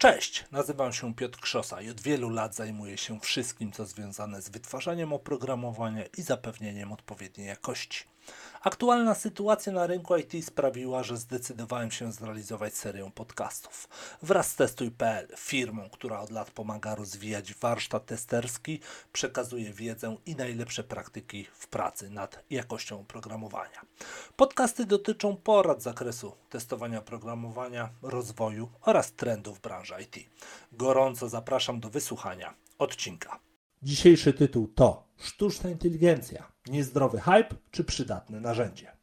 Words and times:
Cześć, 0.00 0.44
nazywam 0.52 0.92
się 0.92 1.14
Piotr 1.14 1.40
Krzosa 1.40 1.80
i 1.82 1.90
od 1.90 2.00
wielu 2.00 2.30
lat 2.30 2.54
zajmuję 2.54 2.98
się 2.98 3.20
wszystkim, 3.20 3.72
co 3.72 3.86
związane 3.86 4.42
z 4.42 4.48
wytwarzaniem 4.48 5.12
oprogramowania 5.12 6.04
i 6.18 6.22
zapewnieniem 6.22 6.92
odpowiedniej 6.92 7.46
jakości. 7.46 8.04
Aktualna 8.62 9.14
sytuacja 9.14 9.72
na 9.72 9.86
rynku 9.86 10.16
IT 10.16 10.44
sprawiła, 10.44 11.02
że 11.02 11.16
zdecydowałem 11.16 11.90
się 11.90 12.12
zrealizować 12.12 12.74
serię 12.74 13.10
podcastów. 13.14 13.88
Wraz 14.22 14.50
z 14.50 14.56
Testuj.pl, 14.56 15.28
firmą, 15.36 15.90
która 15.92 16.20
od 16.20 16.30
lat 16.30 16.50
pomaga 16.50 16.94
rozwijać 16.94 17.54
warsztat 17.54 18.06
testerski, 18.06 18.80
przekazuje 19.12 19.72
wiedzę 19.72 20.16
i 20.26 20.36
najlepsze 20.36 20.84
praktyki 20.84 21.46
w 21.52 21.68
pracy 21.68 22.10
nad 22.10 22.44
jakością 22.50 23.00
oprogramowania. 23.00 23.80
Podcasty 24.36 24.86
dotyczą 24.86 25.36
porad 25.36 25.80
z 25.80 25.84
zakresu 25.84 26.32
testowania 26.50 26.98
oprogramowania, 26.98 27.90
rozwoju 28.02 28.68
oraz 28.82 29.12
trendów 29.12 29.60
branży 29.60 29.94
IT. 30.02 30.16
Gorąco 30.72 31.28
zapraszam 31.28 31.80
do 31.80 31.90
wysłuchania 31.90 32.54
odcinka. 32.78 33.40
Dzisiejszy 33.82 34.32
tytuł 34.32 34.68
to 34.68 35.08
Sztuczna 35.18 35.70
inteligencja. 35.70 36.52
Niezdrowy 36.70 37.20
hype 37.20 37.54
czy 37.70 37.84
przydatne 37.84 38.40
narzędzie? 38.40 38.98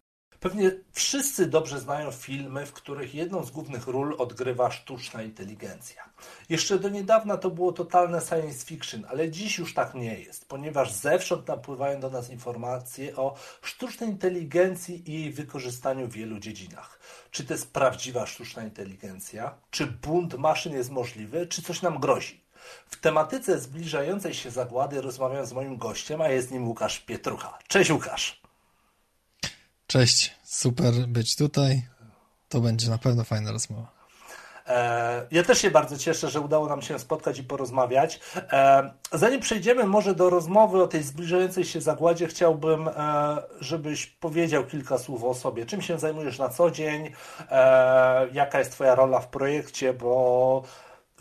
Pewnie 0.45 0.71
wszyscy 0.91 1.45
dobrze 1.45 1.79
znają 1.79 2.11
filmy, 2.11 2.65
w 2.65 2.73
których 2.73 3.15
jedną 3.15 3.43
z 3.43 3.51
głównych 3.51 3.87
ról 3.87 4.15
odgrywa 4.17 4.71
sztuczna 4.71 5.23
inteligencja. 5.23 6.09
Jeszcze 6.49 6.79
do 6.79 6.89
niedawna 6.89 7.37
to 7.37 7.49
było 7.49 7.71
totalne 7.71 8.21
science 8.21 8.65
fiction, 8.65 9.05
ale 9.09 9.31
dziś 9.31 9.57
już 9.57 9.73
tak 9.73 9.93
nie 9.93 10.19
jest, 10.19 10.47
ponieważ 10.47 10.91
zewsząd 10.91 11.47
napływają 11.47 11.99
do 11.99 12.09
nas 12.09 12.29
informacje 12.29 13.15
o 13.15 13.35
sztucznej 13.61 14.09
inteligencji 14.09 15.09
i 15.09 15.13
jej 15.13 15.33
wykorzystaniu 15.33 16.07
w 16.07 16.13
wielu 16.13 16.39
dziedzinach. 16.39 16.99
Czy 17.31 17.43
to 17.43 17.53
jest 17.53 17.73
prawdziwa 17.73 18.25
sztuczna 18.25 18.63
inteligencja? 18.63 19.57
Czy 19.69 19.87
bunt 19.87 20.33
maszyn 20.33 20.73
jest 20.73 20.91
możliwy? 20.91 21.47
Czy 21.47 21.61
coś 21.61 21.81
nam 21.81 21.99
grozi? 21.99 22.44
W 22.87 22.99
tematyce 22.99 23.59
zbliżającej 23.59 24.33
się 24.33 24.51
zagłady 24.51 25.01
rozmawiam 25.01 25.45
z 25.45 25.53
moim 25.53 25.77
gościem, 25.77 26.21
a 26.21 26.29
jest 26.29 26.51
nim 26.51 26.67
Łukasz 26.67 26.99
Pietrucha. 26.99 27.57
Cześć 27.67 27.91
Łukasz. 27.91 28.41
Cześć, 29.87 30.35
super 30.43 30.93
być 30.93 31.35
tutaj. 31.35 31.87
To 32.49 32.61
będzie 32.61 32.89
na 32.89 32.97
pewno 32.97 33.23
fajna 33.23 33.51
rozmowa. 33.51 33.95
E, 34.67 35.27
ja 35.31 35.43
też 35.43 35.61
się 35.61 35.71
bardzo 35.71 35.97
cieszę, 35.97 36.29
że 36.29 36.39
udało 36.39 36.67
nam 36.67 36.81
się 36.81 36.99
spotkać 36.99 37.39
i 37.39 37.43
porozmawiać. 37.43 38.19
E, 38.35 38.91
zanim 39.11 39.39
przejdziemy 39.39 39.83
może 39.83 40.15
do 40.15 40.29
rozmowy 40.29 40.83
o 40.83 40.87
tej 40.87 41.03
zbliżającej 41.03 41.65
się 41.65 41.81
zagładzie, 41.81 42.27
chciałbym, 42.27 42.87
e, 42.87 42.93
żebyś 43.59 44.05
powiedział 44.05 44.65
kilka 44.65 44.97
słów 44.97 45.23
o 45.23 45.33
sobie. 45.33 45.65
Czym 45.65 45.81
się 45.81 45.99
zajmujesz 45.99 46.39
na 46.39 46.49
co 46.49 46.71
dzień? 46.71 47.11
Jaka 48.33 48.59
jest 48.59 48.71
Twoja 48.71 48.95
rola 48.95 49.19
w 49.19 49.27
projekcie? 49.27 49.93
Bo 49.93 50.63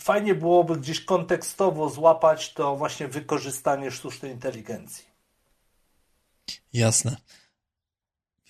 fajnie 0.01 0.35
byłoby 0.35 0.77
gdzieś 0.77 1.05
kontekstowo 1.05 1.91
złapać 1.91 2.53
to 2.53 2.77
właśnie 2.77 3.09
wykorzystanie 3.09 3.91
sztucznej 3.91 4.33
inteligencji. 4.33 5.05
Jasne. 6.73 7.17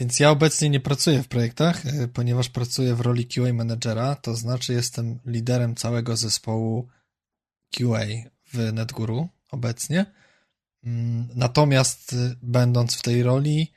Więc 0.01 0.20
ja 0.20 0.31
obecnie 0.31 0.70
nie 0.70 0.81
pracuję 0.81 1.23
w 1.23 1.28
projektach, 1.28 1.86
e, 1.86 2.09
ponieważ 2.09 2.48
pracuję 2.48 2.95
w 2.95 3.01
roli 3.01 3.27
QA 3.27 3.53
managera, 3.53 4.14
to 4.14 4.36
znaczy 4.36 4.73
jestem 4.73 5.19
liderem 5.27 5.75
całego 5.75 6.17
zespołu 6.17 6.89
QA 7.70 8.06
w 8.53 8.73
NetGuru 8.73 9.29
obecnie. 9.51 10.06
Mm, 10.84 11.29
natomiast 11.34 12.12
e, 12.12 12.34
będąc 12.42 12.95
w 12.95 13.03
tej 13.03 13.23
roli, 13.23 13.73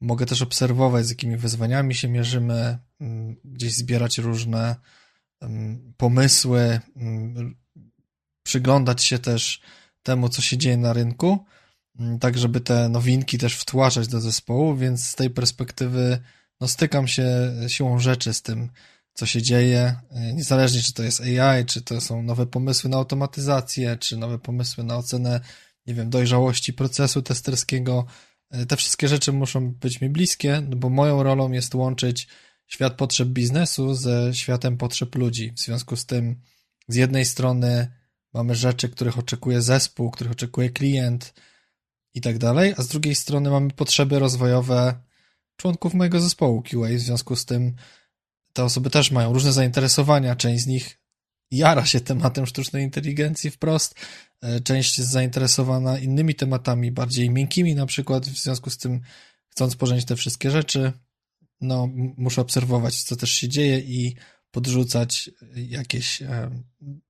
mogę 0.00 0.26
też 0.26 0.42
obserwować, 0.42 1.06
z 1.06 1.10
jakimi 1.10 1.36
wyzwaniami 1.36 1.94
się 1.94 2.08
mierzymy, 2.08 2.78
mm, 3.00 3.36
gdzieś 3.44 3.74
zbierać 3.74 4.18
różne 4.18 4.76
pomysły, 5.96 6.80
przyglądać 8.42 9.04
się 9.04 9.18
też 9.18 9.60
temu, 10.02 10.28
co 10.28 10.42
się 10.42 10.58
dzieje 10.58 10.76
na 10.76 10.92
rynku, 10.92 11.44
tak 12.20 12.38
żeby 12.38 12.60
te 12.60 12.88
nowinki 12.88 13.38
też 13.38 13.54
wtłaczać 13.54 14.08
do 14.08 14.20
zespołu, 14.20 14.76
więc 14.76 15.04
z 15.04 15.14
tej 15.14 15.30
perspektywy 15.30 16.18
no, 16.60 16.68
stykam 16.68 17.08
się 17.08 17.52
siłą 17.68 17.98
rzeczy 17.98 18.34
z 18.34 18.42
tym, 18.42 18.70
co 19.14 19.26
się 19.26 19.42
dzieje, 19.42 19.96
niezależnie 20.34 20.82
czy 20.82 20.92
to 20.92 21.02
jest 21.02 21.20
AI, 21.20 21.64
czy 21.66 21.82
to 21.82 22.00
są 22.00 22.22
nowe 22.22 22.46
pomysły 22.46 22.90
na 22.90 22.96
automatyzację, 22.96 23.96
czy 23.96 24.16
nowe 24.16 24.38
pomysły 24.38 24.84
na 24.84 24.96
ocenę, 24.96 25.40
nie 25.86 25.94
wiem, 25.94 26.10
dojrzałości 26.10 26.72
procesu 26.72 27.22
testerskiego. 27.22 28.06
Te 28.68 28.76
wszystkie 28.76 29.08
rzeczy 29.08 29.32
muszą 29.32 29.72
być 29.72 30.00
mi 30.00 30.08
bliskie, 30.08 30.62
bo 30.76 30.90
moją 30.90 31.22
rolą 31.22 31.52
jest 31.52 31.74
łączyć 31.74 32.28
świat 32.72 32.94
potrzeb 32.94 33.28
biznesu 33.28 33.94
ze 33.94 34.34
światem 34.34 34.76
potrzeb 34.76 35.14
ludzi. 35.14 35.52
W 35.56 35.60
związku 35.60 35.96
z 35.96 36.06
tym, 36.06 36.40
z 36.88 36.94
jednej 36.94 37.24
strony 37.24 37.92
mamy 38.34 38.54
rzeczy, 38.54 38.88
których 38.88 39.18
oczekuje 39.18 39.62
zespół, 39.62 40.10
których 40.10 40.32
oczekuje 40.32 40.70
klient 40.70 41.34
i 42.14 42.20
tak 42.20 42.38
dalej, 42.38 42.74
a 42.76 42.82
z 42.82 42.88
drugiej 42.88 43.14
strony 43.14 43.50
mamy 43.50 43.70
potrzeby 43.70 44.18
rozwojowe 44.18 44.94
członków 45.56 45.94
mojego 45.94 46.20
zespołu 46.20 46.62
QA. 46.62 46.88
W 46.88 46.98
związku 46.98 47.36
z 47.36 47.44
tym 47.44 47.74
te 48.52 48.64
osoby 48.64 48.90
też 48.90 49.10
mają 49.10 49.32
różne 49.32 49.52
zainteresowania. 49.52 50.36
Część 50.36 50.64
z 50.64 50.66
nich 50.66 50.98
jara 51.50 51.86
się 51.86 52.00
tematem 52.00 52.46
sztucznej 52.46 52.84
inteligencji 52.84 53.50
wprost, 53.50 53.94
e, 54.40 54.60
część 54.60 54.98
jest 54.98 55.10
zainteresowana 55.10 55.98
innymi 55.98 56.34
tematami, 56.34 56.92
bardziej 56.92 57.30
miękkimi 57.30 57.74
na 57.74 57.86
przykład, 57.86 58.26
w 58.26 58.38
związku 58.38 58.70
z 58.70 58.78
tym 58.78 59.00
chcąc 59.48 59.76
pożenić 59.76 60.04
te 60.04 60.16
wszystkie 60.16 60.50
rzeczy, 60.50 60.92
no, 61.62 61.88
muszę 62.16 62.40
obserwować, 62.40 63.02
co 63.02 63.16
też 63.16 63.30
się 63.30 63.48
dzieje 63.48 63.78
i 63.78 64.16
podrzucać 64.50 65.30
jakieś 65.56 66.22
e, 66.22 66.50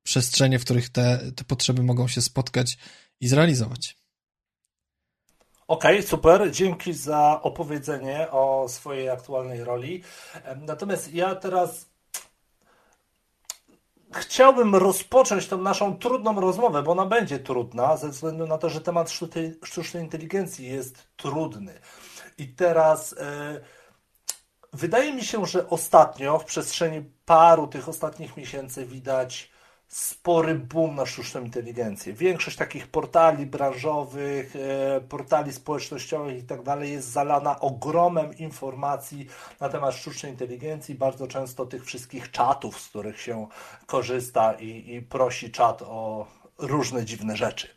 przestrzenie, 0.02 0.58
w 0.58 0.64
których 0.64 0.88
te, 0.88 1.32
te 1.36 1.44
potrzeby 1.44 1.82
mogą 1.82 2.08
się 2.08 2.22
spotkać 2.22 2.78
i 3.20 3.28
zrealizować. 3.28 3.96
Okej, 5.68 5.96
okay, 5.96 6.08
super. 6.08 6.52
Dzięki 6.52 6.92
za 6.92 7.40
opowiedzenie 7.42 8.30
o 8.30 8.66
swojej 8.68 9.08
aktualnej 9.08 9.64
roli. 9.64 10.02
Natomiast 10.56 11.14
ja 11.14 11.34
teraz 11.34 11.90
chciałbym 14.14 14.74
rozpocząć 14.74 15.46
tą 15.46 15.58
naszą 15.58 15.98
trudną 15.98 16.40
rozmowę, 16.40 16.82
bo 16.82 16.92
ona 16.92 17.06
będzie 17.06 17.38
trudna, 17.38 17.96
ze 17.96 18.08
względu 18.08 18.46
na 18.46 18.58
to, 18.58 18.68
że 18.70 18.80
temat 18.80 19.10
sztucznej 19.64 20.02
inteligencji 20.02 20.66
jest 20.66 21.08
trudny. 21.16 21.80
I 22.38 22.48
teraz. 22.48 23.12
Yy, 23.12 23.81
Wydaje 24.72 25.12
mi 25.12 25.24
się, 25.24 25.46
że 25.46 25.68
ostatnio, 25.68 26.38
w 26.38 26.44
przestrzeni 26.44 27.04
paru 27.24 27.66
tych 27.66 27.88
ostatnich 27.88 28.36
miesięcy, 28.36 28.86
widać 28.86 29.52
spory 29.88 30.54
boom 30.54 30.94
na 30.94 31.06
sztuczną 31.06 31.44
inteligencję. 31.44 32.12
Większość 32.12 32.56
takich 32.56 32.86
portali 32.86 33.46
branżowych, 33.46 34.56
e, 34.56 35.00
portali 35.00 35.52
społecznościowych 35.52 36.38
i 36.38 36.42
tak 36.42 36.62
dalej 36.62 36.92
jest 36.92 37.08
zalana 37.08 37.60
ogromem 37.60 38.38
informacji 38.38 39.26
na 39.60 39.68
temat 39.68 39.94
sztucznej 39.94 40.32
inteligencji. 40.32 40.94
Bardzo 40.94 41.26
często 41.26 41.66
tych 41.66 41.84
wszystkich 41.84 42.30
czatów, 42.30 42.80
z 42.80 42.88
których 42.88 43.20
się 43.20 43.46
korzysta 43.86 44.52
i, 44.52 44.94
i 44.94 45.02
prosi 45.02 45.50
czat 45.50 45.82
o 45.82 46.26
różne 46.58 47.04
dziwne 47.04 47.36
rzeczy. 47.36 47.68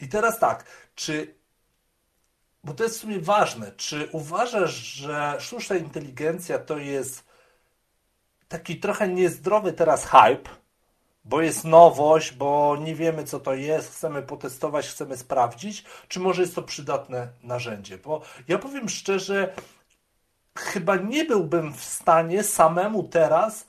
I 0.00 0.08
teraz 0.08 0.38
tak, 0.38 0.64
czy 0.94 1.35
bo 2.66 2.74
to 2.74 2.84
jest 2.84 2.96
w 2.96 3.00
sumie 3.00 3.20
ważne. 3.20 3.72
Czy 3.72 4.08
uważasz, 4.12 4.74
że 4.74 5.36
sztuczna 5.38 5.76
inteligencja 5.76 6.58
to 6.58 6.78
jest 6.78 7.24
taki 8.48 8.80
trochę 8.80 9.08
niezdrowy 9.08 9.72
teraz 9.72 10.04
hype, 10.04 10.50
bo 11.24 11.40
jest 11.40 11.64
nowość, 11.64 12.32
bo 12.32 12.76
nie 12.80 12.94
wiemy 12.94 13.24
co 13.24 13.40
to 13.40 13.54
jest, 13.54 13.94
chcemy 13.94 14.22
potestować, 14.22 14.88
chcemy 14.88 15.16
sprawdzić, 15.16 15.84
czy 16.08 16.20
może 16.20 16.42
jest 16.42 16.54
to 16.54 16.62
przydatne 16.62 17.28
narzędzie? 17.42 17.98
Bo 17.98 18.22
ja 18.48 18.58
powiem 18.58 18.88
szczerze, 18.88 19.54
chyba 20.58 20.96
nie 20.96 21.24
byłbym 21.24 21.74
w 21.74 21.84
stanie 21.84 22.42
samemu 22.42 23.02
teraz 23.02 23.66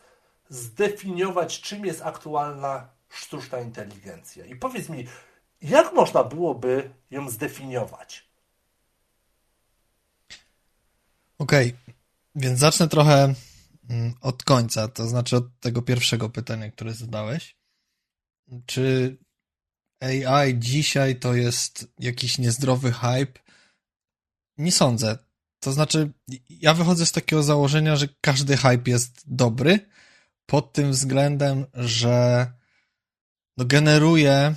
zdefiniować, 0.49 1.61
czym 1.61 1.85
jest 1.85 2.01
aktualna 2.01 2.87
sztuczna 3.09 3.59
inteligencja. 3.59 4.45
I 4.45 4.55
powiedz 4.55 4.89
mi, 4.89 5.07
jak 5.61 5.93
można 5.93 6.23
byłoby 6.23 6.89
ją 7.11 7.29
zdefiniować? 7.29 8.26
Okej, 11.39 11.67
okay. 11.67 11.93
więc 12.35 12.59
zacznę 12.59 12.87
trochę 12.87 13.33
mm, 13.89 14.13
od 14.21 14.43
końca, 14.43 14.87
to 14.87 15.07
znaczy 15.07 15.37
od 15.37 15.59
tego 15.59 15.81
pierwszego 15.81 16.29
pytania, 16.29 16.71
które 16.71 16.93
zadałeś. 16.93 17.57
Czy 18.65 19.17
AI 19.99 20.59
dzisiaj 20.59 21.19
to 21.19 21.33
jest 21.33 21.87
jakiś 21.99 22.37
niezdrowy 22.37 22.91
hype? 22.91 23.39
Nie 24.57 24.71
sądzę. 24.71 25.17
To 25.59 25.71
znaczy, 25.71 26.11
ja 26.49 26.73
wychodzę 26.73 27.05
z 27.05 27.11
takiego 27.11 27.43
założenia, 27.43 27.95
że 27.95 28.07
każdy 28.21 28.57
hype 28.57 28.91
jest 28.91 29.23
dobry 29.25 29.79
pod 30.45 30.73
tym 30.73 30.91
względem, 30.91 31.65
że 31.73 32.47
no 33.57 33.65
generuje 33.65 34.55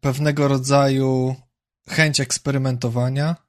pewnego 0.00 0.48
rodzaju 0.48 1.36
chęć 1.88 2.20
eksperymentowania, 2.20 3.45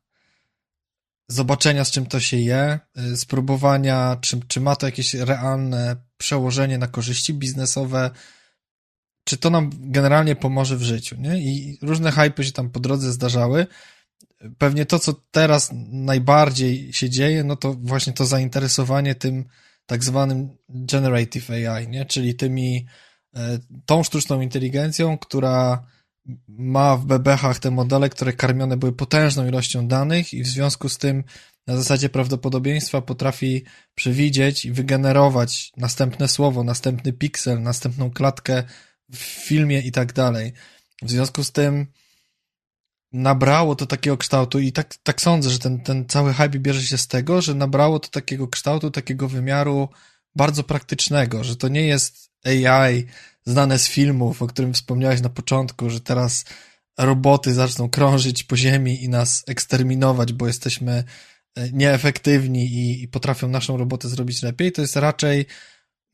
zobaczenia, 1.28 1.86
z 1.86 1.92
czym 1.92 2.06
to 2.06 2.20
się 2.20 2.38
je, 2.38 2.80
y, 3.14 3.18
spróbowania, 3.18 4.18
czy, 4.22 4.40
czy 4.48 4.62
ma 4.62 4.76
to 4.76 4.86
jakieś 4.86 5.14
realne 5.14 5.96
przełożenie 6.18 6.78
na 6.78 6.88
korzyści 6.88 7.34
biznesowe, 7.34 8.12
czy 9.24 9.38
to 9.38 9.50
nam 9.50 9.70
generalnie 9.80 10.36
pomoże 10.36 10.78
w 10.78 10.84
życiu, 10.84 11.16
nie? 11.20 11.40
I 11.40 11.78
różne 11.82 12.12
hypy 12.12 12.44
się 12.44 12.52
tam 12.52 12.70
po 12.70 12.80
drodze 12.80 13.12
zdarzały. 13.12 13.68
Pewnie 14.58 14.86
to, 14.86 15.00
co 15.00 15.14
teraz 15.32 15.70
najbardziej 15.92 16.94
się 16.94 17.10
dzieje, 17.10 17.44
no 17.44 17.56
to 17.56 17.74
właśnie 17.74 18.14
to 18.14 18.26
zainteresowanie 18.26 19.16
tym 19.16 19.46
tak 19.86 20.04
zwanym 20.04 20.58
generative 20.70 21.50
AI, 21.50 21.88
nie? 21.88 22.06
Czyli 22.06 22.36
tymi, 22.36 22.86
e, 23.36 23.60
tą 23.86 24.04
sztuczną 24.04 24.42
inteligencją, 24.42 25.18
która 25.18 25.88
ma 26.48 26.98
w 26.98 27.06
bebechach 27.06 27.60
te 27.60 27.72
modele, 27.72 28.10
które 28.10 28.34
karmione 28.34 28.78
były 28.78 28.94
potężną 28.94 29.48
ilością 29.48 29.88
danych 29.88 30.34
i 30.34 30.44
w 30.44 30.48
związku 30.48 30.90
z 30.90 30.98
tym 30.98 31.24
na 31.68 31.78
zasadzie 31.78 32.10
prawdopodobieństwa 32.10 33.02
potrafi 33.02 33.64
przewidzieć 33.96 34.66
i 34.66 34.72
wygenerować 34.72 35.72
następne 35.78 36.28
słowo, 36.28 36.64
następny 36.64 37.14
piksel, 37.14 37.62
następną 37.62 38.12
klatkę 38.12 38.64
w 39.12 39.18
filmie 39.18 39.82
i 39.82 39.92
tak 39.92 40.14
dalej. 40.14 40.54
W 41.02 41.12
związku 41.12 41.44
z 41.44 41.52
tym 41.52 41.88
nabrało 43.14 43.76
to 43.76 43.86
takiego 43.86 44.18
kształtu 44.18 44.60
i 44.60 44.72
tak, 44.72 44.96
tak 45.04 45.22
sądzę, 45.22 45.50
że 45.50 45.60
ten, 45.60 45.80
ten 45.80 46.06
cały 46.06 46.34
hype 46.34 46.60
bierze 46.60 46.82
się 46.82 46.98
z 46.98 47.08
tego, 47.08 47.42
że 47.42 47.54
nabrało 47.54 48.00
to 48.00 48.10
takiego 48.10 48.48
kształtu, 48.48 48.92
takiego 48.92 49.28
wymiaru 49.28 49.90
bardzo 50.36 50.64
praktycznego, 50.64 51.44
że 51.44 51.56
to 51.56 51.68
nie 51.68 51.88
jest 51.88 52.32
AI 52.46 53.06
znane 53.48 53.80
z 53.80 53.88
filmów, 53.88 54.42
o 54.42 54.48
którym 54.48 54.74
wspomniałeś 54.74 55.22
na 55.22 55.30
początku, 55.30 55.90
że 55.90 56.02
teraz 56.02 56.46
roboty 56.98 57.54
zaczną 57.54 57.90
krążyć 57.90 58.44
po 58.44 58.58
ziemi 58.58 59.04
i 59.04 59.10
nas 59.10 59.44
eksterminować, 59.48 60.34
bo 60.34 60.48
jesteśmy 60.48 61.04
e, 61.56 61.72
nieefektywni 61.72 62.66
i, 62.66 63.04
i 63.04 63.08
potrafią 63.08 63.48
naszą 63.48 63.78
robotę 63.78 64.10
zrobić 64.10 64.44
lepiej. 64.44 64.72
To 64.72 64.82
jest 64.82 64.96
raczej 64.96 65.46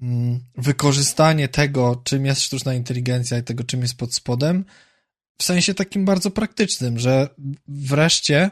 mm, 0.02 0.40
wykorzystanie 0.58 1.48
tego, 1.48 2.02
czym 2.04 2.26
jest 2.26 2.42
sztuczna 2.42 2.74
inteligencja 2.74 3.38
i 3.38 3.44
tego, 3.44 3.64
czym 3.64 3.82
jest 3.82 3.98
pod 3.98 4.14
spodem, 4.14 4.66
w 5.38 5.44
sensie 5.44 5.74
takim 5.74 6.06
bardzo 6.06 6.32
praktycznym, 6.32 7.00
że 7.00 7.30
wreszcie 7.68 8.50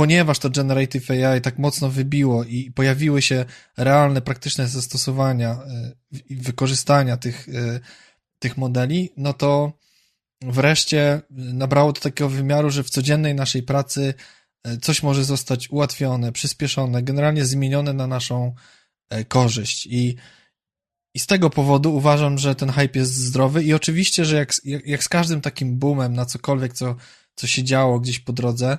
ponieważ 0.00 0.38
to 0.38 0.50
Generative 0.50 1.10
AI 1.10 1.40
tak 1.40 1.58
mocno 1.58 1.90
wybiło 1.90 2.44
i 2.44 2.70
pojawiły 2.70 3.22
się 3.22 3.44
realne, 3.76 4.20
praktyczne 4.20 4.68
zastosowania 4.68 5.50
e, 5.50 5.92
i 6.28 6.36
wykorzystania 6.36 7.16
tych, 7.16 7.48
e, 7.48 7.80
tych 8.38 8.56
modeli, 8.56 9.12
no 9.16 9.32
to 9.32 9.72
wreszcie 10.42 11.20
nabrało 11.30 11.92
to 11.92 12.00
takiego 12.00 12.28
wymiaru, 12.28 12.70
że 12.70 12.82
w 12.82 12.90
codziennej 12.90 13.34
naszej 13.34 13.62
pracy 13.62 14.14
e, 14.64 14.76
coś 14.76 15.02
może 15.02 15.24
zostać 15.24 15.70
ułatwione, 15.70 16.32
przyspieszone, 16.32 17.02
generalnie 17.02 17.44
zmienione 17.44 17.92
na 17.92 18.06
naszą 18.06 18.54
korzyść. 19.28 19.86
I, 19.86 20.16
i 21.14 21.18
z 21.18 21.26
tego 21.26 21.50
powodu 21.50 21.94
uważam, 21.94 22.38
że 22.38 22.54
ten 22.54 22.70
hype 22.70 22.98
jest 22.98 23.14
zdrowy 23.14 23.64
i 23.64 23.74
oczywiście, 23.74 24.24
że 24.24 24.36
jak, 24.36 24.52
jak, 24.64 24.86
jak 24.86 25.04
z 25.04 25.08
każdym 25.08 25.40
takim 25.40 25.78
boomem 25.78 26.14
na 26.14 26.26
cokolwiek, 26.26 26.72
co, 26.72 26.96
co 27.34 27.46
się 27.46 27.64
działo 27.64 28.00
gdzieś 28.00 28.18
po 28.18 28.32
drodze, 28.32 28.78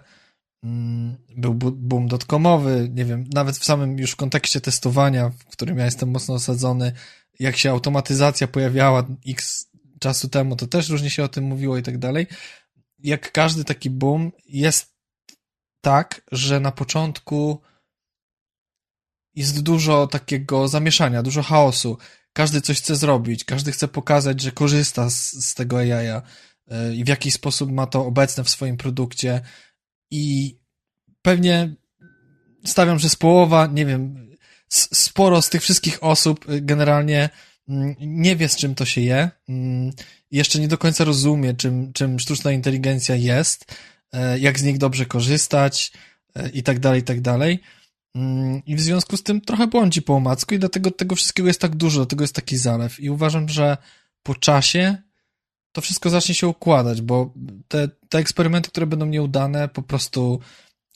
był 1.37 1.53
boom 1.53 2.07
dotcomowy, 2.07 2.89
nie 2.93 3.05
wiem, 3.05 3.25
nawet 3.33 3.57
w 3.57 3.65
samym 3.65 3.99
już 3.99 4.15
kontekście 4.15 4.61
testowania, 4.61 5.29
w 5.29 5.45
którym 5.45 5.77
ja 5.77 5.85
jestem 5.85 6.11
mocno 6.11 6.35
osadzony, 6.35 6.91
jak 7.39 7.57
się 7.57 7.71
automatyzacja 7.71 8.47
pojawiała 8.47 9.07
x 9.27 9.71
czasu 9.99 10.29
temu, 10.29 10.55
to 10.55 10.67
też 10.67 10.89
różnie 10.89 11.09
się 11.09 11.23
o 11.23 11.27
tym 11.27 11.43
mówiło 11.43 11.77
i 11.77 11.83
tak 11.83 11.97
dalej. 11.97 12.27
Jak 12.99 13.31
każdy 13.31 13.63
taki 13.63 13.89
boom 13.89 14.31
jest 14.45 14.95
tak, 15.81 16.21
że 16.31 16.59
na 16.59 16.71
początku 16.71 17.61
jest 19.35 19.61
dużo 19.61 20.07
takiego 20.07 20.67
zamieszania, 20.67 21.23
dużo 21.23 21.43
chaosu. 21.43 21.97
Każdy 22.33 22.61
coś 22.61 22.77
chce 22.77 22.95
zrobić, 22.95 23.43
każdy 23.43 23.71
chce 23.71 23.87
pokazać, 23.87 24.41
że 24.41 24.51
korzysta 24.51 25.09
z, 25.09 25.31
z 25.31 25.53
tego 25.53 25.77
AI-a 25.77 26.21
y, 26.71 26.95
i 26.95 27.03
w 27.03 27.07
jaki 27.07 27.31
sposób 27.31 27.71
ma 27.71 27.87
to 27.87 28.05
obecne 28.05 28.43
w 28.43 28.49
swoim 28.49 28.77
produkcie 28.77 29.41
i 30.11 30.55
pewnie 31.21 31.75
stawiam, 32.65 32.99
że 32.99 33.09
z 33.09 33.15
połowa, 33.15 33.67
nie 33.67 33.85
wiem, 33.85 34.31
sporo 34.69 35.41
z 35.41 35.49
tych 35.49 35.61
wszystkich 35.61 36.03
osób 36.03 36.49
y, 36.49 36.61
generalnie 36.61 37.29
mm, 37.69 37.95
nie 37.99 38.35
wie, 38.35 38.49
z 38.49 38.55
czym 38.55 38.75
to 38.75 38.85
się 38.85 39.01
je. 39.01 39.29
Mm, 39.49 39.91
jeszcze 40.31 40.59
nie 40.59 40.67
do 40.67 40.77
końca 40.77 41.03
rozumie, 41.03 41.53
czym, 41.53 41.93
czym 41.93 42.19
sztuczna 42.19 42.51
inteligencja 42.51 43.15
jest, 43.15 43.65
e, 44.13 44.39
jak 44.39 44.59
z 44.59 44.63
nich 44.63 44.77
dobrze 44.77 45.05
korzystać 45.05 45.91
e, 46.35 46.49
i 46.49 46.63
tak 46.63 46.79
dalej, 46.79 47.01
i 47.01 47.03
tak 47.03 47.21
dalej. 47.21 47.59
Mm, 48.15 48.61
I 48.65 48.75
w 48.75 48.81
związku 48.81 49.17
z 49.17 49.23
tym 49.23 49.41
trochę 49.41 49.67
błądzi 49.67 50.01
po 50.01 50.15
omacku 50.15 50.55
i 50.55 50.59
dlatego 50.59 50.91
tego 50.91 51.15
wszystkiego 51.15 51.47
jest 51.47 51.61
tak 51.61 51.75
dużo, 51.75 51.99
dlatego 51.99 52.23
jest 52.23 52.35
taki 52.35 52.57
zalew. 52.57 52.99
I 52.99 53.09
uważam, 53.09 53.49
że 53.49 53.77
po 54.23 54.35
czasie 54.35 54.97
to 55.71 55.81
wszystko 55.81 56.09
zacznie 56.09 56.35
się 56.35 56.47
układać, 56.47 57.01
bo 57.01 57.33
te, 57.67 57.87
te 58.09 58.17
eksperymenty, 58.17 58.69
które 58.69 58.85
będą 58.85 59.05
nieudane, 59.05 59.67
po 59.67 59.81
prostu 59.81 60.39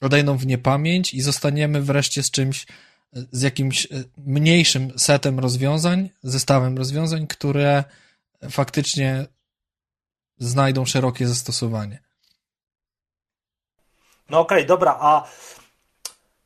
odejdą 0.02 0.38
w 0.38 0.46
niepamięć 0.46 1.14
i 1.14 1.22
zostaniemy 1.22 1.82
wreszcie 1.82 2.24
z 2.24 2.32
czymś, 2.32 2.66
z 3.32 3.42
jakimś 3.42 3.86
e, 3.86 3.90
mniejszym 4.18 5.00
setem 5.00 5.40
rozwiązań, 5.40 6.10
zestawem 6.24 6.78
rozwiązań, 6.78 7.28
które 7.28 7.84
faktycznie 8.50 9.26
znajdą 10.38 10.86
szerokie 10.86 11.28
zastosowanie. 11.28 12.00
No 14.30 14.40
okej, 14.40 14.58
okay, 14.58 14.68
dobra, 14.68 14.98
a 15.00 15.28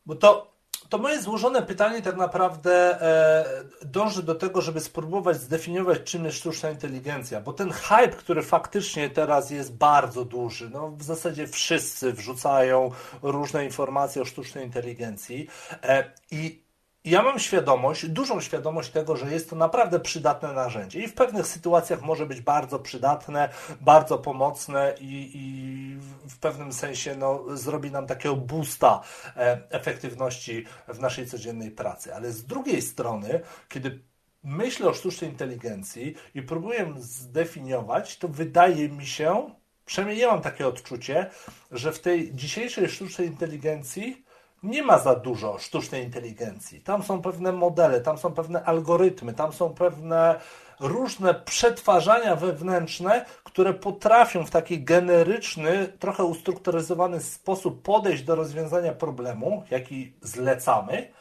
bo 0.06 0.16
to 0.16 0.49
to 0.90 0.98
moje 0.98 1.22
złożone 1.22 1.62
pytanie 1.62 2.02
tak 2.02 2.18
naprawdę 2.18 3.02
e, 3.02 3.46
dąży 3.86 4.24
do 4.24 4.36
tego, 4.36 4.62
żeby 4.62 4.80
spróbować 4.80 5.38
zdefiniować, 5.38 6.00
czym 6.04 6.26
jest 6.26 6.38
sztuczna 6.38 6.70
inteligencja, 6.70 7.42
bo 7.42 7.54
ten 7.54 7.72
hype, 7.72 8.08
który 8.08 8.42
faktycznie 8.42 9.10
teraz 9.10 9.52
jest 9.52 9.76
bardzo 9.76 10.26
duży, 10.26 10.70
no 10.70 10.92
w 10.92 11.04
zasadzie 11.04 11.48
wszyscy 11.48 12.14
wrzucają 12.14 12.92
różne 13.22 13.66
informacje 13.66 14.22
o 14.22 14.26
sztucznej 14.26 14.66
inteligencji 14.66 15.48
e, 15.84 16.12
i 16.32 16.69
ja 17.06 17.24
mam 17.24 17.40
świadomość, 17.40 18.08
dużą 18.08 18.42
świadomość 18.42 18.90
tego, 18.90 19.16
że 19.16 19.32
jest 19.32 19.50
to 19.50 19.56
naprawdę 19.56 20.00
przydatne 20.00 20.54
narzędzie 20.54 21.00
i 21.00 21.08
w 21.08 21.14
pewnych 21.14 21.48
sytuacjach 21.48 22.02
może 22.02 22.26
być 22.26 22.42
bardzo 22.42 22.80
przydatne, 22.80 23.50
bardzo 23.82 24.18
pomocne 24.18 24.96
i, 25.00 25.32
i 25.34 25.98
w 26.30 26.40
pewnym 26.40 26.74
sensie 26.74 27.16
no, 27.16 27.44
zrobi 27.58 27.92
nam 27.92 28.08
takiego 28.08 28.36
boosta 28.36 29.02
e, 29.36 29.62
efektywności 29.70 30.66
w 30.88 31.00
naszej 31.00 31.28
codziennej 31.28 31.72
pracy. 31.72 32.16
Ale 32.16 32.32
z 32.32 32.46
drugiej 32.46 32.82
strony, 32.82 33.42
kiedy 33.70 34.04
myślę 34.44 34.90
o 34.90 34.94
sztucznej 34.94 35.30
inteligencji 35.30 36.16
i 36.36 36.42
próbuję 36.42 36.94
zdefiniować, 36.98 38.18
to 38.18 38.28
wydaje 38.28 38.90
mi 38.90 39.08
się, 39.08 39.56
przynajmniej 39.86 40.28
mam 40.28 40.42
takie 40.42 40.68
odczucie, 40.68 41.30
że 41.72 41.92
w 41.92 42.00
tej 42.00 42.36
dzisiejszej 42.36 42.90
sztucznej 42.90 43.28
inteligencji 43.28 44.29
nie 44.64 44.84
ma 44.84 45.00
za 45.00 45.16
dużo 45.16 45.58
sztucznej 45.58 46.04
inteligencji. 46.04 46.82
Tam 46.82 47.04
są 47.04 47.22
pewne 47.22 47.52
modele, 47.52 48.02
tam 48.02 48.18
są 48.18 48.34
pewne 48.34 48.64
algorytmy, 48.64 49.34
tam 49.34 49.54
są 49.54 49.74
pewne 49.74 50.40
różne 50.80 51.34
przetwarzania 51.34 52.36
wewnętrzne, 52.36 53.26
które 53.44 53.74
potrafią 53.74 54.46
w 54.46 54.50
taki 54.50 54.84
generyczny, 54.84 55.88
trochę 56.00 56.24
ustrukturyzowany 56.24 57.22
sposób 57.22 57.82
podejść 57.82 58.24
do 58.24 58.36
rozwiązania 58.36 58.92
problemu, 58.92 59.64
jaki 59.70 60.14
zlecamy, 60.22 61.12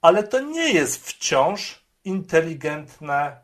ale 0.00 0.22
to 0.22 0.40
nie 0.40 0.72
jest 0.72 1.08
wciąż 1.08 1.84
inteligentne 2.04 3.36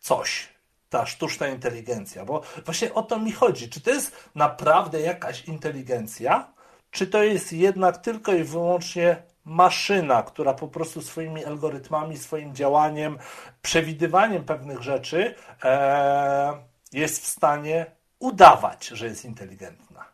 coś 0.00 0.48
ta 0.88 1.06
sztuczna 1.06 1.48
inteligencja, 1.48 2.24
bo 2.24 2.42
właśnie 2.64 2.94
o 2.94 3.02
to 3.02 3.18
mi 3.18 3.32
chodzi. 3.32 3.68
Czy 3.68 3.80
to 3.80 3.90
jest 3.90 4.30
naprawdę 4.34 5.00
jakaś 5.00 5.44
inteligencja, 5.44 6.52
czy 6.90 7.06
to 7.06 7.22
jest 7.22 7.52
jednak 7.52 7.98
tylko 7.98 8.34
i 8.34 8.44
wyłącznie 8.44 9.22
maszyna, 9.44 10.22
która 10.22 10.54
po 10.54 10.68
prostu 10.68 11.02
swoimi 11.02 11.44
algorytmami, 11.44 12.18
swoim 12.18 12.54
działaniem, 12.54 13.18
przewidywaniem 13.62 14.44
pewnych 14.44 14.82
rzeczy 14.82 15.34
e, 15.64 16.52
jest 16.92 17.22
w 17.22 17.26
stanie 17.26 17.86
udawać, 18.18 18.86
że 18.86 19.06
jest 19.06 19.24
inteligentna. 19.24 20.04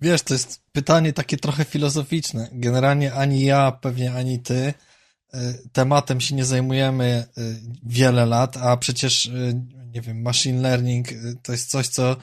Wiesz, 0.00 0.22
to 0.22 0.34
jest 0.34 0.60
pytanie 0.72 1.12
takie 1.12 1.36
trochę 1.36 1.64
filozoficzne. 1.64 2.48
Generalnie 2.52 3.14
ani 3.14 3.44
ja, 3.44 3.72
pewnie 3.72 4.12
ani 4.12 4.40
ty 4.40 4.74
e, 5.34 5.54
tematem 5.72 6.20
się 6.20 6.34
nie 6.34 6.44
zajmujemy 6.44 7.04
e, 7.04 7.26
wiele 7.82 8.26
lat, 8.26 8.56
a 8.56 8.76
przecież, 8.76 9.26
e, 9.26 9.30
nie 9.92 10.00
wiem, 10.00 10.22
machine 10.22 10.62
learning 10.62 11.08
to 11.42 11.52
jest 11.52 11.70
coś, 11.70 11.88
co 11.88 12.16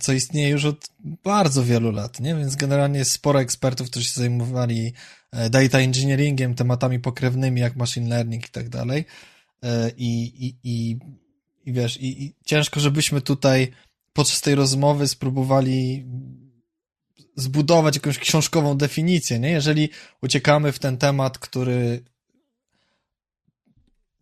co 0.00 0.12
istnieje 0.12 0.48
już 0.48 0.64
od 0.64 0.90
bardzo 1.02 1.64
wielu 1.64 1.92
lat, 1.92 2.20
nie? 2.20 2.34
Więc 2.34 2.56
generalnie 2.56 2.98
jest 2.98 3.10
sporo 3.10 3.40
ekspertów, 3.40 3.90
którzy 3.90 4.06
się 4.06 4.20
zajmowali 4.20 4.92
e, 5.32 5.50
data 5.50 5.78
engineeringiem, 5.78 6.54
tematami 6.54 6.98
pokrewnymi 6.98 7.60
jak 7.60 7.76
machine 7.76 8.08
learning 8.08 8.46
i 8.46 8.50
tak 8.50 8.68
dalej. 8.68 9.04
E, 9.62 9.90
I, 9.96 10.22
i, 10.46 10.56
i, 10.64 10.98
i 11.64 11.72
wiesz, 11.72 11.96
i, 11.96 12.24
i 12.24 12.34
ciężko, 12.44 12.80
żebyśmy 12.80 13.20
tutaj 13.20 13.72
podczas 14.12 14.40
tej 14.40 14.54
rozmowy 14.54 15.08
spróbowali 15.08 16.06
zbudować 17.36 17.94
jakąś 17.96 18.18
książkową 18.18 18.76
definicję, 18.76 19.38
nie? 19.38 19.50
Jeżeli 19.50 19.88
uciekamy 20.22 20.72
w 20.72 20.78
ten 20.78 20.96
temat, 20.96 21.38
który 21.38 22.04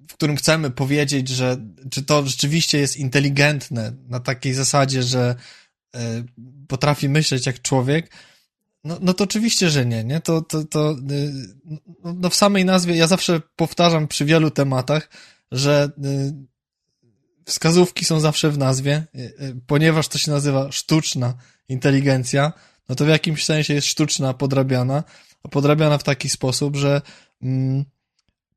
w 0.08 0.14
którym 0.14 0.36
chcemy 0.36 0.70
powiedzieć, 0.70 1.28
że 1.28 1.56
czy 1.90 2.02
to 2.02 2.26
rzeczywiście 2.26 2.78
jest 2.78 2.96
inteligentne 2.96 3.92
na 4.08 4.20
takiej 4.20 4.54
zasadzie, 4.54 5.02
że 5.02 5.34
e, 5.94 6.24
potrafi 6.68 7.08
myśleć 7.08 7.46
jak 7.46 7.62
człowiek, 7.62 8.10
no, 8.84 8.98
no 9.00 9.14
to 9.14 9.24
oczywiście, 9.24 9.70
że 9.70 9.86
nie, 9.86 10.04
nie? 10.04 10.20
To, 10.20 10.42
to, 10.42 10.64
to 10.64 10.96
no, 12.04 12.14
no 12.14 12.30
w 12.30 12.34
samej 12.34 12.64
nazwie, 12.64 12.96
ja 12.96 13.06
zawsze 13.06 13.40
powtarzam 13.56 14.08
przy 14.08 14.24
wielu 14.24 14.50
tematach, 14.50 15.08
że 15.52 15.90
wskazówki 17.44 18.04
są 18.04 18.20
zawsze 18.20 18.50
w 18.50 18.58
nazwie, 18.58 19.04
ponieważ 19.66 20.08
to 20.08 20.18
się 20.18 20.30
nazywa 20.30 20.72
sztuczna 20.72 21.34
inteligencja, 21.68 22.52
no 22.88 22.94
to 22.94 23.04
w 23.04 23.08
jakimś 23.08 23.44
sensie 23.44 23.74
jest 23.74 23.86
sztuczna, 23.86 24.34
podrabiana, 24.34 25.04
a 25.42 25.48
podrabiana 25.48 25.98
w 25.98 26.02
taki 26.02 26.28
sposób, 26.28 26.76
że 26.76 27.02
mm, 27.42 27.84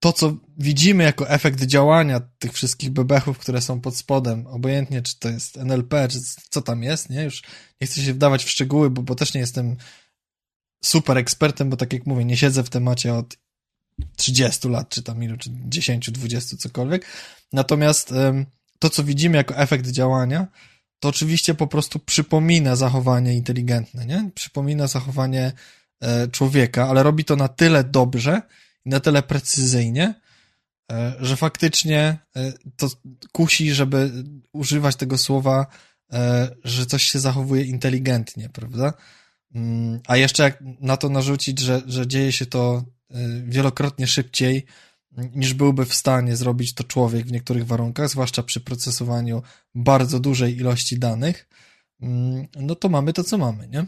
to, 0.02 0.14
co 0.14 0.36
widzimy 0.58 1.04
jako 1.04 1.30
efekt 1.30 1.64
działania 1.64 2.20
tych 2.40 2.54
wszystkich 2.54 2.90
bebechów, 2.90 3.38
które 3.38 3.62
są 3.62 3.82
pod 3.82 3.98
spodem, 3.98 4.48
obojętnie 4.48 5.02
czy 5.02 5.20
to 5.20 5.30
jest 5.30 5.58
NLP, 5.58 6.08
czy 6.08 6.20
co 6.50 6.62
tam 6.62 6.84
jest, 6.84 7.10
nie? 7.10 7.24
Już 7.24 7.44
nie 7.82 7.88
chcę 7.88 8.02
się 8.02 8.14
wdawać 8.14 8.44
w 8.44 8.50
szczegóły, 8.50 8.90
bo, 8.90 9.02
bo 9.02 9.16
też 9.16 9.34
nie 9.34 9.42
jestem 9.42 9.78
super 10.84 11.18
ekspertem, 11.18 11.70
bo 11.70 11.78
tak 11.78 11.94
jak 11.94 12.06
mówię, 12.06 12.26
nie 12.26 12.38
siedzę 12.38 12.64
w 12.64 12.70
temacie 12.70 13.14
od 13.14 13.38
30 14.16 14.70
lat, 14.70 14.90
czy 14.90 15.04
tam 15.04 15.24
ilu, 15.24 15.38
czy 15.38 15.50
10, 15.54 16.12
20, 16.12 16.58
cokolwiek. 16.58 17.06
Natomiast 17.54 18.14
to, 18.80 18.90
co 18.90 19.04
widzimy 19.04 19.38
jako 19.38 19.58
efekt 19.58 19.88
działania, 19.88 20.48
to 21.00 21.10
oczywiście 21.10 21.54
po 21.54 21.68
prostu 21.68 22.00
przypomina 22.00 22.76
zachowanie 22.76 23.34
inteligentne, 23.34 24.06
nie? 24.06 24.30
Przypomina 24.36 24.88
zachowanie 24.88 25.52
e, 26.02 26.28
człowieka, 26.28 26.90
ale 26.90 27.04
robi 27.04 27.26
to 27.26 27.36
na 27.36 27.48
tyle 27.48 27.84
dobrze 27.84 28.42
na 28.86 29.00
tyle 29.00 29.24
precyzyjnie, 29.24 30.14
e, 30.92 31.16
że 31.20 31.36
faktycznie 31.36 32.18
e, 32.36 32.54
to 32.78 32.88
kusi, 33.32 33.74
żeby 33.74 34.12
używać 34.54 34.96
tego 34.96 35.18
słowa, 35.18 35.68
że 36.64 36.86
coś 36.86 37.04
się 37.04 37.20
zachowuje 37.20 37.64
inteligentnie, 37.64 38.50
prawda? 38.50 38.94
Mm, 39.56 40.00
a 40.08 40.18
jeszcze 40.18 40.44
jak 40.44 40.64
na 40.82 40.98
to 40.98 41.10
narzucić, 41.10 41.60
że, 41.60 41.82
że 41.86 42.08
dzieje 42.08 42.32
się 42.32 42.46
to 42.46 42.84
wielokrotnie 43.44 44.08
szybciej, 44.08 44.66
niż 45.18 45.54
byłby 45.54 45.86
w 45.86 45.94
stanie 45.94 46.36
zrobić 46.36 46.74
to 46.74 46.84
człowiek 46.84 47.26
w 47.26 47.32
niektórych 47.32 47.68
warunkach, 47.68 48.10
zwłaszcza 48.10 48.44
przy 48.44 48.62
procesowaniu 48.62 49.42
bardzo 49.76 50.20
dużej 50.20 50.58
ilości 50.58 51.00
danych, 51.00 51.48
mm, 52.02 52.48
no 52.56 52.76
to 52.76 52.90
mamy 52.90 53.14
to, 53.14 53.24
co 53.24 53.38
mamy, 53.38 53.68
nie? 53.68 53.86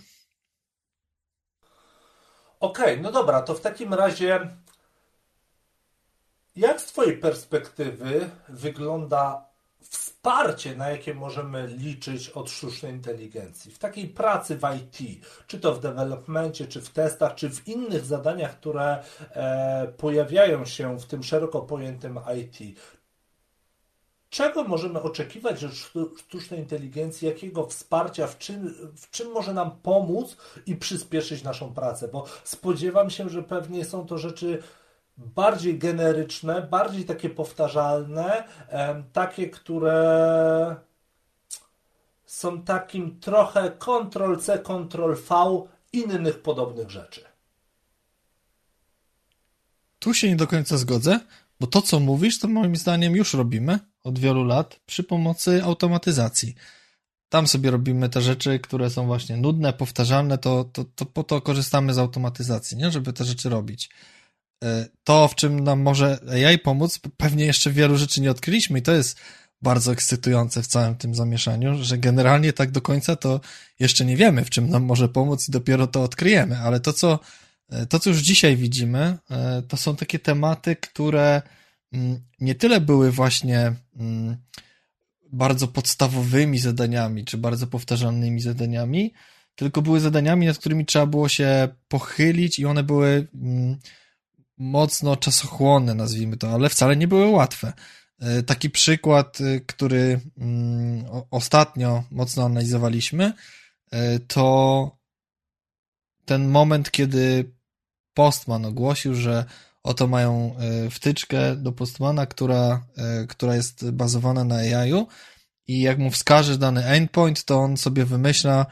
Okej, 2.60 2.94
okay, 2.94 3.02
no 3.02 3.12
dobra, 3.12 3.42
to 3.42 3.56
w 3.56 3.62
takim 3.62 3.94
razie 3.94 4.58
jak 6.56 6.82
z 6.82 6.86
Twojej 6.86 7.18
perspektywy 7.18 8.30
wygląda 8.50 9.46
wsparcie, 9.82 10.76
na 10.76 10.90
jakie 10.90 11.14
możemy 11.14 11.68
liczyć 11.68 12.30
od 12.30 12.50
sztucznej 12.52 12.92
inteligencji 12.92 13.72
w 13.72 13.80
takiej 13.80 14.08
pracy 14.08 14.58
w 14.58 14.62
IT, 14.78 15.26
czy 15.48 15.60
to 15.60 15.74
w 15.74 15.80
developmencie, 15.80 16.68
czy 16.68 16.82
w 16.82 16.90
testach, 16.90 17.36
czy 17.36 17.50
w 17.50 17.68
innych 17.68 18.06
zadaniach, 18.06 18.60
które 18.60 19.04
e, 19.32 19.88
pojawiają 19.98 20.66
się 20.66 21.00
w 21.00 21.06
tym 21.06 21.24
szeroko 21.24 21.62
pojętym 21.62 22.20
IT. 22.38 22.80
Czego 24.30 24.64
możemy 24.64 25.02
oczekiwać 25.02 25.64
od 25.64 25.72
sztucznej 26.20 26.60
inteligencji, 26.60 27.28
jakiego 27.28 27.68
wsparcia, 27.68 28.28
w 28.28 28.38
czym, 28.38 28.76
w 28.96 29.10
czym 29.10 29.32
może 29.32 29.54
nam 29.54 29.72
pomóc 29.72 30.38
i 30.66 30.76
przyspieszyć 30.76 31.44
naszą 31.44 31.74
pracę? 31.74 32.08
Bo 32.08 32.26
spodziewam 32.44 33.10
się, 33.10 33.30
że 33.30 33.44
pewnie 33.44 33.86
są 33.86 34.06
to 34.06 34.18
rzeczy 34.18 34.64
bardziej 35.18 35.78
generyczne, 35.78 36.62
bardziej 36.62 37.06
takie 37.06 37.30
powtarzalne, 37.30 38.44
takie, 39.14 39.50
które 39.50 40.76
są 42.26 42.62
takim 42.62 43.20
trochę 43.20 43.72
Ctrl-C, 43.80 44.60
Ctrl-V 44.60 45.64
innych 45.94 46.42
podobnych 46.42 46.90
rzeczy. 46.90 47.24
Tu 50.00 50.14
się 50.14 50.30
nie 50.30 50.36
do 50.36 50.48
końca 50.48 50.78
zgodzę, 50.78 51.20
bo 51.60 51.68
to, 51.68 51.82
co 51.82 52.00
mówisz, 52.00 52.40
to 52.40 52.48
moim 52.48 52.76
zdaniem 52.76 53.16
już 53.16 53.34
robimy 53.34 53.80
od 54.04 54.20
wielu 54.20 54.44
lat 54.44 54.80
przy 54.86 55.04
pomocy 55.04 55.64
automatyzacji. 55.64 56.56
Tam 57.30 57.48
sobie 57.48 57.72
robimy 57.72 58.10
te 58.10 58.22
rzeczy, 58.22 58.60
które 58.60 58.90
są 58.90 59.06
właśnie 59.06 59.38
nudne, 59.38 59.74
powtarzalne, 59.74 60.38
to, 60.38 60.64
to, 60.64 60.86
to 60.96 61.06
po 61.06 61.24
to 61.24 61.42
korzystamy 61.42 61.94
z 61.94 61.98
automatyzacji, 61.98 62.78
nie? 62.78 62.92
żeby 62.92 63.14
te 63.14 63.26
rzeczy 63.26 63.50
robić. 63.50 63.90
E, 64.64 64.86
to, 65.04 65.28
w 65.28 65.36
czym 65.36 65.60
nam 65.60 65.82
może 65.82 66.20
AI 66.46 66.60
pomóc, 66.60 67.00
pewnie 67.18 67.46
jeszcze 67.46 67.72
wielu 67.72 67.98
rzeczy 67.98 68.22
nie 68.22 68.32
odkryliśmy 68.32 68.80
i 68.80 68.82
to 68.82 68.92
jest 68.92 69.20
bardzo 69.62 69.92
ekscytujące 69.92 70.64
w 70.64 70.68
całym 70.68 70.96
tym 70.96 71.16
zamieszaniu, 71.16 71.84
że 71.84 71.98
generalnie 71.98 72.54
tak 72.54 72.72
do 72.72 72.82
końca 72.82 73.16
to 73.16 73.42
jeszcze 73.80 74.06
nie 74.06 74.18
wiemy, 74.18 74.46
w 74.46 74.50
czym 74.50 74.70
nam 74.70 74.84
może 74.84 75.10
pomóc 75.10 75.50
i 75.50 75.52
dopiero 75.52 75.88
to 75.88 76.04
odkryjemy, 76.04 76.58
ale 76.58 76.80
to, 76.80 76.94
co, 76.94 77.20
e, 77.70 77.86
to, 77.86 78.00
co 78.00 78.10
już 78.10 78.20
dzisiaj 78.20 78.56
widzimy, 78.58 79.18
e, 79.32 79.62
to 79.68 79.78
są 79.78 79.96
takie 79.96 80.20
tematy, 80.20 80.76
które 80.76 81.42
mm, 81.94 82.20
nie 82.40 82.56
tyle 82.56 82.82
były 82.82 83.12
właśnie 83.12 83.74
mm, 84.00 84.38
bardzo 85.32 85.68
podstawowymi 85.68 86.60
zadaniami, 86.60 87.26
czy 87.26 87.38
bardzo 87.38 87.68
powtarzalnymi 87.68 88.42
zadaniami, 88.42 89.14
tylko 89.56 89.82
były 89.82 90.00
zadaniami, 90.00 90.46
nad 90.46 90.58
którymi 90.58 90.86
trzeba 90.86 91.06
było 91.06 91.30
się 91.30 91.68
pochylić 91.88 92.60
i 92.60 92.66
one 92.66 92.84
były 92.84 93.28
mm, 93.36 93.78
mocno 94.64 95.16
czasochłonne, 95.16 95.96
nazwijmy 95.96 96.38
to, 96.38 96.52
ale 96.52 96.70
wcale 96.70 96.96
nie 96.96 97.08
były 97.08 97.28
łatwe. 97.28 97.74
E, 98.20 98.44
taki 98.44 98.70
przykład, 98.70 99.42
e, 99.42 99.60
który 99.60 100.20
mm, 100.38 101.06
ostatnio 101.32 102.04
mocno 102.12 102.46
analizowaliśmy, 102.46 103.34
e, 103.92 104.20
to 104.20 104.98
ten 106.26 106.48
moment, 106.48 106.92
kiedy 106.92 107.54
Postman 108.14 108.66
ogłosił, 108.66 109.16
że 109.16 109.46
oto 109.84 110.08
mają 110.08 110.56
wtyczkę 110.92 111.56
do 111.56 111.72
Postmana, 111.72 112.26
która, 112.26 112.86
która 113.30 113.56
jest 113.56 113.92
bazowana 113.92 114.44
na 114.44 114.56
AI-u 114.56 115.08
i 115.68 115.82
jak 115.82 115.98
mu 115.98 116.12
wskaże 116.12 116.58
dany 116.58 116.86
endpoint, 116.86 117.46
to 117.46 117.60
on 117.60 117.78
sobie 117.78 118.06
wymyśla, 118.06 118.66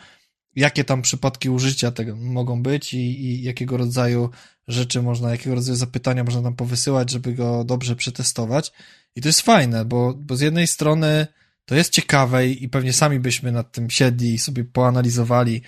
jakie 0.55 0.83
tam 0.83 1.01
przypadki 1.01 1.50
użycia 1.50 1.91
tego 1.91 2.15
mogą 2.15 2.63
być 2.63 2.93
i, 2.93 2.98
i 2.98 3.43
jakiego 3.43 3.77
rodzaju 3.77 4.29
rzeczy 4.71 5.01
można, 5.01 5.31
jakiego 5.31 5.55
rodzaju 5.55 5.75
zapytania 5.75 6.23
można 6.23 6.41
tam 6.41 6.55
powysyłać, 6.55 7.11
żeby 7.11 7.33
go 7.33 7.63
dobrze 7.63 7.95
przetestować. 7.95 8.71
I 9.15 9.21
to 9.21 9.29
jest 9.29 9.41
fajne, 9.41 9.85
bo, 9.85 10.13
bo 10.13 10.35
z 10.35 10.41
jednej 10.41 10.67
strony 10.67 11.27
to 11.65 11.75
jest 11.75 11.91
ciekawe 11.91 12.47
i 12.47 12.69
pewnie 12.69 12.93
sami 12.93 13.19
byśmy 13.19 13.51
nad 13.51 13.71
tym 13.71 13.89
siedli 13.89 14.33
i 14.33 14.39
sobie 14.39 14.63
poanalizowali, 14.63 15.61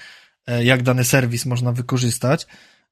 e, 0.48 0.64
jak 0.64 0.84
dany 0.84 1.04
serwis 1.04 1.46
można 1.46 1.72
wykorzystać. 1.72 2.48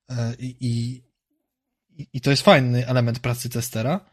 E, 0.09 0.35
I, 0.39 0.55
i, 0.59 2.07
i 2.13 2.21
to 2.21 2.31
jest 2.31 2.43
fajny 2.43 2.87
element 2.87 3.19
pracy 3.19 3.49
testera. 3.49 4.05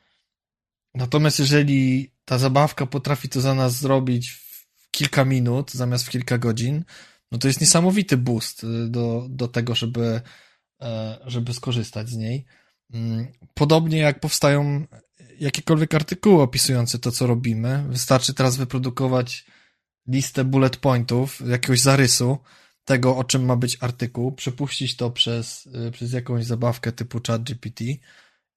Natomiast 0.94 1.38
jeżeli 1.38 2.10
ta 2.24 2.38
zabawka 2.38 2.86
potrafi 2.86 3.28
to 3.28 3.40
za 3.40 3.54
nas 3.54 3.72
zrobić 3.72 4.30
w 4.30 4.66
kilka 4.90 5.24
minut 5.24 5.72
zamiast 5.72 6.06
w 6.06 6.10
kilka 6.10 6.38
godzin, 6.38 6.84
no 7.32 7.38
to 7.38 7.48
jest 7.48 7.60
niesamowity 7.60 8.16
boost 8.16 8.64
y, 8.64 8.88
do, 8.88 9.26
do 9.30 9.48
tego, 9.48 9.74
żeby, 9.74 10.06
e, 10.06 10.20
żeby 11.26 11.54
skorzystać 11.54 12.08
z 12.08 12.16
niej. 12.16 12.44
Mm, 12.94 13.26
podobnie 13.54 13.98
jak 13.98 14.20
powstają 14.20 14.86
jakiekolwiek 15.38 15.94
artykuły 15.94 16.42
opisujące 16.42 16.98
to, 16.98 17.12
co 17.12 17.26
robimy, 17.26 17.84
wystarczy 17.88 18.34
teraz 18.34 18.56
wyprodukować 18.56 19.46
listę 20.08 20.44
bullet 20.44 20.76
pointów, 20.76 21.42
jakiegoś 21.48 21.80
zarysu 21.80 22.38
tego, 22.84 23.16
o 23.16 23.24
czym 23.24 23.44
ma 23.44 23.56
być 23.56 23.78
artykuł, 23.80 24.32
przepuścić 24.32 24.96
to 24.96 25.10
przez, 25.10 25.66
y, 25.88 25.90
przez 25.90 26.12
jakąś 26.12 26.44
zabawkę 26.44 26.92
typu 26.92 27.20
ChatGPT 27.26 27.80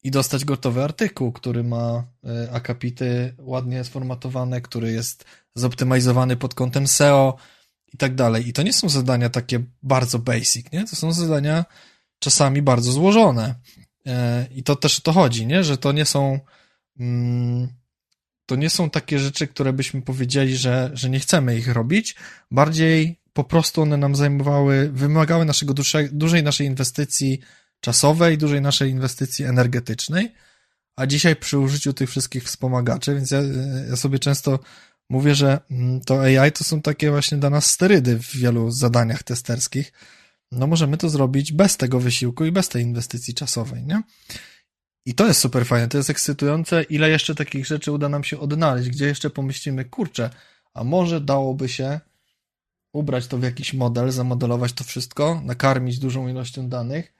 i 0.03 0.11
dostać 0.11 0.45
gotowy 0.45 0.83
artykuł, 0.83 1.31
który 1.31 1.63
ma 1.63 2.07
y, 2.45 2.51
akapity 2.51 3.35
ładnie 3.39 3.83
sformatowane, 3.83 4.61
który 4.61 4.91
jest 4.91 5.25
zoptymalizowany 5.55 6.37
pod 6.37 6.53
kątem 6.53 6.87
SEO, 6.87 7.37
i 7.93 7.97
tak 7.97 8.15
dalej. 8.15 8.47
I 8.47 8.53
to 8.53 8.63
nie 8.63 8.73
są 8.73 8.89
zadania 8.89 9.29
takie 9.29 9.63
bardzo 9.83 10.19
basic, 10.19 10.71
nie? 10.71 10.87
To 10.87 10.95
są 10.95 11.13
zadania 11.13 11.65
czasami 12.21 12.61
bardzo 12.61 12.91
złożone. 12.91 13.55
E, 14.05 14.45
I 14.55 14.63
to 14.63 14.75
też 14.75 14.99
o 14.99 15.01
to 15.01 15.13
chodzi, 15.13 15.45
nie? 15.45 15.63
Że 15.63 15.77
to 15.77 15.91
nie 15.91 16.05
są 16.05 16.39
mm, 16.99 17.67
to 18.45 18.55
nie 18.55 18.69
są 18.69 18.89
takie 18.89 19.19
rzeczy, 19.19 19.47
które 19.47 19.73
byśmy 19.73 20.01
powiedzieli, 20.01 20.57
że, 20.57 20.91
że 20.93 21.09
nie 21.09 21.19
chcemy 21.19 21.57
ich 21.57 21.67
robić. 21.67 22.15
Bardziej 22.51 23.19
po 23.33 23.43
prostu 23.43 23.81
one 23.81 23.97
nam 23.97 24.15
zajmowały, 24.15 24.89
wymagały 24.93 25.45
naszego 25.45 25.73
duże, 25.73 26.09
dużej 26.11 26.43
naszej 26.43 26.67
inwestycji 26.67 27.39
czasowej, 27.79 28.37
dużej 28.37 28.61
naszej 28.61 28.91
inwestycji 28.91 29.45
energetycznej. 29.45 30.33
A 30.95 31.05
dzisiaj 31.05 31.35
przy 31.35 31.59
użyciu 31.59 31.93
tych 31.93 32.09
wszystkich 32.09 32.43
wspomagaczy, 32.43 33.15
więc 33.15 33.31
ja, 33.31 33.41
ja 33.89 33.95
sobie 33.95 34.19
często 34.19 34.59
mówię, 35.09 35.35
że 35.35 35.59
mm, 35.71 36.01
to 36.01 36.21
AI 36.21 36.51
to 36.51 36.63
są 36.63 36.81
takie 36.81 37.11
właśnie 37.11 37.37
dla 37.37 37.49
nas 37.49 37.65
sterydy 37.65 38.17
w 38.17 38.37
wielu 38.37 38.71
zadaniach 38.71 39.23
testerskich. 39.23 39.93
No 40.51 40.67
możemy 40.67 40.97
to 40.97 41.09
zrobić 41.09 41.51
bez 41.51 41.77
tego 41.77 41.99
wysiłku 41.99 42.45
i 42.45 42.51
bez 42.51 42.69
tej 42.69 42.83
inwestycji 42.83 43.33
czasowej, 43.33 43.85
nie? 43.85 44.03
I 45.05 45.13
to 45.13 45.27
jest 45.27 45.39
super 45.39 45.65
fajne, 45.65 45.87
to 45.87 45.97
jest 45.97 46.09
ekscytujące, 46.09 46.83
ile 46.83 47.09
jeszcze 47.09 47.35
takich 47.35 47.65
rzeczy 47.65 47.91
uda 47.91 48.09
nam 48.09 48.23
się 48.23 48.39
odnaleźć, 48.39 48.89
gdzie 48.89 49.05
jeszcze 49.05 49.29
pomyślimy, 49.29 49.85
kurczę, 49.85 50.29
a 50.73 50.83
może 50.83 51.21
dałoby 51.21 51.69
się 51.69 51.99
ubrać 52.93 53.27
to 53.27 53.37
w 53.37 53.43
jakiś 53.43 53.73
model, 53.73 54.11
zamodelować 54.11 54.73
to 54.73 54.83
wszystko, 54.83 55.41
nakarmić 55.45 55.99
dużą 55.99 56.27
ilością 56.27 56.69
danych 56.69 57.13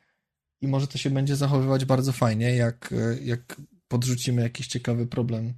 i 0.61 0.67
może 0.67 0.87
to 0.87 0.97
się 0.97 1.09
będzie 1.09 1.35
zachowywać 1.35 1.85
bardzo 1.85 2.11
fajnie, 2.11 2.55
jak, 2.55 2.93
jak 3.21 3.61
podrzucimy 3.87 4.41
jakiś 4.41 4.67
ciekawy 4.67 5.07
problem 5.07 5.53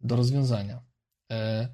do 0.00 0.16
rozwiązania. 0.16 0.82
E, 1.32 1.68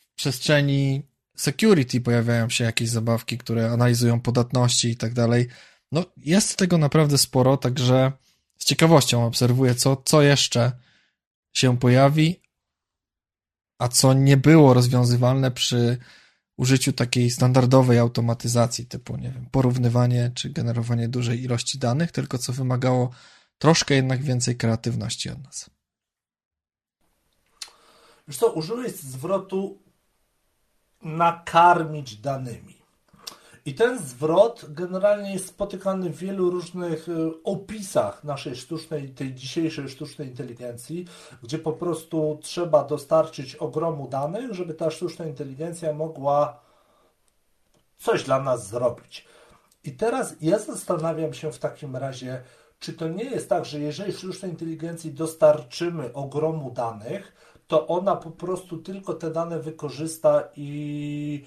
w 0.00 0.14
przestrzeni 0.14 1.02
security 1.36 2.00
pojawiają 2.00 2.48
się 2.50 2.64
jakieś 2.64 2.88
zabawki, 2.88 3.38
które 3.38 3.70
analizują 3.70 4.20
podatności 4.20 4.88
i 4.90 4.96
tak 4.96 5.12
dalej. 5.12 5.48
No, 5.92 6.04
jest 6.16 6.56
tego 6.56 6.78
naprawdę 6.78 7.18
sporo, 7.18 7.56
także 7.56 8.12
z 8.58 8.64
ciekawością 8.64 9.26
obserwuję, 9.26 9.74
co, 9.74 9.96
co 10.04 10.22
jeszcze 10.22 10.72
się 11.52 11.78
pojawi, 11.78 12.40
a 13.78 13.88
co 13.88 14.12
nie 14.12 14.36
było 14.36 14.74
rozwiązywalne 14.74 15.50
przy 15.50 15.98
użyciu 16.56 16.92
takiej 16.92 17.30
standardowej 17.30 17.98
automatyzacji, 17.98 18.86
typu, 18.86 19.16
nie 19.16 19.30
wiem, 19.30 19.46
porównywanie 19.50 20.30
czy 20.34 20.50
generowanie 20.50 21.08
dużej 21.08 21.42
ilości 21.42 21.78
danych, 21.78 22.12
tylko 22.12 22.38
co 22.38 22.52
wymagało 22.52 23.10
troszkę 23.58 23.94
jednak 23.94 24.22
więcej 24.22 24.56
kreatywności 24.56 25.30
od 25.30 25.44
nas. 25.44 25.70
Wiesz 28.28 28.36
co, 28.36 28.52
użyłeś 28.52 28.92
zwrotu 28.92 29.81
nakarmić 31.02 32.16
danymi. 32.16 32.82
I 33.64 33.74
ten 33.74 33.98
zwrot 33.98 34.64
generalnie 34.68 35.32
jest 35.32 35.46
spotykany 35.46 36.10
w 36.10 36.16
wielu 36.16 36.50
różnych 36.50 37.08
y, 37.08 37.42
opisach 37.44 38.24
naszej 38.24 38.56
sztucznej, 38.56 39.08
tej 39.08 39.34
dzisiejszej 39.34 39.88
sztucznej 39.88 40.28
inteligencji, 40.28 41.04
gdzie 41.42 41.58
po 41.58 41.72
prostu 41.72 42.38
trzeba 42.42 42.84
dostarczyć 42.84 43.56
ogromu 43.56 44.08
danych, 44.08 44.54
żeby 44.54 44.74
ta 44.74 44.90
sztuczna 44.90 45.26
inteligencja 45.26 45.92
mogła 45.92 46.60
coś 47.98 48.24
dla 48.24 48.42
nas 48.42 48.68
zrobić. 48.68 49.26
I 49.84 49.92
teraz 49.92 50.34
ja 50.40 50.58
zastanawiam 50.58 51.34
się 51.34 51.52
w 51.52 51.58
takim 51.58 51.96
razie, 51.96 52.42
czy 52.78 52.92
to 52.92 53.08
nie 53.08 53.24
jest 53.24 53.48
tak, 53.48 53.64
że 53.64 53.80
jeżeli 53.80 54.12
sztucznej 54.12 54.50
inteligencji 54.50 55.12
dostarczymy 55.12 56.12
ogromu 56.12 56.70
danych, 56.70 57.32
to 57.72 57.86
ona 57.86 58.16
po 58.16 58.30
prostu 58.30 58.78
tylko 58.78 59.14
te 59.14 59.30
dane 59.30 59.58
wykorzysta 59.60 60.42
i 60.56 61.44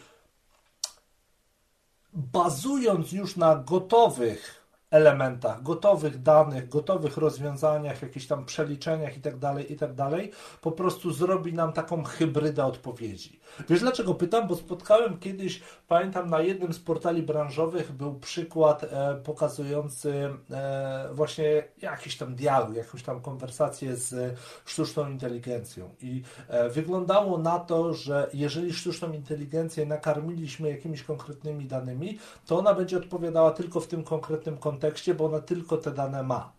bazując 2.14 3.12
już 3.12 3.36
na 3.36 3.56
gotowych 3.56 4.65
elementach, 4.96 5.64
gotowych 5.64 6.22
danych, 6.22 6.70
gotowych 6.70 7.18
rozwiązaniach, 7.18 8.02
jakichś 8.02 8.28
tam 8.28 8.46
przeliczeniach 8.46 9.16
itd., 9.16 9.40
tak 9.40 9.70
itd., 9.70 9.96
tak 9.96 10.22
po 10.62 10.72
prostu 10.72 11.14
zrobi 11.14 11.54
nam 11.54 11.74
taką 11.74 12.04
hybrydę 12.04 12.66
odpowiedzi. 12.66 13.40
Wiesz 13.70 13.80
dlaczego 13.80 14.14
pytam? 14.14 14.48
Bo 14.48 14.56
spotkałem 14.56 15.18
kiedyś, 15.18 15.62
pamiętam, 15.88 16.30
na 16.30 16.42
jednym 16.42 16.74
z 16.74 16.80
portali 16.80 17.24
branżowych 17.24 17.92
był 17.92 18.20
przykład 18.20 18.84
e, 18.84 19.16
pokazujący 19.24 20.30
e, 20.52 21.10
właśnie 21.14 21.64
jakiś 21.82 22.18
tam 22.18 22.36
dialog, 22.36 22.76
jakąś 22.76 23.04
tam 23.04 23.22
konwersację 23.22 23.96
z 23.96 24.40
sztuczną 24.66 25.10
inteligencją. 25.10 25.90
I 26.02 26.24
e, 26.48 26.70
wyglądało 26.70 27.38
na 27.38 27.60
to, 27.60 27.94
że 27.94 28.30
jeżeli 28.34 28.74
sztuczną 28.74 29.14
inteligencję 29.14 29.86
nakarmiliśmy 29.86 30.70
jakimiś 30.70 31.04
konkretnymi 31.04 31.66
danymi, 31.66 32.20
to 32.46 32.60
ona 32.60 32.74
będzie 32.74 32.98
odpowiadała 32.98 33.52
tylko 33.52 33.80
w 33.80 33.88
tym 33.88 34.04
konkretnym 34.04 34.58
kontekście, 34.58 34.85
bo 35.14 35.26
ona 35.26 35.40
tylko 35.40 35.78
te 35.78 35.92
dane 35.92 36.24
ma. 36.24 36.54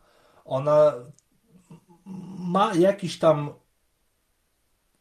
Ona 0.44 0.92
ma 2.38 2.74
jakiś 2.74 3.18
tam 3.18 3.50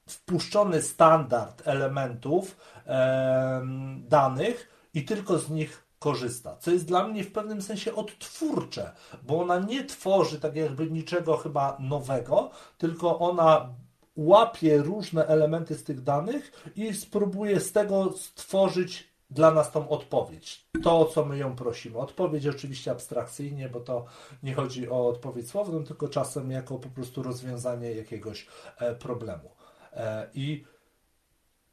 wpuszczony 0.09 0.81
standard 0.81 1.67
elementów 1.67 2.57
e, 2.87 3.61
danych 3.99 4.69
i 4.93 5.05
tylko 5.05 5.39
z 5.39 5.49
nich 5.49 5.85
korzysta, 5.99 6.57
co 6.57 6.71
jest 6.71 6.85
dla 6.85 7.07
mnie 7.07 7.23
w 7.23 7.31
pewnym 7.31 7.61
sensie 7.61 7.95
odtwórcze, 7.95 8.91
bo 9.23 9.41
ona 9.41 9.59
nie 9.59 9.83
tworzy 9.83 10.39
tak 10.39 10.55
jakby 10.55 10.91
niczego 10.91 11.37
chyba 11.37 11.77
nowego, 11.79 12.49
tylko 12.77 13.19
ona 13.19 13.69
łapie 14.15 14.77
różne 14.77 15.27
elementy 15.27 15.75
z 15.75 15.83
tych 15.83 16.03
danych 16.03 16.71
i 16.75 16.93
spróbuje 16.93 17.59
z 17.59 17.71
tego 17.71 18.13
stworzyć 18.17 19.14
dla 19.29 19.51
nas 19.51 19.71
tą 19.71 19.89
odpowiedź. 19.89 20.65
To, 20.83 20.99
o 20.99 21.05
co 21.05 21.25
my 21.25 21.37
ją 21.37 21.55
prosimy. 21.55 21.97
Odpowiedź 21.97 22.47
oczywiście 22.47 22.91
abstrakcyjnie, 22.91 23.69
bo 23.69 23.79
to 23.79 24.05
nie 24.43 24.53
chodzi 24.53 24.89
o 24.89 25.07
odpowiedź 25.07 25.49
słowną, 25.49 25.83
tylko 25.83 26.07
czasem 26.07 26.51
jako 26.51 26.79
po 26.79 26.89
prostu 26.89 27.23
rozwiązanie 27.23 27.91
jakiegoś 27.91 28.47
e, 28.77 28.95
problemu. 28.95 29.51
E, 29.93 30.29
I 30.33 30.65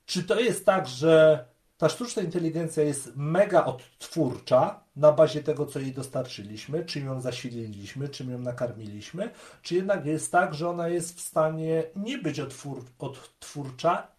czy 0.07 0.25
to 0.25 0.41
jest 0.41 0.67
tak, 0.67 0.89
że 0.89 1.45
ta 1.79 1.89
sztuczna 1.89 2.23
inteligencja 2.23 2.83
jest 2.83 3.13
mega 3.17 3.65
odtwórcza 3.65 4.85
na 4.97 5.13
bazie 5.13 5.43
tego, 5.43 5.67
co 5.67 5.79
jej 5.79 5.93
dostarczyliśmy, 5.93 6.85
czym 6.85 7.07
ją 7.07 7.21
zasililiśmy, 7.21 8.09
czym 8.09 8.31
ją 8.31 8.39
nakarmiliśmy, 8.39 9.31
czy 9.63 9.75
jednak 9.75 10.07
jest 10.07 10.33
tak, 10.33 10.55
że 10.55 10.69
ona 10.69 10.89
jest 10.89 11.19
w 11.19 11.21
stanie 11.21 11.85
nie 11.97 12.19
być 12.19 12.41
odtwór, 12.41 12.85
odtwórcza 12.99 14.12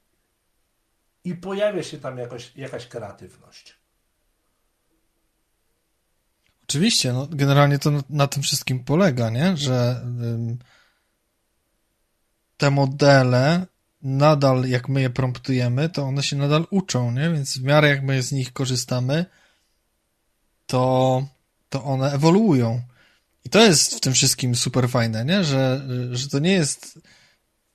i 1.24 1.36
pojawia 1.36 1.84
się 1.84 1.98
tam 1.98 2.18
jakoś, 2.18 2.56
jakaś 2.56 2.88
kreatywność? 2.88 3.76
Oczywiście, 6.64 7.14
no, 7.14 7.28
generalnie 7.32 7.80
to 7.80 7.92
na, 7.92 8.04
na 8.10 8.28
tym 8.28 8.44
wszystkim 8.44 8.84
polega, 8.84 9.30
nie? 9.30 9.58
że 9.58 10.02
ym, 10.06 10.58
te 12.58 12.72
modele 12.72 13.66
nadal, 14.02 14.66
jak 14.66 14.90
my 14.90 15.02
je 15.02 15.10
promptujemy, 15.10 15.90
to 15.90 16.04
one 16.04 16.24
się 16.24 16.36
nadal 16.36 16.66
uczą, 16.70 17.12
nie? 17.12 17.30
Więc 17.30 17.58
w 17.58 17.64
miarę 17.64 17.88
jak 17.88 18.04
my 18.04 18.24
z 18.24 18.32
nich 18.32 18.54
korzystamy, 18.54 19.26
to, 20.68 21.26
to 21.70 21.84
one 21.84 22.12
ewoluują. 22.12 22.82
I 23.46 23.50
to 23.50 23.60
jest 23.60 23.96
w 23.96 24.00
tym 24.00 24.14
wszystkim 24.14 24.56
super 24.56 24.90
fajne, 24.90 25.26
nie? 25.26 25.44
Że, 25.44 25.88
że 26.12 26.30
to 26.30 26.40
nie 26.40 26.52
jest 26.52 27.00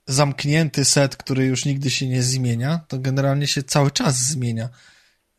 zamknięty 0.08 0.84
set, 0.84 1.16
który 1.16 1.46
już 1.46 1.64
nigdy 1.64 1.90
się 1.90 2.08
nie 2.08 2.22
zmienia, 2.22 2.80
to 2.88 2.98
generalnie 2.98 3.46
się 3.46 3.62
cały 3.62 3.90
czas 3.90 4.28
zmienia. 4.28 4.68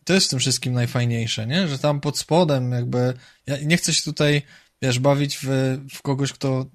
To 0.04 0.14
jest 0.14 0.28
w 0.28 0.30
tym 0.30 0.40
wszystkim 0.40 0.74
najfajniejsze, 0.74 1.48
nie? 1.48 1.68
Że 1.68 1.80
tam 1.80 2.02
pod 2.02 2.18
spodem 2.18 2.72
jakby, 2.72 3.14
ja 3.48 3.58
nie 3.58 3.78
chcę 3.78 3.94
się 3.94 4.04
tutaj 4.04 4.42
wiesz, 4.82 5.00
bawić 5.00 5.38
w, 5.44 5.78
w 5.94 6.02
kogoś, 6.02 6.34
kto 6.34 6.66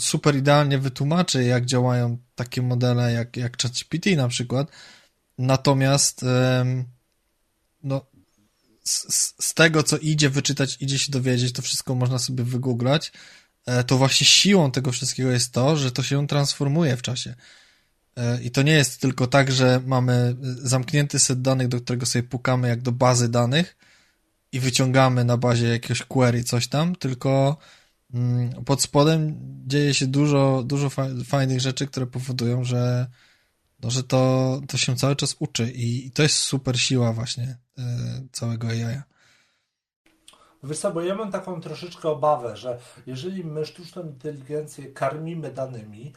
super 0.00 0.36
idealnie 0.36 0.78
wytłumaczy, 0.78 1.44
jak 1.44 1.66
działają 1.66 2.18
takie 2.34 2.62
modele 2.62 3.12
jak, 3.12 3.36
jak 3.36 3.62
ChatGPT 3.62 4.06
na 4.16 4.28
przykład. 4.28 4.70
Natomiast 5.38 6.24
no, 7.82 8.06
z, 8.84 9.34
z, 9.44 9.54
tego, 9.54 9.82
co 9.82 9.98
idzie 9.98 10.30
wyczytać, 10.30 10.76
idzie 10.80 10.98
się 10.98 11.12
dowiedzieć, 11.12 11.52
to 11.52 11.62
wszystko 11.62 11.94
można 11.94 12.18
sobie 12.18 12.44
wygooglać, 12.44 13.12
to 13.86 13.98
właśnie 13.98 14.26
siłą 14.26 14.70
tego 14.70 14.92
wszystkiego 14.92 15.30
jest 15.30 15.52
to, 15.52 15.76
że 15.76 15.92
to 15.92 16.02
się 16.02 16.26
transformuje 16.26 16.96
w 16.96 17.02
czasie. 17.02 17.34
E, 18.16 18.42
I 18.42 18.50
to 18.50 18.62
nie 18.62 18.72
jest 18.72 19.00
tylko 19.00 19.26
tak, 19.26 19.52
że 19.52 19.80
mamy 19.86 20.36
zamknięty 20.42 21.18
set 21.18 21.42
danych, 21.42 21.68
do 21.68 21.80
którego 21.80 22.06
sobie 22.06 22.22
pukamy 22.22 22.68
jak 22.68 22.82
do 22.82 22.92
bazy 22.92 23.28
danych, 23.28 23.76
i 24.52 24.60
wyciągamy 24.60 25.24
na 25.24 25.36
bazie 25.36 25.68
jakiegoś 25.68 26.02
query 26.02 26.44
coś 26.44 26.68
tam, 26.68 26.96
tylko 26.96 27.56
mm, 28.14 28.64
pod 28.64 28.82
spodem 28.82 29.36
dzieje 29.66 29.94
się 29.94 30.06
dużo, 30.06 30.62
dużo 30.66 30.90
fajnych 31.24 31.60
rzeczy, 31.60 31.86
które 31.86 32.06
powodują, 32.06 32.64
że, 32.64 33.06
no, 33.82 33.90
że 33.90 34.02
to, 34.02 34.60
to 34.68 34.78
się 34.78 34.96
cały 34.96 35.16
czas 35.16 35.36
uczy 35.38 35.72
i, 35.74 36.10
to 36.10 36.22
jest 36.22 36.36
super 36.36 36.80
siła 36.80 37.12
właśnie 37.12 37.56
e, 37.78 37.82
całego 38.32 38.68
AI. 38.68 39.02
Wiesz 40.62 40.78
co, 40.78 40.92
bo 40.92 41.00
ja 41.00 41.14
mam 41.14 41.32
taką 41.32 41.60
troszeczkę 41.60 42.08
obawę, 42.08 42.56
że 42.56 42.78
jeżeli 43.06 43.44
my 43.44 43.66
sztuczną 43.66 44.02
inteligencję 44.02 44.92
karmimy 44.92 45.50
danymi, 45.50 46.12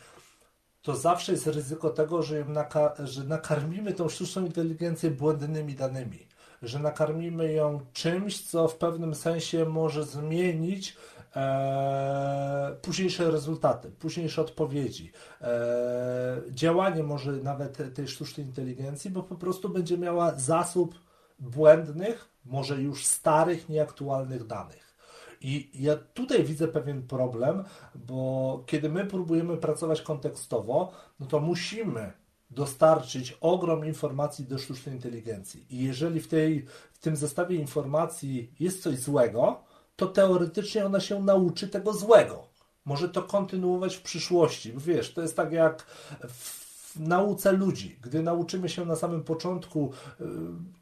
to 0.82 0.96
zawsze 0.96 1.32
jest 1.32 1.48
ryzyko 1.48 1.90
tego, 1.90 2.24
że, 2.24 2.46
naka- 2.46 3.06
że 3.06 3.24
nakarmimy 3.24 3.94
tą 3.94 4.10
sztuczną 4.10 4.46
inteligencję 4.46 5.12
błędnymi 5.12 5.76
danymi 5.76 6.28
że 6.62 6.80
nakarmimy 6.80 7.54
ją 7.54 7.80
czymś, 7.94 8.42
co 8.42 8.68
w 8.68 8.76
pewnym 8.76 9.16
sensie 9.16 9.66
może 9.66 10.04
zmienić 10.04 10.98
e, 11.36 12.76
późniejsze 12.82 13.32
rezultaty, 13.32 13.92
późniejsze 13.92 14.42
odpowiedzi, 14.42 15.12
e, 15.42 16.42
działanie 16.50 17.04
może 17.04 17.32
nawet 17.32 17.96
tej 17.96 18.08
sztucznej 18.08 18.46
inteligencji, 18.46 19.12
bo 19.12 19.24
po 19.24 19.36
prostu 19.36 19.70
będzie 19.70 19.98
miała 19.98 20.36
zasób 20.36 21.05
błędnych, 21.40 22.30
może 22.46 22.82
już 22.82 23.06
starych, 23.06 23.70
nieaktualnych 23.70 24.48
danych. 24.48 24.96
I 25.42 25.70
ja 25.74 25.96
tutaj 25.96 26.44
widzę 26.44 26.68
pewien 26.68 27.08
problem, 27.08 27.64
bo 27.96 28.64
kiedy 28.66 28.90
my 28.90 29.06
próbujemy 29.06 29.58
pracować 29.58 30.02
kontekstowo, 30.02 30.92
no 31.20 31.26
to 31.26 31.40
musimy 31.40 32.12
dostarczyć 32.50 33.38
ogrom 33.42 33.86
informacji 33.86 34.46
do 34.46 34.58
sztucznej 34.58 34.96
inteligencji. 34.96 35.66
I 35.70 35.84
jeżeli 35.84 36.20
w, 36.20 36.28
tej, 36.28 36.66
w 36.94 37.00
tym 37.00 37.16
zestawie 37.16 37.56
informacji 37.56 38.54
jest 38.60 38.84
coś 38.84 39.00
złego, 39.00 39.64
to 39.96 40.08
teoretycznie 40.08 40.86
ona 40.86 41.00
się 41.00 41.24
nauczy 41.24 41.68
tego 41.68 41.94
złego. 41.94 42.48
może 42.86 43.10
to 43.10 43.24
kontynuować 43.24 43.96
w 43.96 44.02
przyszłości. 44.02 44.74
Wiesz, 44.78 45.14
to 45.14 45.22
jest 45.22 45.36
tak 45.36 45.52
jak 45.52 45.82
w 46.30 46.65
nauce 47.00 47.52
ludzi. 47.52 48.00
Gdy 48.02 48.24
nauczymy 48.24 48.70
się 48.70 48.86
na 48.86 48.96
samym 48.96 49.24
początku 49.24 49.92
y, 50.22 50.26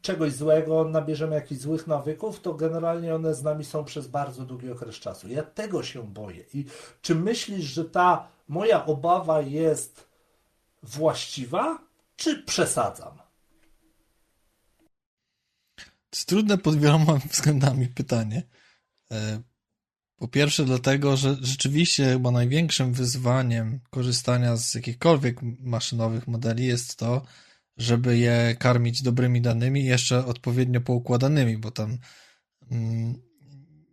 czegoś 0.02 0.32
złego, 0.32 0.84
nabierzemy 0.84 1.34
jakichś 1.34 1.60
złych 1.60 1.86
nawyków, 1.86 2.40
to 2.40 2.54
generalnie 2.54 3.14
one 3.14 3.34
z 3.34 3.42
nami 3.42 3.64
są 3.64 3.84
przez 3.84 4.08
bardzo 4.08 4.44
długi 4.44 4.70
okres 4.70 4.96
czasu. 4.96 5.28
Ja 5.28 5.42
tego 5.42 5.82
się 5.82 6.02
boję. 6.02 6.44
I 6.54 6.64
czy 7.02 7.14
myślisz, 7.14 7.64
że 7.64 7.84
ta 7.84 8.28
moja 8.48 8.86
obawa 8.86 9.40
jest 9.40 10.08
właściwa, 10.82 11.78
czy 12.16 12.42
przesadzam? 12.42 13.18
To 15.76 16.16
jest 16.16 16.28
trudne 16.28 16.58
pod 16.58 16.76
wieloma 16.76 17.14
względami 17.30 17.88
pytanie. 17.88 18.42
Po 20.24 20.28
pierwsze, 20.28 20.64
dlatego, 20.64 21.16
że 21.16 21.36
rzeczywiście 21.40 22.12
chyba 22.12 22.30
największym 22.30 22.92
wyzwaniem 22.92 23.80
korzystania 23.90 24.56
z 24.56 24.74
jakichkolwiek 24.74 25.40
maszynowych 25.60 26.28
modeli 26.28 26.66
jest 26.66 26.96
to, 26.96 27.22
żeby 27.76 28.18
je 28.18 28.56
karmić 28.58 29.02
dobrymi 29.02 29.40
danymi 29.40 29.84
jeszcze 29.84 30.26
odpowiednio 30.26 30.80
poukładanymi, 30.80 31.58
bo 31.58 31.70
tam 31.70 31.98
mm, 32.70 33.14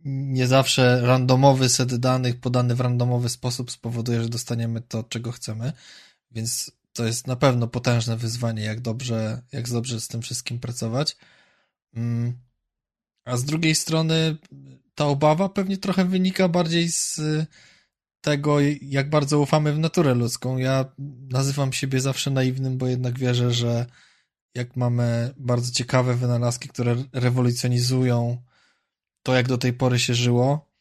nie 0.05 0.47
zawsze 0.47 1.01
randomowy 1.01 1.69
set 1.69 1.95
danych 1.95 2.39
podany 2.39 2.75
w 2.75 2.79
randomowy 2.81 3.29
sposób 3.29 3.71
spowoduje, 3.71 4.23
że 4.23 4.29
dostaniemy 4.29 4.81
to, 4.81 5.03
czego 5.03 5.31
chcemy, 5.31 5.73
więc 6.31 6.71
to 6.93 7.05
jest 7.05 7.27
na 7.27 7.35
pewno 7.35 7.67
potężne 7.67 8.17
wyzwanie, 8.17 8.63
jak 8.63 8.81
dobrze, 8.81 9.41
jak 9.51 9.69
dobrze 9.69 10.01
z 10.01 10.07
tym 10.07 10.21
wszystkim 10.21 10.59
pracować. 10.59 11.17
Mm, 11.95 12.33
a 13.25 13.37
z 13.37 13.45
drugiej 13.45 13.75
strony 13.75 14.37
ta 15.01 15.07
obawa 15.07 15.49
pewnie 15.49 15.77
trochę 15.77 16.05
wynika 16.05 16.49
bardziej 16.49 16.91
z 16.91 17.21
tego, 18.23 18.57
jak 18.81 19.09
bardzo 19.09 19.39
ufamy 19.39 19.73
w 19.73 19.79
naturę 19.79 20.13
ludzką. 20.13 20.57
Ja 20.57 20.85
nazywam 21.29 21.73
siebie 21.73 21.99
zawsze 21.99 22.31
naiwnym, 22.31 22.77
bo 22.77 22.87
jednak 22.87 23.19
wierzę, 23.19 23.51
że 23.51 23.85
jak 24.55 24.75
mamy 24.75 25.33
bardzo 25.37 25.71
ciekawe 25.71 26.15
wynalazki, 26.15 26.69
które 26.69 26.95
rewolucjonizują 27.13 28.43
to, 29.23 29.35
jak 29.35 29.47
do 29.47 29.57
tej 29.57 29.73
pory 29.73 29.99
się 29.99 30.15
żyło, 30.15 30.71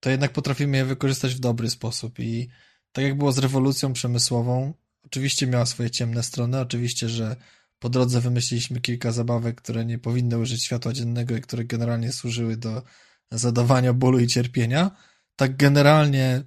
to 0.00 0.10
jednak 0.10 0.32
potrafimy 0.32 0.76
je 0.76 0.84
wykorzystać 0.84 1.34
w 1.34 1.40
dobry 1.40 1.70
sposób. 1.70 2.18
I 2.18 2.48
tak 2.92 3.04
jak 3.04 3.18
było 3.18 3.32
z 3.32 3.38
rewolucją 3.38 3.92
przemysłową, 3.92 4.74
oczywiście 5.04 5.46
miała 5.46 5.66
swoje 5.66 5.90
ciemne 5.90 6.22
strony, 6.22 6.60
oczywiście, 6.60 7.08
że 7.08 7.36
po 7.78 7.88
drodze 7.88 8.20
wymyśliliśmy 8.20 8.80
kilka 8.80 9.12
zabawek, 9.12 9.60
które 9.60 9.84
nie 9.84 9.98
powinny 9.98 10.38
użyć 10.38 10.64
światła 10.64 10.92
dziennego 10.92 11.36
i 11.36 11.40
które 11.40 11.64
generalnie 11.64 12.12
służyły 12.12 12.56
do 12.56 12.82
zadawania 13.30 13.92
bólu 13.92 14.18
i 14.18 14.26
cierpienia. 14.26 14.90
Tak 15.36 15.56
generalnie 15.56 16.42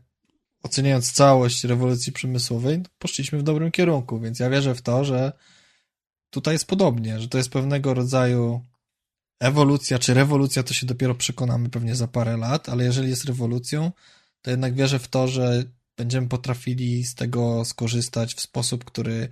oceniając 0.64 1.12
całość 1.12 1.64
rewolucji 1.64 2.12
przemysłowej, 2.12 2.84
poszliśmy 3.00 3.40
w 3.40 3.44
dobrym 3.44 3.72
kierunku, 3.72 4.20
więc 4.20 4.40
ja 4.40 4.50
wierzę 4.50 4.76
w 4.76 4.82
to, 4.82 5.06
że 5.06 5.32
tutaj 6.30 6.56
jest 6.56 6.68
podobnie, 6.68 7.20
że 7.20 7.28
to 7.28 7.38
jest 7.38 7.50
pewnego 7.50 7.94
rodzaju 7.94 8.62
ewolucja 9.40 10.00
czy 10.00 10.14
rewolucja, 10.14 10.64
to 10.64 10.74
się 10.74 10.86
dopiero 10.86 11.16
przekonamy 11.16 11.70
pewnie 11.70 11.96
za 11.96 12.08
parę 12.08 12.38
lat, 12.38 12.70
ale 12.70 12.84
jeżeli 12.84 13.10
jest 13.10 13.26
rewolucją, 13.26 13.92
to 14.42 14.52
jednak 14.52 14.76
wierzę 14.76 15.00
w 15.00 15.08
to, 15.08 15.28
że 15.28 15.64
będziemy 15.98 16.28
potrafili 16.28 17.04
z 17.04 17.16
tego 17.16 17.66
skorzystać 17.66 18.36
w 18.36 18.42
sposób, 18.42 18.86
który 18.86 19.30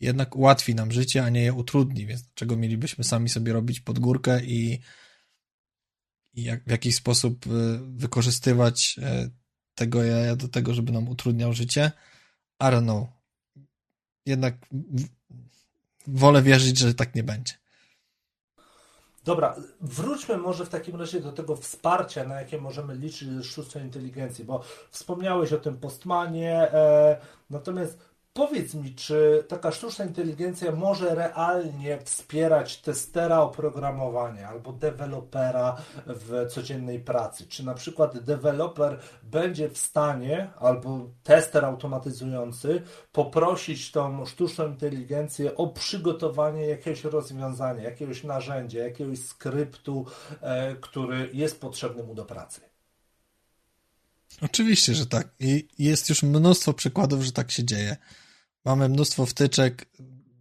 jednak 0.00 0.36
ułatwi 0.36 0.74
nam 0.74 0.92
życie, 0.92 1.24
a 1.24 1.28
nie 1.28 1.42
je 1.42 1.52
utrudni, 1.52 2.06
więc 2.06 2.22
dlaczego 2.22 2.56
mielibyśmy 2.56 3.04
sami 3.04 3.28
sobie 3.28 3.52
robić 3.52 3.80
pod 3.80 3.98
górkę 3.98 4.44
i, 4.44 4.80
i 6.36 6.42
jak, 6.42 6.64
w 6.64 6.70
jakiś 6.70 6.96
sposób 6.96 7.46
y, 7.46 7.50
wykorzystywać 7.82 8.96
y, 8.98 9.30
tego 9.74 10.04
jaja 10.04 10.36
do 10.36 10.48
tego, 10.48 10.74
żeby 10.74 10.92
nam 10.92 11.08
utrudniał 11.08 11.52
życie? 11.52 11.92
I 12.60 12.64
don't 12.64 12.82
know. 12.82 13.08
Jednak 14.26 14.54
wolę 16.06 16.42
wierzyć, 16.42 16.78
że 16.78 16.94
tak 16.94 17.14
nie 17.14 17.22
będzie. 17.22 17.54
Dobra, 19.24 19.56
wróćmy 19.80 20.36
może 20.36 20.66
w 20.66 20.68
takim 20.68 20.96
razie 20.96 21.20
do 21.20 21.32
tego 21.32 21.56
wsparcia, 21.56 22.24
na 22.24 22.40
jakie 22.40 22.58
możemy 22.58 22.94
liczyć 22.94 23.28
ze 23.28 23.44
sztucznej 23.44 23.84
inteligencji, 23.84 24.44
bo 24.44 24.64
wspomniałeś 24.90 25.52
o 25.52 25.58
tym 25.58 25.76
postmanie, 25.76 26.72
e, 26.72 27.20
natomiast 27.50 27.98
Powiedz 28.36 28.74
mi, 28.74 28.94
czy 28.94 29.44
taka 29.48 29.72
sztuczna 29.72 30.04
inteligencja 30.04 30.72
może 30.72 31.14
realnie 31.14 31.98
wspierać 32.04 32.76
testera 32.76 33.40
oprogramowania 33.40 34.48
albo 34.48 34.72
dewelopera 34.72 35.76
w 36.06 36.46
codziennej 36.50 37.00
pracy? 37.00 37.46
Czy 37.46 37.64
na 37.64 37.74
przykład 37.74 38.18
deweloper 38.18 39.00
będzie 39.22 39.68
w 39.68 39.78
stanie, 39.78 40.50
albo 40.56 41.10
tester 41.22 41.64
automatyzujący, 41.64 42.82
poprosić 43.12 43.92
tą 43.92 44.26
sztuczną 44.26 44.68
inteligencję 44.68 45.54
o 45.54 45.66
przygotowanie 45.66 46.66
jakiegoś 46.66 47.04
rozwiązania, 47.04 47.82
jakiegoś 47.82 48.24
narzędzia, 48.24 48.84
jakiegoś 48.84 49.18
skryptu, 49.18 50.06
e, 50.40 50.74
który 50.74 51.30
jest 51.32 51.60
potrzebny 51.60 52.02
mu 52.02 52.14
do 52.14 52.24
pracy? 52.24 52.60
Oczywiście, 54.42 54.94
że 54.94 55.06
tak. 55.06 55.28
I 55.40 55.68
jest 55.78 56.08
już 56.08 56.22
mnóstwo 56.22 56.72
przykładów, 56.72 57.22
że 57.22 57.32
tak 57.32 57.50
się 57.50 57.64
dzieje. 57.64 57.96
Mamy 58.66 58.88
mnóstwo 58.88 59.26
wtyczek. 59.26 59.86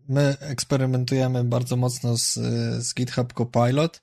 My 0.07 0.37
eksperymentujemy 0.39 1.43
bardzo 1.43 1.75
mocno 1.75 2.17
z, 2.17 2.33
z 2.85 2.93
GitHub 2.93 3.33
Copilot, 3.33 4.01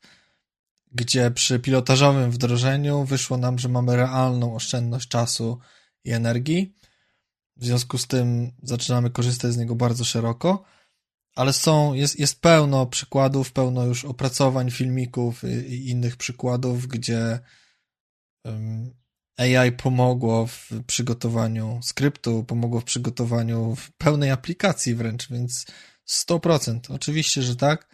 gdzie 0.93 1.31
przy 1.31 1.59
pilotażowym 1.59 2.31
wdrożeniu 2.31 3.05
wyszło 3.05 3.37
nam, 3.37 3.59
że 3.59 3.69
mamy 3.69 3.97
realną 3.97 4.55
oszczędność 4.55 5.09
czasu 5.09 5.59
i 6.05 6.13
energii. 6.13 6.75
W 7.57 7.65
związku 7.65 7.99
z 7.99 8.07
tym 8.07 8.53
zaczynamy 8.63 9.11
korzystać 9.11 9.53
z 9.53 9.57
niego 9.57 9.75
bardzo 9.75 10.05
szeroko, 10.05 10.65
ale 11.35 11.53
są, 11.53 11.95
jest, 11.95 12.19
jest 12.19 12.41
pełno 12.41 12.87
przykładów, 12.87 13.53
pełno 13.53 13.85
już 13.85 14.05
opracowań, 14.05 14.71
filmików 14.71 15.45
i, 15.45 15.47
i 15.47 15.91
innych 15.91 16.17
przykładów, 16.17 16.87
gdzie 16.87 17.41
AI 19.37 19.73
pomogło 19.73 20.47
w 20.47 20.71
przygotowaniu 20.87 21.81
skryptu, 21.83 22.45
pomogło 22.45 22.81
w 22.81 22.85
przygotowaniu 22.85 23.77
pełnej 23.99 24.31
aplikacji 24.31 24.95
wręcz, 24.95 25.29
więc 25.29 25.67
100%. 26.09 26.81
Oczywiście, 26.89 27.43
że 27.43 27.57
tak. 27.57 27.89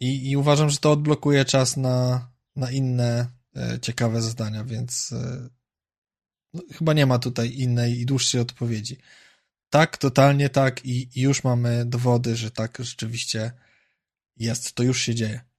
I, 0.00 0.30
i 0.30 0.36
uważam, 0.36 0.70
że 0.70 0.78
to 0.78 0.92
odblokuje 0.92 1.44
czas 1.44 1.76
na, 1.76 2.28
na 2.56 2.70
inne 2.70 3.28
e, 3.56 3.78
ciekawe 3.80 4.22
zadania, 4.22 4.64
więc 4.64 5.12
e, 5.12 5.48
no, 6.54 6.62
chyba 6.72 6.92
nie 6.92 7.06
ma 7.06 7.18
tutaj 7.18 7.52
innej 7.52 8.00
i 8.00 8.06
dłuższej 8.06 8.40
odpowiedzi. 8.40 8.98
Tak, 9.70 9.96
totalnie 9.96 10.48
tak 10.48 10.84
i, 10.84 11.18
i 11.18 11.22
już 11.22 11.44
mamy 11.44 11.84
dowody, 11.84 12.36
że 12.36 12.50
tak 12.50 12.78
rzeczywiście 12.80 13.52
jest, 14.36 14.72
to 14.72 14.82
już 14.82 15.00
się 15.00 15.14
dzieje. 15.14 15.49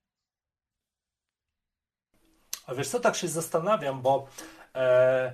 A 2.71 2.75
wiesz 2.75 2.89
co, 2.89 2.99
tak 2.99 3.15
się 3.15 3.27
zastanawiam, 3.27 4.01
bo 4.01 4.27
e, 4.75 5.33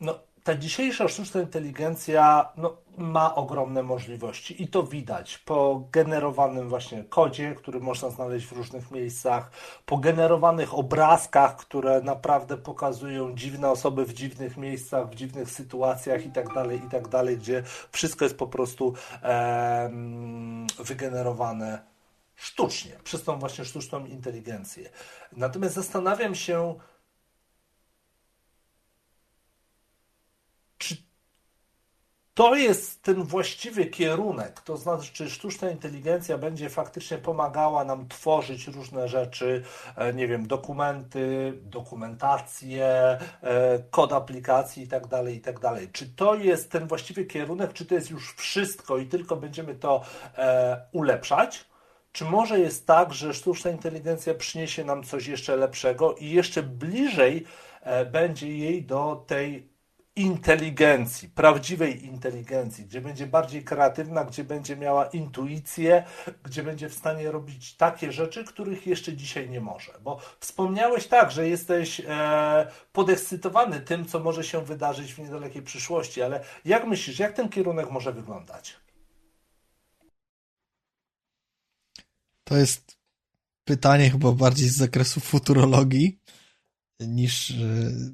no, 0.00 0.18
ta 0.42 0.54
dzisiejsza 0.54 1.08
sztuczna 1.08 1.40
inteligencja 1.40 2.52
no, 2.56 2.76
ma 2.98 3.34
ogromne 3.34 3.82
możliwości 3.82 4.62
i 4.62 4.68
to 4.68 4.82
widać 4.82 5.38
po 5.38 5.88
generowanym 5.92 6.68
właśnie 6.68 7.04
kodzie, 7.04 7.54
który 7.54 7.80
można 7.80 8.10
znaleźć 8.10 8.46
w 8.46 8.52
różnych 8.52 8.90
miejscach, 8.90 9.50
po 9.86 9.98
generowanych 9.98 10.74
obrazkach, 10.74 11.56
które 11.56 12.00
naprawdę 12.00 12.56
pokazują 12.56 13.34
dziwne 13.34 13.70
osoby 13.70 14.04
w 14.04 14.14
dziwnych 14.14 14.56
miejscach, 14.56 15.10
w 15.10 15.14
dziwnych 15.14 15.50
sytuacjach 15.50 16.26
i 16.26 16.30
tak 16.30 16.54
dalej, 16.54 16.78
i 16.86 16.90
tak 16.90 17.08
dalej, 17.08 17.38
gdzie 17.38 17.62
wszystko 17.92 18.24
jest 18.24 18.38
po 18.38 18.46
prostu 18.46 18.94
e, 19.22 19.90
wygenerowane 20.78 21.93
sztucznie, 22.36 22.98
przez 23.04 23.22
tą 23.22 23.38
właśnie 23.38 23.64
sztuczną 23.64 24.06
inteligencję. 24.06 24.90
Natomiast 25.32 25.74
zastanawiam 25.74 26.34
się, 26.34 26.74
czy 30.78 30.96
to 32.34 32.54
jest 32.54 33.02
ten 33.02 33.22
właściwy 33.24 33.86
kierunek, 33.86 34.60
to 34.60 34.76
znaczy, 34.76 35.12
czy 35.12 35.30
sztuczna 35.30 35.70
inteligencja 35.70 36.38
będzie 36.38 36.70
faktycznie 36.70 37.18
pomagała 37.18 37.84
nam 37.84 38.08
tworzyć 38.08 38.66
różne 38.66 39.08
rzeczy, 39.08 39.62
e, 39.96 40.14
nie 40.14 40.28
wiem, 40.28 40.46
dokumenty, 40.46 41.52
dokumentację, 41.62 42.86
e, 42.86 43.78
kod 43.90 44.12
aplikacji 44.12 44.82
itd., 44.82 45.08
tak 45.08 45.28
itd. 45.28 45.60
Tak 45.60 45.92
czy 45.92 46.06
to 46.06 46.34
jest 46.34 46.70
ten 46.70 46.86
właściwy 46.88 47.24
kierunek, 47.24 47.72
czy 47.72 47.86
to 47.86 47.94
jest 47.94 48.10
już 48.10 48.34
wszystko 48.34 48.98
i 48.98 49.06
tylko 49.06 49.36
będziemy 49.36 49.74
to 49.74 50.02
e, 50.36 50.86
ulepszać? 50.92 51.73
Czy 52.14 52.24
może 52.24 52.60
jest 52.60 52.86
tak, 52.86 53.14
że 53.14 53.34
sztuczna 53.34 53.70
inteligencja 53.70 54.34
przyniesie 54.34 54.84
nam 54.84 55.02
coś 55.04 55.26
jeszcze 55.26 55.56
lepszego 55.56 56.14
i 56.14 56.30
jeszcze 56.30 56.62
bliżej 56.62 57.44
e, 57.80 58.04
będzie 58.04 58.56
jej 58.58 58.82
do 58.82 59.24
tej 59.26 59.68
inteligencji, 60.16 61.28
prawdziwej 61.28 62.04
inteligencji, 62.04 62.84
gdzie 62.84 63.00
będzie 63.00 63.26
bardziej 63.26 63.64
kreatywna, 63.64 64.24
gdzie 64.24 64.44
będzie 64.44 64.76
miała 64.76 65.06
intuicję, 65.06 66.04
gdzie 66.44 66.62
będzie 66.62 66.88
w 66.88 66.94
stanie 66.94 67.30
robić 67.30 67.76
takie 67.76 68.12
rzeczy, 68.12 68.44
których 68.44 68.86
jeszcze 68.86 69.12
dzisiaj 69.12 69.50
nie 69.50 69.60
może. 69.60 69.92
Bo 70.02 70.18
wspomniałeś 70.40 71.06
tak, 71.06 71.30
że 71.30 71.48
jesteś 71.48 72.00
e, 72.08 72.66
podekscytowany 72.92 73.80
tym, 73.80 74.06
co 74.06 74.20
może 74.20 74.44
się 74.44 74.64
wydarzyć 74.64 75.14
w 75.14 75.18
niedalekiej 75.18 75.62
przyszłości, 75.62 76.22
ale 76.22 76.40
jak 76.64 76.86
myślisz, 76.86 77.18
jak 77.18 77.32
ten 77.32 77.48
kierunek 77.48 77.90
może 77.90 78.12
wyglądać? 78.12 78.83
To 82.44 82.56
jest 82.56 82.98
pytanie 83.64 84.10
chyba 84.10 84.32
bardziej 84.32 84.68
z 84.68 84.76
zakresu 84.76 85.20
futurologii 85.20 86.20
niż 87.00 87.50
e, 87.50 87.54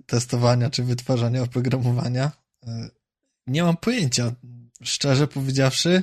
testowania 0.07 0.71
czy 0.71 0.83
wytwarzania 0.85 1.43
oprogramowania. 1.43 2.33
E, 2.67 2.91
nie 3.47 3.63
mam 3.63 3.77
pojęcia. 3.77 4.33
Szczerze 4.83 5.29
powiedziawszy, 5.29 6.03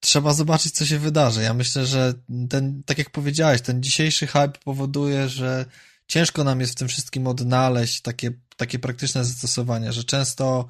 trzeba 0.00 0.32
zobaczyć, 0.32 0.74
co 0.74 0.86
się 0.86 0.98
wydarzy. 0.98 1.42
Ja 1.42 1.54
myślę, 1.54 1.86
że 1.86 2.14
ten, 2.50 2.82
tak 2.82 2.98
jak 2.98 3.10
powiedziałeś, 3.10 3.60
ten 3.60 3.82
dzisiejszy 3.82 4.26
hype 4.26 4.58
powoduje, 4.64 5.28
że 5.28 5.66
ciężko 6.06 6.44
nam 6.44 6.60
jest 6.60 6.72
w 6.72 6.76
tym 6.76 6.88
wszystkim 6.88 7.26
odnaleźć 7.26 8.00
takie, 8.00 8.32
takie 8.56 8.78
praktyczne 8.78 9.24
zastosowania, 9.24 9.92
że 9.92 10.04
często 10.04 10.68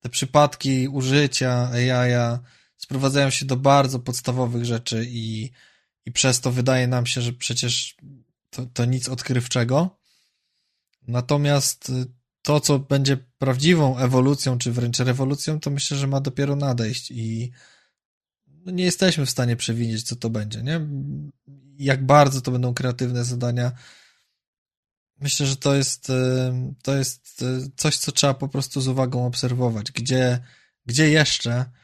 te 0.00 0.08
przypadki 0.08 0.88
użycia 0.88 1.70
AI 1.70 2.12
sprowadzają 2.90 3.30
się 3.30 3.46
do 3.46 3.56
bardzo 3.56 3.98
podstawowych 3.98 4.64
rzeczy 4.64 5.06
i, 5.08 5.50
i 6.06 6.12
przez 6.12 6.40
to 6.40 6.52
wydaje 6.52 6.86
nam 6.86 7.06
się, 7.06 7.20
że 7.20 7.32
przecież 7.32 7.96
to, 8.50 8.66
to 8.66 8.84
nic 8.84 9.08
odkrywczego. 9.08 9.98
Natomiast 11.08 11.90
y, 11.90 12.06
to, 12.42 12.60
co 12.60 12.78
będzie 12.78 13.16
prawdziwą 13.16 13.98
ewolucją, 13.98 14.58
czy 14.58 14.72
wręcz 14.72 14.98
rewolucją, 14.98 15.60
to 15.60 15.70
myślę, 15.70 15.96
że 15.96 16.06
ma 16.06 16.20
dopiero 16.20 16.56
nadejść 16.56 17.10
i 17.10 17.50
no 18.46 18.72
nie 18.72 18.84
jesteśmy 18.84 19.26
w 19.26 19.30
stanie 19.30 19.56
przewidzieć, 19.56 20.02
co 20.02 20.16
to 20.16 20.30
będzie, 20.30 20.62
nie? 20.62 20.80
Jak 21.78 22.06
bardzo 22.06 22.40
to 22.40 22.50
będą 22.50 22.74
kreatywne 22.74 23.24
zadania. 23.24 23.72
Myślę, 25.20 25.46
że 25.46 25.56
to 25.56 25.74
jest, 25.74 26.10
y, 26.10 26.14
to 26.82 26.96
jest 26.96 27.42
y, 27.42 27.70
coś, 27.76 27.96
co 27.96 28.12
trzeba 28.12 28.34
po 28.34 28.48
prostu 28.48 28.80
z 28.80 28.88
uwagą 28.88 29.26
obserwować. 29.26 29.92
Gdzie, 29.92 30.40
gdzie 30.86 31.10
jeszcze 31.10 31.79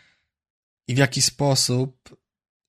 i 0.89 0.95
w 0.95 0.99
jaki 0.99 1.23
sposób 1.23 2.17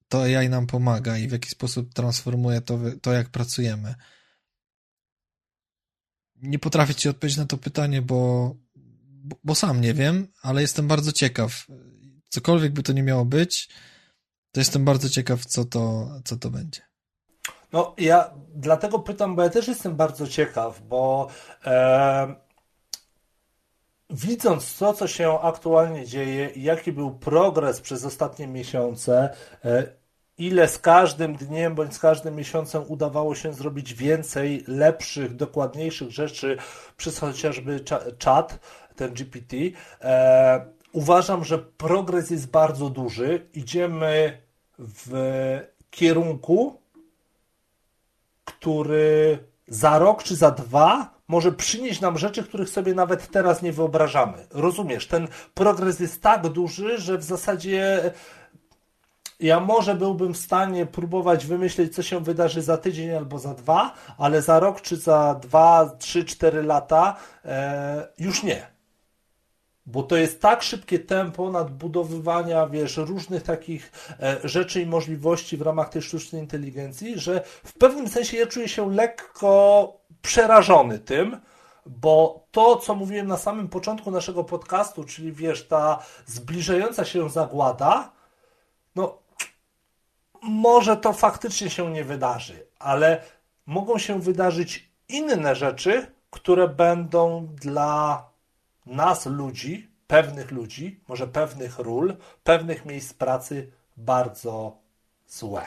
to 0.08 0.22
AI 0.22 0.50
nam 0.50 0.68
pomaga 0.68 1.18
i 1.18 1.28
w 1.28 1.32
jaki 1.32 1.50
sposób 1.50 1.94
transformuje 1.94 2.62
to, 2.62 2.80
to 3.02 3.14
jak 3.14 3.30
pracujemy. 3.30 3.96
Nie 6.36 6.60
potrafię 6.60 6.96
ci 6.96 7.10
odpowiedzieć 7.10 7.38
na 7.38 7.46
to 7.46 7.58
pytanie, 7.58 8.02
bo, 8.02 8.56
bo 9.44 9.56
sam 9.56 9.82
nie 9.82 9.94
wiem, 9.94 10.28
ale 10.42 10.62
jestem 10.62 10.88
bardzo 10.88 11.12
ciekaw. 11.12 11.68
Cokolwiek 12.30 12.74
by 12.74 12.84
to 12.84 12.94
nie 12.94 13.04
miało 13.04 13.26
być, 13.26 13.70
to 14.52 14.60
jestem 14.60 14.86
bardzo 14.86 15.10
ciekaw, 15.10 15.46
co 15.46 15.66
to, 15.66 16.10
co 16.26 16.38
to 16.38 16.50
będzie. 16.50 16.82
No, 17.72 17.96
ja 17.98 18.34
dlatego 18.56 19.00
pytam, 19.00 19.36
bo 19.36 19.44
ja 19.44 19.50
też 19.50 19.68
jestem 19.68 19.96
bardzo 19.96 20.28
ciekaw, 20.28 20.82
bo 20.82 21.30
widząc 24.10 24.78
to, 24.78 24.94
co 24.94 25.08
się 25.08 25.40
aktualnie 25.40 26.06
dzieje 26.06 26.50
jaki 26.56 26.92
był 26.92 27.12
progres 27.12 27.82
przez 27.82 28.06
ostatnie 28.06 28.48
miesiące, 28.48 29.30
e, 29.66 29.84
ile 30.38 30.68
z 30.68 30.80
każdym 30.80 31.36
dniem 31.36 31.76
bądź 31.76 31.94
z 31.94 32.00
każdym 32.00 32.36
miesiącem 32.36 32.84
udawało 32.88 33.36
się 33.36 33.54
zrobić 33.54 33.94
więcej, 33.94 34.64
lepszych, 34.68 35.36
dokładniejszych 35.36 36.12
rzeczy 36.12 36.58
przez 36.98 37.20
chociażby 37.20 37.80
czat, 38.18 38.60
ten 38.96 39.14
GPT. 39.14 39.56
E, 40.02 40.66
uważam, 40.92 41.44
że 41.44 41.60
progres 41.60 42.30
jest 42.30 42.52
bardzo 42.52 42.90
duży. 42.90 43.48
Idziemy 43.54 44.42
w 44.80 45.12
kierunku, 45.90 46.82
który 48.46 49.40
za 49.68 50.00
rok 50.00 50.24
czy 50.24 50.36
za 50.36 50.52
dwa 50.52 51.17
może 51.28 51.52
przynieść 51.52 52.02
nam 52.02 52.18
rzeczy, 52.18 52.44
których 52.44 52.70
sobie 52.70 52.94
nawet 52.94 53.32
teraz 53.32 53.62
nie 53.62 53.72
wyobrażamy. 53.72 54.48
Rozumiesz, 54.52 55.08
ten 55.08 55.28
progres 55.54 56.00
jest 56.00 56.22
tak 56.22 56.48
duży, 56.48 56.98
że 56.98 57.18
w 57.18 57.24
zasadzie 57.24 58.12
ja 59.40 59.60
może 59.60 59.96
byłbym 59.96 60.34
w 60.34 60.38
stanie 60.38 60.86
próbować 60.86 61.46
wymyśleć, 61.46 61.96
co 61.96 62.04
się 62.04 62.20
wydarzy 62.20 62.62
za 62.62 62.78
tydzień 62.78 63.12
albo 63.12 63.40
za 63.40 63.54
dwa, 63.54 63.94
ale 64.18 64.42
za 64.42 64.60
rok 64.60 64.82
czy 64.82 64.98
za 64.98 65.40
dwa, 65.42 65.90
trzy, 66.00 66.26
cztery 66.26 66.64
lata 66.64 67.16
e, 67.46 68.08
już 68.18 68.44
nie. 68.44 68.78
Bo 69.86 70.04
to 70.04 70.16
jest 70.16 70.42
tak 70.42 70.64
szybkie 70.64 71.00
tempo 71.00 71.52
nadbudowywania, 71.52 72.68
wiesz, 72.68 72.98
różnych 72.98 73.44
takich 73.44 73.92
e, 74.20 74.38
rzeczy 74.44 74.82
i 74.82 74.86
możliwości 74.86 75.58
w 75.58 75.62
ramach 75.62 75.90
tej 75.90 76.02
sztucznej 76.02 76.42
inteligencji, 76.42 77.20
że 77.20 77.42
w 77.64 77.74
pewnym 77.74 78.08
sensie 78.08 78.38
ja 78.38 78.48
czuję 78.48 78.68
się 78.68 78.92
lekko 78.92 79.94
przerażony 80.28 81.00
tym, 81.00 81.40
bo 81.86 82.46
to, 82.52 82.76
co 82.76 82.96
mówiłem 82.96 83.28
na 83.28 83.38
samym 83.38 83.68
początku 83.68 84.12
naszego 84.12 84.44
podcastu, 84.44 85.04
czyli 85.04 85.32
wiesz, 85.32 85.68
ta 85.68 86.04
zbliżająca 86.26 87.06
się 87.06 87.30
zagłada, 87.30 88.12
no 88.96 89.18
może 90.42 90.98
to 90.98 91.14
faktycznie 91.14 91.70
się 91.70 91.92
nie 91.92 92.04
wydarzy, 92.04 92.68
ale 92.80 93.24
mogą 93.66 93.98
się 93.98 94.22
wydarzyć 94.22 94.92
inne 95.10 95.56
rzeczy, 95.56 96.12
które 96.30 96.68
będą 96.68 97.48
dla 97.48 98.26
nas, 98.86 99.26
ludzi, 99.26 99.92
pewnych 100.08 100.52
ludzi, 100.52 101.00
może 101.08 101.28
pewnych 101.28 101.80
ról, 101.80 102.18
pewnych 102.44 102.86
miejsc 102.86 103.14
pracy 103.14 103.72
bardzo 103.98 104.78
złe. 105.28 105.66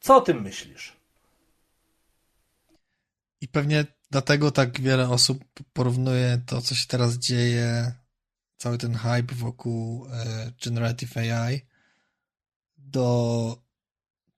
Co 0.00 0.16
o 0.16 0.20
tym 0.20 0.42
myślisz? 0.42 0.99
I 3.40 3.48
pewnie 3.48 3.86
dlatego 4.10 4.50
tak 4.50 4.80
wiele 4.80 5.08
osób 5.08 5.44
porównuje 5.72 6.42
to, 6.46 6.62
co 6.62 6.74
się 6.74 6.86
teraz 6.86 7.18
dzieje, 7.18 7.92
cały 8.56 8.78
ten 8.78 8.94
hype 8.94 9.34
wokół 9.34 10.06
e, 10.06 10.52
Generative 10.64 11.16
AI 11.16 11.60
do 12.78 13.62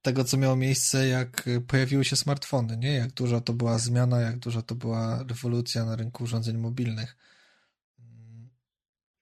tego, 0.02 0.24
co 0.24 0.36
miało 0.36 0.56
miejsce, 0.56 1.08
jak 1.08 1.48
pojawiły 1.66 2.04
się 2.04 2.16
smartfony, 2.16 2.76
nie? 2.76 2.92
Jak 2.92 3.12
duża 3.12 3.40
to 3.40 3.52
była 3.52 3.78
zmiana, 3.78 4.20
jak 4.20 4.38
duża 4.38 4.62
to 4.62 4.74
była 4.74 5.22
rewolucja 5.22 5.84
na 5.84 5.96
rynku 5.96 6.24
urządzeń 6.24 6.56
mobilnych. 6.56 7.16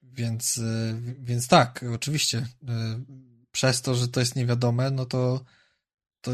Więc, 0.03 0.61
więc 1.19 1.49
tak, 1.49 1.85
oczywiście. 1.95 2.47
Przez 3.53 3.83
to, 3.83 3.95
że 3.95 4.09
to 4.09 4.21
jest 4.21 4.37
niewiadome, 4.37 4.91
no 4.91 5.07
to, 5.07 5.45
to, 6.21 6.33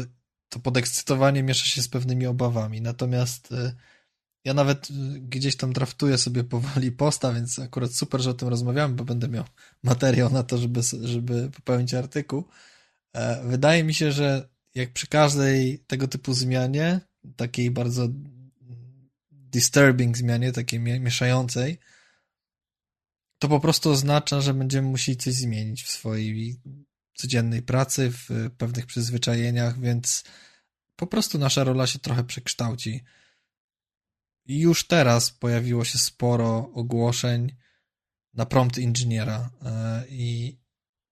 to 0.49 0.59
podekscytowanie 0.59 1.43
miesza 1.43 1.65
się 1.65 1.81
z 1.81 1.87
pewnymi 1.87 2.25
obawami. 2.25 2.81
Natomiast 2.81 3.53
ja 4.47 4.53
nawet 4.53 4.87
gdzieś 5.19 5.55
tam 5.55 5.73
draftuję 5.73 6.17
sobie 6.17 6.43
powoli 6.43 6.91
posta, 6.91 7.33
więc 7.33 7.59
akurat 7.59 7.93
super, 7.93 8.21
że 8.21 8.29
o 8.29 8.33
tym 8.33 8.47
rozmawiamy, 8.47 8.95
bo 8.95 9.03
będę 9.03 9.27
miał 9.27 9.43
materiał 9.83 10.31
na 10.31 10.43
to, 10.43 10.57
żeby, 10.57 10.81
żeby 11.01 11.49
popełnić 11.49 11.93
artykuł. 11.93 12.43
E, 13.13 13.43
wydaje 13.43 13.83
mi 13.83 13.93
się, 13.93 14.11
że 14.11 14.49
jak 14.75 14.93
przy 14.93 15.07
każdej 15.07 15.79
tego 15.79 16.07
typu 16.07 16.33
zmianie, 16.33 17.01
takiej 17.35 17.71
bardzo 17.71 18.07
disturbing 19.31 20.17
zmianie, 20.17 20.51
takiej 20.51 20.79
mieszającej, 20.79 21.79
to 23.39 23.47
po 23.47 23.59
prostu 23.59 23.89
oznacza, 23.89 24.41
że 24.41 24.53
będziemy 24.53 24.87
musieli 24.87 25.17
coś 25.17 25.33
zmienić 25.33 25.83
w 25.83 25.91
swojej 25.91 26.59
codziennej 27.17 27.61
pracy, 27.61 28.11
w 28.11 28.49
pewnych 28.57 28.85
przyzwyczajeniach, 28.85 29.79
więc 29.79 30.23
po 30.95 31.07
prostu 31.07 31.37
nasza 31.37 31.63
rola 31.63 31.87
się 31.87 31.99
trochę 31.99 32.23
przekształci. 32.23 33.03
Już 34.45 34.87
teraz 34.87 35.31
pojawiło 35.31 35.85
się 35.85 35.97
sporo 35.97 36.71
ogłoszeń 36.73 37.55
na 38.33 38.45
prompt 38.45 38.77
inżyniera 38.77 39.49
e, 39.65 40.03
i 40.09 40.57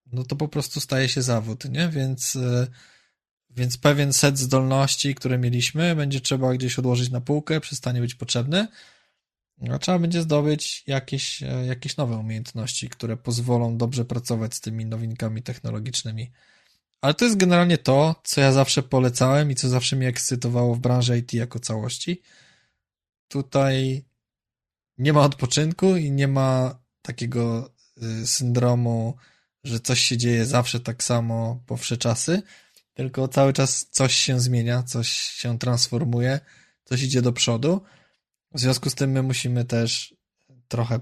no 0.06 0.24
to 0.24 0.36
po 0.36 0.48
prostu 0.48 0.80
staje 0.80 1.10
się 1.10 1.22
zawód, 1.22 1.66
nie? 1.66 1.90
Więc, 1.90 2.36
e, 2.36 2.68
więc 3.50 3.78
pewien 3.78 4.14
set 4.14 4.38
zdolności, 4.38 5.16
które 5.16 5.38
mieliśmy, 5.38 5.96
będzie 5.96 6.22
trzeba 6.22 6.54
gdzieś 6.54 6.80
odłożyć 6.80 7.10
na 7.10 7.22
półkę, 7.22 7.60
przestanie 7.60 8.02
być 8.02 8.16
potrzebny, 8.16 8.68
a 9.72 9.80
trzeba 9.80 10.00
będzie 10.00 10.22
zdobyć 10.22 10.84
jakieś, 10.88 11.44
e, 11.44 11.66
jakieś 11.66 11.98
nowe 11.98 12.18
umiejętności, 12.18 12.90
które 12.90 13.18
pozwolą 13.18 13.78
dobrze 13.78 14.06
pracować 14.06 14.56
z 14.56 14.62
tymi 14.62 14.86
nowinkami 14.86 15.44
technologicznymi. 15.44 16.32
Ale 17.02 17.14
to 17.14 17.26
jest 17.26 17.38
generalnie 17.38 17.78
to, 17.78 18.16
co 18.24 18.42
ja 18.42 18.52
zawsze 18.52 18.84
polecałem 18.84 19.52
i 19.52 19.56
co 19.56 19.70
zawsze 19.70 19.96
mnie 19.96 20.08
ekscytowało 20.08 20.76
w 20.76 20.80
branży 20.80 21.18
IT 21.18 21.34
jako 21.34 21.60
całości. 21.60 22.22
Tutaj 23.28 24.06
nie 24.98 25.14
ma 25.14 25.22
odpoczynku 25.22 25.96
i 25.96 26.12
nie 26.12 26.28
ma 26.28 26.80
takiego 27.02 27.74
y, 28.04 28.28
syndromu 28.28 29.18
że 29.66 29.80
coś 29.80 30.02
się 30.02 30.18
dzieje 30.18 30.46
zawsze 30.46 30.80
tak 30.80 31.04
samo 31.04 31.64
po 31.66 31.78
wsze 31.78 31.98
czasy, 31.98 32.42
tylko 32.94 33.28
cały 33.28 33.54
czas 33.54 33.88
coś 33.92 34.16
się 34.16 34.40
zmienia, 34.40 34.84
coś 34.84 35.10
się 35.10 35.60
transformuje, 35.60 36.40
coś 36.84 37.04
idzie 37.04 37.22
do 37.22 37.34
przodu, 37.34 37.82
W 38.56 38.60
związku 38.60 38.90
z 38.90 38.96
tym 38.96 39.12
my 39.12 39.24
musimy 39.24 39.66
też 39.66 40.16
trochę 40.68 41.00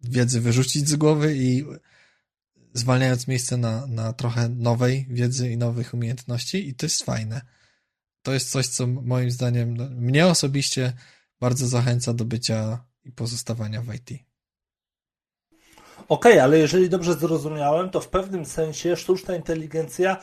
wiedzy 0.00 0.40
wyrzucić 0.40 0.88
z 0.88 0.96
głowy 0.96 1.36
i 1.36 1.64
zwalniając 2.72 3.28
miejsce 3.28 3.56
na, 3.56 3.86
na 3.86 4.12
trochę 4.12 4.48
nowej 4.48 5.06
wiedzy 5.10 5.50
i 5.50 5.56
nowych 5.56 5.94
umiejętności 5.94 6.68
i 6.68 6.74
to 6.74 6.86
jest 6.86 7.02
fajne. 7.02 7.40
To 8.22 8.32
jest 8.32 8.50
coś, 8.50 8.66
co 8.66 8.86
moim 8.86 9.30
zdaniem 9.30 9.76
no, 9.76 9.90
mnie 9.90 10.26
osobiście 10.26 10.92
bardzo 11.40 11.66
zachęca 11.66 12.14
do 12.14 12.24
bycia 12.24 12.84
i 13.04 13.12
pozostawania 13.12 13.82
w 13.82 13.94
IT. 13.94 14.10
Okej, 14.10 14.22
okay, 16.08 16.42
ale 16.42 16.58
jeżeli 16.58 16.88
dobrze 16.88 17.14
zrozumiałem, 17.14 17.90
to 17.90 18.00
w 18.00 18.08
pewnym 18.08 18.46
sensie 18.46 18.96
sztuczna 18.96 19.36
inteligencja 19.36 20.16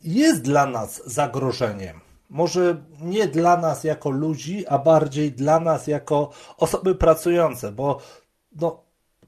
jest 0.00 0.42
dla 0.42 0.66
nas 0.66 1.02
zagrożeniem. 1.06 2.11
Może 2.32 2.84
nie 3.00 3.28
dla 3.28 3.56
nas 3.56 3.84
jako 3.84 4.10
ludzi, 4.10 4.66
a 4.66 4.78
bardziej 4.78 5.32
dla 5.32 5.60
nas 5.60 5.86
jako 5.86 6.30
osoby 6.56 6.94
pracujące, 6.94 7.72
bo 7.72 8.00
no, 8.52 8.84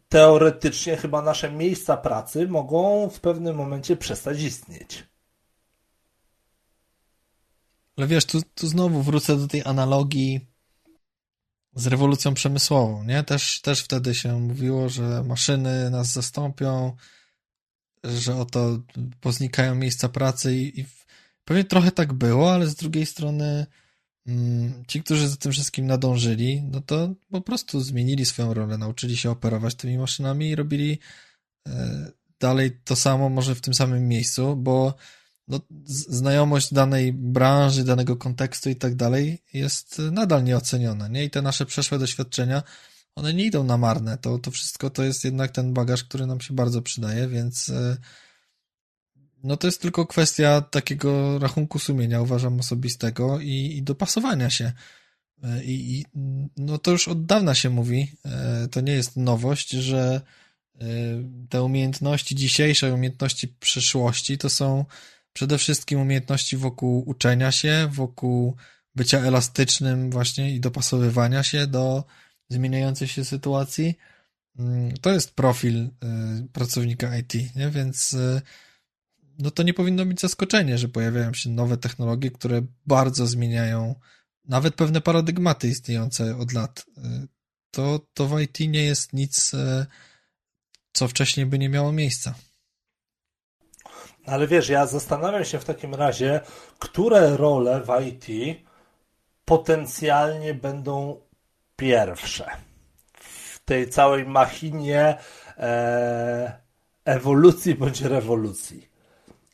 teoretycznie 0.09 0.97
chyba 0.97 1.23
nasze 1.23 1.51
miejsca 1.51 1.97
pracy 1.97 2.49
mogą 2.49 3.09
w 3.09 3.21
pewnym 3.21 3.57
momencie 3.57 3.97
przestać 3.97 4.41
istnieć. 4.43 5.07
Ale 7.97 8.07
wiesz, 8.07 8.25
tu, 8.25 8.43
tu 8.55 8.67
znowu 8.67 9.03
wrócę 9.03 9.37
do 9.37 9.49
tej 9.49 9.63
analogii 9.65 10.41
z 11.75 11.87
rewolucją 11.87 12.35
przemysłową, 12.35 13.05
nie? 13.05 13.23
Też, 13.25 13.61
też 13.61 13.81
wtedy 13.81 14.15
się 14.15 14.41
mówiło, 14.41 14.89
że 14.89 15.25
maszyny 15.25 15.91
nas 15.91 16.13
zastąpią, 16.13 16.97
że 18.05 18.37
oto 18.37 18.79
poznikają 19.21 19.75
miejsca 19.75 20.09
pracy 20.09 20.57
i, 20.57 20.81
i 20.81 20.87
pewnie 21.45 21.65
trochę 21.65 21.93
tak 21.93 22.13
było, 22.13 22.53
ale 22.53 22.67
z 22.67 22.75
drugiej 22.75 23.07
strony 23.07 23.67
mm, 24.27 24.85
ci, 24.89 25.03
którzy 25.03 25.29
za 25.29 25.37
tym 25.37 25.53
wszystkim 25.53 25.87
nadążyli, 25.87 26.63
no 26.63 26.81
to 26.81 27.15
po 27.31 27.41
prostu 27.41 27.81
zmienili 27.81 28.27
swoją 28.27 28.55
rolę, 28.55 28.79
nauczyli 28.79 29.17
się 29.17 29.31
operować 29.31 29.75
tymi 29.75 29.99
maszynami 29.99 30.49
i 30.49 30.57
robili 30.57 30.99
e, 31.69 32.11
dalej 32.41 32.81
to 32.85 32.97
samo, 32.97 33.29
może 33.29 33.55
w 33.55 33.61
tym 33.61 33.75
samym 33.75 34.09
miejscu, 34.09 34.57
bo 34.57 34.95
no, 35.49 35.61
znajomość 35.87 36.75
danej 36.75 37.13
branży, 37.13 37.85
danego 37.85 38.17
kontekstu 38.17 38.71
i 38.71 38.77
tak 38.77 38.95
dalej 38.95 39.43
jest 39.53 39.99
nadal 40.13 40.45
nieoceniona, 40.45 41.09
nie? 41.09 41.25
I 41.25 41.31
te 41.31 41.43
nasze 41.43 41.67
przeszłe 41.67 41.99
doświadczenia, 41.99 42.63
one 43.15 43.35
nie 43.35 43.45
idą 43.45 43.65
na 43.65 43.79
marne. 43.79 44.19
To, 44.19 44.39
to 44.39 44.51
wszystko 44.51 44.91
to 44.91 45.03
jest 45.03 45.25
jednak 45.25 45.51
ten 45.51 45.73
bagaż, 45.73 46.05
który 46.05 46.27
nam 46.27 46.41
się 46.41 46.55
bardzo 46.55 46.83
przydaje, 46.83 47.29
więc 47.29 47.69
e, 47.69 47.97
no 49.45 49.57
to 49.57 49.67
jest 49.67 49.83
tylko 49.83 50.07
kwestia 50.07 50.61
takiego 50.61 51.39
rachunku 51.39 51.79
sumienia, 51.79 52.21
uważam 52.21 52.61
osobistego 52.61 53.41
i, 53.41 53.77
i 53.77 53.83
dopasowania 53.83 54.51
się. 54.51 54.73
E, 55.43 55.65
I, 55.65 55.99
I, 55.99 56.05
no 56.57 56.79
to 56.79 56.91
już 56.91 57.09
od 57.09 57.27
dawna 57.27 57.55
się 57.55 57.71
mówi, 57.71 58.13
e, 58.25 58.69
to 58.71 58.81
nie 58.81 58.93
jest 58.93 59.17
nowość, 59.17 59.71
że 59.71 60.21
te 61.49 61.63
umiejętności 61.63 62.35
dzisiejsze, 62.35 62.95
umiejętności 62.95 63.49
przyszłości 63.49 64.39
to 64.39 64.51
są 64.51 64.85
przede 65.33 65.59
wszystkim 65.59 66.01
umiejętności 66.01 66.57
wokół 66.57 67.09
uczenia 67.09 67.53
się, 67.53 67.89
wokół 67.93 68.57
bycia 68.95 69.19
elastycznym 69.19 70.11
właśnie 70.11 70.55
i 70.55 70.61
dopasowywania 70.61 71.43
się 71.43 71.67
do 71.67 72.05
zmieniającej 72.49 73.09
się 73.09 73.25
sytuacji. 73.25 73.95
Mm, 74.59 74.93
to 74.97 75.13
jest 75.13 75.35
profil 75.35 75.91
pracownika 76.53 77.19
IT, 77.19 77.35
nie? 77.57 77.71
więc 77.71 78.17
no 79.39 79.51
to 79.51 79.63
nie 79.63 79.75
powinno 79.75 80.07
być 80.07 80.21
zaskoczenie, 80.21 80.79
że 80.79 80.89
pojawiają 80.89 81.35
się 81.35 81.51
nowe 81.51 81.77
technologie, 81.77 82.31
które 82.31 82.63
bardzo 82.87 83.27
zmieniają 83.27 83.95
nawet 84.45 84.75
pewne 84.75 85.01
paradygmaty 85.01 85.69
istniejące 85.69 86.37
od 86.37 86.53
lat. 86.53 86.85
Y, 86.99 87.29
to, 87.71 88.01
to 88.15 88.27
w 88.27 88.41
IT 88.41 88.61
nie 88.61 88.85
jest 88.85 89.13
nic, 89.13 89.53
co 90.93 91.09
wcześniej 91.09 91.47
by 91.47 91.59
nie 91.59 91.69
miało 91.69 91.93
miejsca. 91.93 92.35
Ale 94.27 94.47
wiesz, 94.47 94.69
ja 94.69 94.87
zastanawiam 94.87 95.45
się 95.45 95.59
w 95.59 95.65
takim 95.65 95.95
razie, 95.95 96.41
które 96.79 97.37
role 97.37 97.83
w 97.83 98.07
IT 98.07 98.59
potencjalnie 99.45 100.55
będą 100.55 101.21
pierwsze 101.77 102.51
w 103.19 103.59
tej 103.65 103.91
całej 103.91 104.27
machinie 104.27 105.19
e, 105.59 106.59
ewolucji 107.05 107.75
bądź 107.75 108.01
rewolucji. 108.01 108.94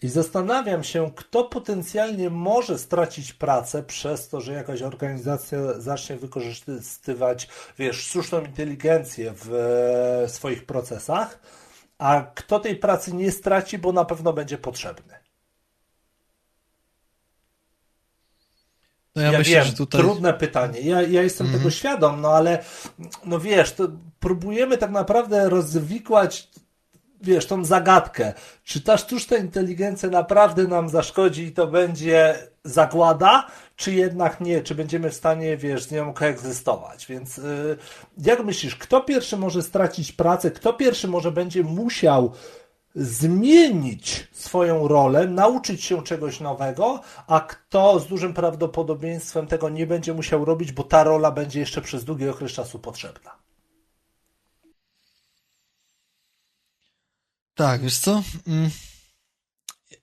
I 0.02 0.08
zastanawiam 0.08 0.84
się, 0.84 1.10
kto 1.16 1.44
potencjalnie 1.44 2.30
może 2.30 2.78
stracić 2.78 3.32
pracę 3.32 3.82
przez 3.82 4.28
to, 4.28 4.40
że 4.40 4.52
jakaś 4.52 4.82
organizacja 4.82 5.80
zacznie 5.80 6.16
wykorzystywać, 6.16 7.48
wiesz, 7.78 7.96
sztuczną 7.96 8.40
inteligencję 8.40 9.32
w 9.36 9.54
e, 9.54 10.28
swoich 10.28 10.66
procesach 10.66 11.40
a 12.00 12.22
kto 12.34 12.60
tej 12.60 12.76
pracy 12.76 13.14
nie 13.14 13.32
straci, 13.32 13.78
bo 13.78 13.92
na 13.92 14.04
pewno 14.04 14.32
będzie 14.32 14.58
potrzebny. 14.58 15.14
No 19.16 19.22
ja, 19.22 19.32
ja 19.32 19.38
myślę, 19.38 19.54
wiem, 19.54 19.64
że 19.64 19.72
tutaj... 19.72 20.00
trudne 20.00 20.34
pytanie. 20.34 20.80
Ja, 20.80 21.02
ja 21.02 21.22
jestem 21.22 21.46
mm 21.46 21.56
-hmm. 21.56 21.60
tego 21.60 21.70
świadom, 21.70 22.20
no 22.20 22.28
ale 22.28 22.64
no 23.24 23.38
wiesz, 23.38 23.72
to 23.72 23.88
próbujemy 24.20 24.78
tak 24.78 24.90
naprawdę 24.90 25.48
rozwikłać 25.48 26.48
wiesz, 27.20 27.46
tą 27.46 27.64
zagadkę. 27.64 28.32
Czy 28.64 28.80
ta 28.80 28.96
sztuczna 28.96 29.36
inteligencja 29.36 30.08
naprawdę 30.08 30.64
nam 30.64 30.88
zaszkodzi 30.88 31.42
i 31.42 31.52
to 31.52 31.66
będzie 31.66 32.34
zagłada, 32.64 33.46
czy 33.76 33.92
jednak 33.92 34.40
nie, 34.40 34.62
czy 34.62 34.74
będziemy 34.74 35.10
w 35.10 35.14
stanie, 35.14 35.56
wiesz, 35.56 35.82
z 35.82 35.90
nią 35.90 36.12
koegzystować. 36.12 37.06
Więc 37.06 37.36
yy, 37.36 37.76
jak 38.18 38.44
myślisz, 38.44 38.76
kto 38.76 39.00
pierwszy 39.00 39.36
może 39.36 39.62
stracić 39.62 40.12
pracę, 40.12 40.50
kto 40.50 40.72
pierwszy 40.72 41.08
może 41.08 41.32
będzie 41.32 41.62
musiał 41.62 42.32
zmienić 42.94 44.28
swoją 44.32 44.88
rolę, 44.88 45.26
nauczyć 45.26 45.84
się 45.84 46.02
czegoś 46.02 46.40
nowego, 46.40 47.00
a 47.26 47.40
kto 47.40 48.00
z 48.00 48.06
dużym 48.06 48.34
prawdopodobieństwem 48.34 49.46
tego 49.46 49.68
nie 49.68 49.86
będzie 49.86 50.14
musiał 50.14 50.44
robić, 50.44 50.72
bo 50.72 50.82
ta 50.82 51.04
rola 51.04 51.30
będzie 51.30 51.60
jeszcze 51.60 51.80
przez 51.80 52.04
długi 52.04 52.28
okres 52.28 52.52
czasu 52.52 52.78
potrzebna. 52.78 53.30
Tak, 57.60 57.82
wiesz 57.82 57.98
co? 57.98 58.22
Mm. 58.46 58.70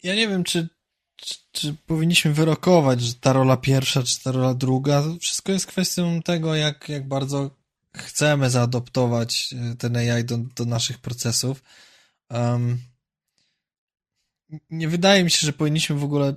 Ja 0.04 0.16
nie 0.16 0.28
wiem, 0.28 0.44
czy, 0.44 0.70
czy, 1.16 1.36
czy, 1.52 1.74
powinniśmy 1.74 2.34
wyrokować, 2.34 3.02
że 3.02 3.14
ta 3.14 3.34
rola 3.34 3.58
pierwsza, 3.58 4.04
czy 4.04 4.24
ta 4.24 4.32
rola 4.32 4.54
druga. 4.54 5.04
Wszystko 5.20 5.52
jest 5.52 5.66
kwestią 5.66 6.22
tego, 6.22 6.56
jak, 6.56 6.90
jak 6.90 7.08
bardzo 7.08 7.58
chcemy 7.96 8.50
zaadoptować 8.50 9.54
e, 9.54 9.76
ten 9.76 9.98
AI 9.98 10.24
do, 10.24 10.38
do 10.38 10.66
naszych 10.66 10.98
procesów. 10.98 11.64
Um, 12.30 12.82
nie 14.70 14.88
wydaje 14.88 15.24
mi 15.24 15.32
się, 15.32 15.48
że 15.48 15.54
powinniśmy 15.54 15.96
w 15.96 16.04
ogóle 16.04 16.36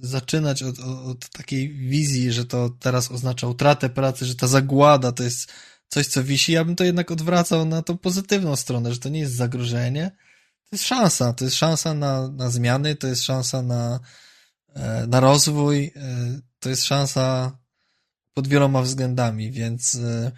zaczynać 0.00 0.62
od, 0.62 0.78
od, 0.78 1.06
od, 1.06 1.28
takiej 1.28 1.74
wizji, 1.74 2.32
że 2.32 2.44
to 2.44 2.70
teraz 2.70 3.10
oznacza 3.10 3.46
utratę 3.46 3.90
pracy, 3.90 4.26
że 4.26 4.34
ta 4.34 4.46
zagłada 4.46 5.12
to 5.12 5.22
jest 5.22 5.52
coś, 5.88 6.06
co 6.06 6.24
wisi. 6.24 6.52
Ja 6.52 6.64
bym 6.64 6.76
to 6.76 6.84
jednak 6.84 7.10
odwracał 7.10 7.64
na 7.64 7.82
tą 7.82 7.98
pozytywną 7.98 8.56
stronę, 8.56 8.92
że 8.92 9.00
to 9.00 9.08
nie 9.08 9.20
jest 9.20 9.34
zagrożenie, 9.34 10.10
to 10.72 10.76
jest 10.76 10.84
szansa, 10.84 11.32
to 11.32 11.44
jest 11.44 11.56
szansa 11.56 11.94
na, 11.94 12.28
na 12.28 12.50
zmiany, 12.50 12.96
to 12.96 13.06
jest 13.06 13.24
szansa 13.24 13.62
na, 13.62 14.00
e, 14.74 15.06
na 15.06 15.20
rozwój, 15.20 15.92
e, 15.96 16.40
to 16.58 16.68
jest 16.68 16.84
szansa 16.84 17.58
pod 18.34 18.48
wieloma 18.48 18.82
względami, 18.82 19.50
więc, 19.50 19.94
e, 19.94 20.32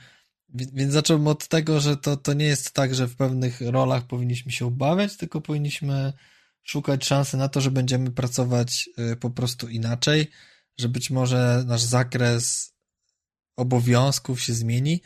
więc 0.49 0.92
zacząłbym 0.92 1.29
od 1.29 1.49
tego, 1.49 1.81
że 1.81 1.97
to, 1.97 2.16
to 2.16 2.33
nie 2.33 2.44
jest 2.44 2.73
tak, 2.73 2.94
że 2.94 3.09
w 3.09 3.16
pewnych 3.16 3.61
rolach 3.61 4.07
powinniśmy 4.07 4.53
się 4.53 4.66
obawiać, 4.66 5.16
tylko 5.16 5.40
powinniśmy 5.40 6.12
szukać 6.62 7.05
szansy 7.05 7.37
na 7.37 7.49
to, 7.49 7.61
że 7.61 7.70
będziemy 7.70 8.11
pracować 8.11 8.88
po 9.20 9.31
prostu 9.31 9.68
inaczej, 9.68 10.31
że 10.79 10.88
być 10.88 11.11
może 11.11 11.64
nasz 11.66 11.83
zakres 11.83 12.73
obowiązków 13.57 14.42
się 14.42 14.53
zmieni. 14.53 15.01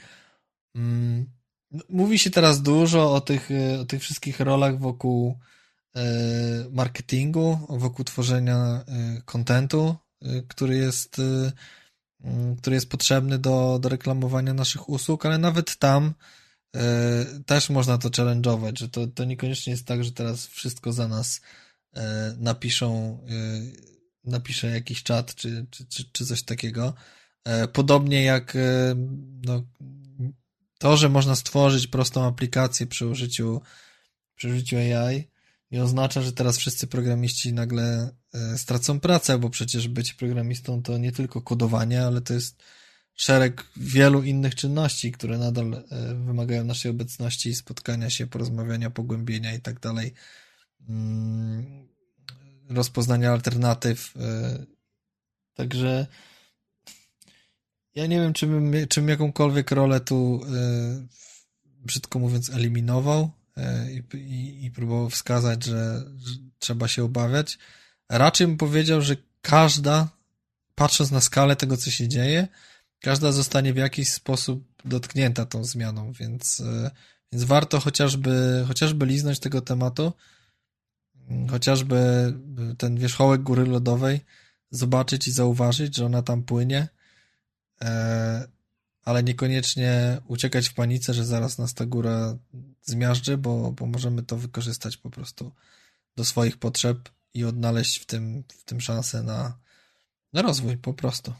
Mm, 1.73 1.85
Mówi 1.89 2.19
się 2.19 2.31
teraz 2.31 2.63
dużo 2.63 3.15
o 3.15 3.21
tych, 3.21 3.49
o 3.81 3.85
tych 3.85 4.03
wszystkich 4.03 4.41
rolach 4.41 4.79
wokół 4.79 5.39
e, 5.97 6.03
marketingu, 6.71 7.67
wokół 7.69 8.05
tworzenia 8.05 8.85
kontentu, 9.25 9.97
e, 10.23 10.43
który 10.43 10.77
jest, 10.77 11.19
e, 11.19 11.53
który 12.59 12.77
jest 12.77 12.91
potrzebny 12.91 13.39
do, 13.39 13.79
do 13.83 13.89
reklamowania 13.89 14.55
naszych 14.55 14.89
usług, 14.89 15.27
ale 15.27 15.39
nawet 15.39 15.77
tam 15.77 16.15
też 17.47 17.71
można 17.71 17.99
to 17.99 18.09
challenge'ować, 18.09 18.79
że 18.79 18.89
to, 18.89 19.07
to 19.07 19.25
niekoniecznie 19.25 19.71
jest 19.71 19.87
tak, 19.87 20.05
że 20.05 20.13
teraz 20.13 20.47
wszystko 20.47 20.93
za 20.93 21.09
nas 21.09 21.41
napiszą, 22.39 23.19
napisze 24.25 24.67
jakiś 24.67 25.03
czat 25.03 25.35
czy, 25.35 25.67
czy, 25.71 25.87
czy, 25.87 26.05
czy 26.13 26.27
coś 26.27 26.43
takiego. 26.43 26.95
Podobnie 27.73 28.23
jak 28.23 28.57
no, 29.47 29.63
to, 30.79 30.97
że 30.97 31.09
można 31.09 31.37
stworzyć 31.37 31.87
prostą 31.87 32.25
aplikację 32.25 32.87
przy 32.87 33.07
użyciu, 33.07 33.61
przy 34.35 34.49
użyciu 34.49 34.77
AI, 34.77 35.29
nie 35.71 35.83
oznacza, 35.83 36.23
że 36.23 36.33
teraz 36.33 36.59
wszyscy 36.59 36.87
programiści 36.87 37.53
nagle 37.53 38.11
e, 38.35 38.59
stracą 38.59 39.01
pracę, 39.01 39.39
bo 39.39 39.51
przecież 39.51 39.89
być 39.89 40.13
programistą 40.15 40.83
to 40.83 40.99
nie 40.99 41.13
tylko 41.13 41.43
kodowanie, 41.43 42.03
ale 42.05 42.21
to 42.21 42.35
jest 42.35 42.63
szereg 43.15 43.65
wielu 43.77 44.23
innych 44.23 44.55
czynności, 44.55 45.13
które 45.13 45.39
nadal 45.39 45.75
e, 45.75 46.15
wymagają 46.15 46.65
naszej 46.65 46.91
obecności, 46.91 47.55
spotkania 47.55 48.11
się, 48.11 48.27
porozmawiania, 48.27 48.91
pogłębienia 48.91 49.55
i 49.55 49.61
tak 49.61 49.81
dalej, 49.81 50.15
mm, 50.89 51.89
rozpoznania 52.71 53.33
alternatyw. 53.33 54.15
E, 54.17 54.65
także 55.55 56.07
ja 57.99 58.07
nie 58.07 58.21
wiem, 58.21 58.33
czym 58.89 59.09
jakąkolwiek 59.09 59.71
rolę 59.71 60.01
tu, 60.01 60.41
brzydko 61.85 62.19
mówiąc, 62.19 62.51
eliminował 62.51 63.31
i, 63.93 64.17
i, 64.17 64.65
i 64.65 64.71
próbował 64.71 65.11
wskazać, 65.11 65.65
że, 65.65 66.05
że 66.17 66.35
trzeba 66.59 66.89
się 66.89 67.05
obawiać. 67.05 67.59
Raczej 68.09 68.47
bym 68.47 68.57
powiedział, 68.57 69.01
że 69.01 69.17
każda, 69.43 70.09
patrząc 70.75 71.11
na 71.11 71.21
skalę 71.21 71.57
tego, 71.57 71.77
co 71.77 71.91
się 71.91 72.09
dzieje, 72.09 72.49
każda 73.01 73.33
zostanie 73.33 73.73
w 73.73 73.77
jakiś 73.77 74.13
sposób 74.13 74.65
dotknięta 74.85 75.47
tą 75.47 75.65
zmianą, 75.65 76.13
więc, 76.13 76.61
e, 76.61 76.91
więc 77.33 77.45
warto 77.45 77.81
chociażby, 77.81 78.65
chociażby 78.69 79.07
liznąć 79.07 79.39
tego 79.39 79.61
tematu, 79.61 80.13
chociażby 81.51 81.99
ten 82.79 82.99
wierzchołek 82.99 83.43
góry 83.43 83.67
lodowej 83.67 84.21
zobaczyć 84.71 85.29
i 85.29 85.33
zauważyć, 85.33 85.97
że 85.97 86.07
ona 86.07 86.23
tam 86.23 86.43
płynie, 86.43 86.79
e, 86.79 86.98
ale 89.05 89.23
niekoniecznie 89.23 90.21
uciekać 90.27 90.69
w 90.69 90.75
panice, 90.75 91.15
że 91.15 91.25
zaraz 91.25 91.59
nas 91.59 91.75
ta 91.75 91.87
góra 91.87 92.37
zmiażdży, 92.83 93.39
bo, 93.39 93.73
bo 93.73 93.87
możemy 93.87 94.23
to 94.23 94.37
wykorzystać 94.37 94.97
po 94.97 95.11
prostu 95.11 95.53
do 96.17 96.25
swoich 96.25 96.57
potrzeb 96.57 97.09
i 97.35 97.45
odnaleźć 97.45 97.99
w 97.99 98.07
tym, 98.07 98.45
w 98.49 98.65
tym 98.65 98.81
szansę 98.81 99.23
na, 99.23 99.59
na 100.33 100.43
rozwój 100.43 100.77
po 100.77 100.95
prostu. 100.95 101.33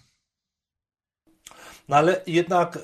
No 1.89 1.97
ale 1.97 2.23
jednak 2.27 2.77
e, 2.77 2.81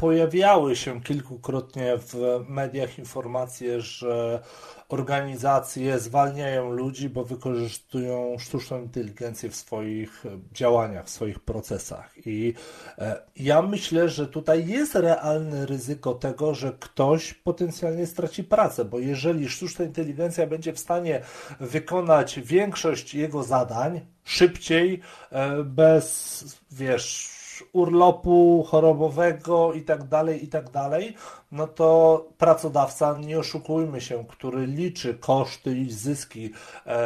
pojawiały 0.00 0.76
się 0.76 1.00
kilkukrotnie 1.00 1.98
w 1.98 2.44
mediach 2.48 2.98
informacje, 2.98 3.80
że 3.80 4.40
organizacje 4.88 5.98
zwalniają 5.98 6.70
ludzi, 6.70 7.08
bo 7.08 7.24
wykorzystują 7.24 8.36
sztuczną 8.38 8.82
inteligencję 8.82 9.50
w 9.50 9.56
swoich 9.56 10.24
działaniach, 10.52 11.06
w 11.06 11.10
swoich 11.10 11.40
procesach. 11.40 12.26
I 12.26 12.54
e, 12.98 13.22
ja 13.36 13.62
myślę, 13.62 14.08
że 14.08 14.26
tutaj 14.26 14.66
jest 14.66 14.94
realne 14.94 15.66
ryzyko 15.66 16.14
tego, 16.14 16.54
że 16.54 16.72
ktoś 16.80 17.34
potencjalnie 17.34 18.06
straci 18.06 18.44
pracę, 18.44 18.84
bo 18.84 18.98
jeżeli 18.98 19.48
sztuczna 19.48 19.84
inteligencja 19.84 20.46
będzie 20.46 20.72
w 20.72 20.78
stanie 20.78 21.20
wykonać 21.60 22.40
większość 22.40 23.14
jego 23.14 23.42
zadań 23.42 24.00
szybciej, 24.24 25.00
e, 25.30 25.64
bez, 25.64 26.44
wiesz, 26.70 27.39
urlopu 27.72 28.66
chorobowego 28.68 29.72
i 29.72 29.82
tak 29.82 30.04
dalej, 30.04 30.44
i 30.44 30.48
tak 30.48 30.70
dalej, 30.70 31.14
no 31.52 31.66
to 31.66 32.28
pracodawca, 32.38 33.18
nie 33.18 33.38
oszukujmy 33.38 34.00
się, 34.00 34.24
który 34.28 34.66
liczy 34.66 35.14
koszty 35.14 35.76
i 35.76 35.92
zyski, 35.92 36.52
e, 36.86 37.00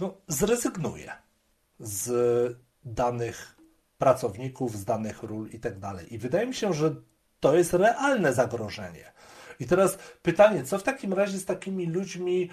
no, 0.00 0.14
zrezygnuje 0.28 1.12
z 1.80 2.12
danych 2.84 3.56
pracowników, 3.98 4.76
z 4.76 4.84
danych 4.84 5.22
ról 5.22 5.48
i 5.48 5.60
tak 5.60 5.78
dalej. 5.78 6.14
I 6.14 6.18
wydaje 6.18 6.46
mi 6.46 6.54
się, 6.54 6.72
że 6.72 6.94
to 7.40 7.56
jest 7.56 7.74
realne 7.74 8.32
zagrożenie. 8.32 9.12
I 9.60 9.66
teraz 9.66 9.98
pytanie, 10.22 10.64
co 10.64 10.78
w 10.78 10.82
takim 10.82 11.12
razie 11.12 11.38
z 11.38 11.44
takimi 11.44 11.86
ludźmi, 11.86 12.50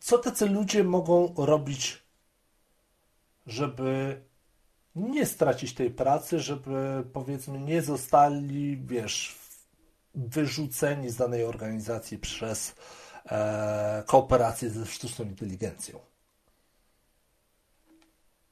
co 0.00 0.18
tacy 0.18 0.46
ludzie 0.46 0.84
mogą 0.84 1.34
robić 1.36 2.07
żeby 3.48 4.22
nie 4.94 5.26
stracić 5.26 5.74
tej 5.74 5.90
pracy, 5.90 6.40
żeby 6.40 7.04
powiedzmy 7.12 7.60
nie 7.60 7.82
zostali, 7.82 8.76
wiesz, 8.76 9.38
wyrzuceni 10.14 11.10
z 11.10 11.16
danej 11.16 11.44
organizacji 11.44 12.18
przez 12.18 12.74
e, 13.30 14.02
kooperację 14.06 14.70
ze 14.70 14.86
sztuczną 14.86 15.24
inteligencją. 15.24 15.98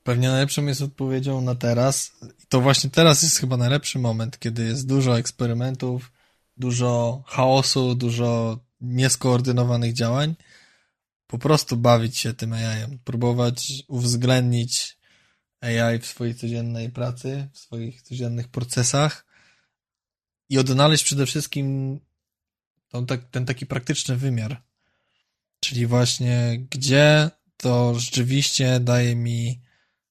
Pewnie 0.03 0.28
najlepszą 0.28 0.66
jest 0.66 0.82
odpowiedzią 0.82 1.40
na 1.40 1.55
teraz. 1.55 2.12
To 2.49 2.61
właśnie 2.61 2.90
teraz 2.90 3.22
jest 3.22 3.38
chyba 3.38 3.57
najlepszy 3.57 3.99
moment, 3.99 4.38
kiedy 4.38 4.64
jest 4.64 4.86
dużo 4.86 5.18
eksperymentów, 5.18 6.12
dużo 6.57 7.22
chaosu, 7.26 7.94
dużo 7.94 8.59
nieskoordynowanych 8.80 9.92
działań 9.92 10.34
po 11.27 11.39
prostu 11.39 11.77
bawić 11.77 12.18
się 12.18 12.35
tym 12.35 12.53
AI-em, 12.53 12.99
próbować 12.99 13.72
uwzględnić 13.89 14.99
AI 15.61 15.99
w 15.99 16.07
swojej 16.07 16.35
codziennej 16.35 16.91
pracy, 16.91 17.49
w 17.53 17.59
swoich 17.59 18.03
codziennych 18.03 18.49
procesach 18.49 19.27
i 20.49 20.59
odnaleźć 20.59 21.05
przede 21.05 21.27
wszystkim 21.27 22.01
ten, 22.89 23.07
ten 23.31 23.47
taki 23.47 23.66
praktyczny 23.66 24.16
wymiar. 24.16 24.62
Czyli 25.61 25.87
właśnie, 25.87 26.66
gdzie 26.70 27.31
to 27.57 27.95
rzeczywiście 27.99 28.81
daje 28.81 29.16
mi 29.16 29.62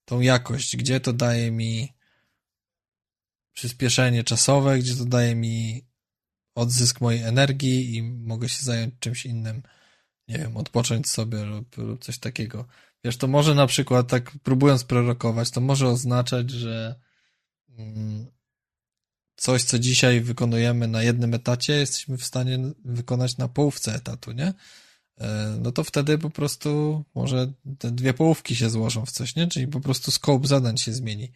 tą 0.05 0.19
jakość, 0.19 0.77
gdzie 0.77 0.99
to 0.99 1.13
daje 1.13 1.51
mi 1.51 1.93
przyspieszenie 3.53 4.23
czasowe, 4.23 4.79
gdzie 4.79 4.95
to 4.95 5.05
daje 5.05 5.35
mi 5.35 5.85
odzysk 6.55 7.01
mojej 7.01 7.23
energii 7.23 7.95
i 7.95 8.03
mogę 8.03 8.49
się 8.49 8.63
zająć 8.63 8.93
czymś 8.99 9.25
innym 9.25 9.63
nie 10.27 10.37
wiem, 10.37 10.57
odpocząć 10.57 11.09
sobie 11.09 11.43
lub, 11.43 11.77
lub 11.77 12.03
coś 12.03 12.17
takiego. 12.17 12.65
Wiesz, 13.03 13.17
to 13.17 13.27
może 13.27 13.55
na 13.55 13.67
przykład, 13.67 14.07
tak 14.07 14.31
próbując 14.43 14.83
prorokować, 14.83 15.51
to 15.51 15.61
może 15.61 15.87
oznaczać, 15.87 16.51
że 16.51 16.95
mm, 17.69 18.25
coś, 19.35 19.63
co 19.63 19.79
dzisiaj 19.79 20.21
wykonujemy 20.21 20.87
na 20.87 21.03
jednym 21.03 21.33
etacie, 21.33 21.73
jesteśmy 21.73 22.17
w 22.17 22.25
stanie 22.25 22.59
wykonać 22.85 23.37
na 23.37 23.47
połówce 23.47 23.95
etatu, 23.95 24.31
nie? 24.31 24.53
E, 25.17 25.57
no 25.61 25.71
to 25.71 25.83
wtedy 25.83 26.17
po 26.17 26.29
prostu 26.29 27.03
może 27.15 27.53
te 27.79 27.91
dwie 27.91 28.13
połówki 28.13 28.55
się 28.55 28.69
złożą 28.69 29.05
w 29.05 29.11
coś, 29.11 29.35
nie? 29.35 29.47
Czyli 29.47 29.67
po 29.67 29.79
prostu 29.79 30.11
scope 30.11 30.47
zadań 30.47 30.77
się 30.77 30.93
zmieni. 30.93 31.31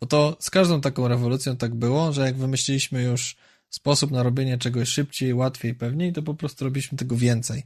Bo 0.00 0.06
to 0.06 0.36
z 0.40 0.50
każdą 0.50 0.80
taką 0.80 1.08
rewolucją 1.08 1.56
tak 1.56 1.74
było, 1.74 2.12
że 2.12 2.22
jak 2.22 2.36
wymyśliliśmy 2.36 3.02
już 3.02 3.36
sposób 3.70 4.10
na 4.10 4.22
robienie 4.22 4.58
czegoś 4.58 4.88
szybciej, 4.88 5.34
łatwiej, 5.34 5.74
pewniej, 5.74 6.12
to 6.12 6.22
po 6.22 6.34
prostu 6.34 6.64
robiliśmy 6.64 6.98
tego 6.98 7.16
więcej. 7.16 7.62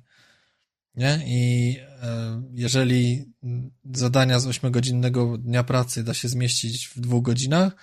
Nie? 0.97 1.23
I 1.27 1.77
e, 2.03 2.43
jeżeli 2.53 3.25
zadania 3.95 4.39
z 4.39 4.47
8-godzinnego 4.47 5.39
dnia 5.39 5.65
pracy 5.65 6.05
da 6.05 6.15
się 6.15 6.29
zmieścić 6.29 6.89
w 6.89 7.01
dwóch 7.01 7.23
godzinach, 7.23 7.77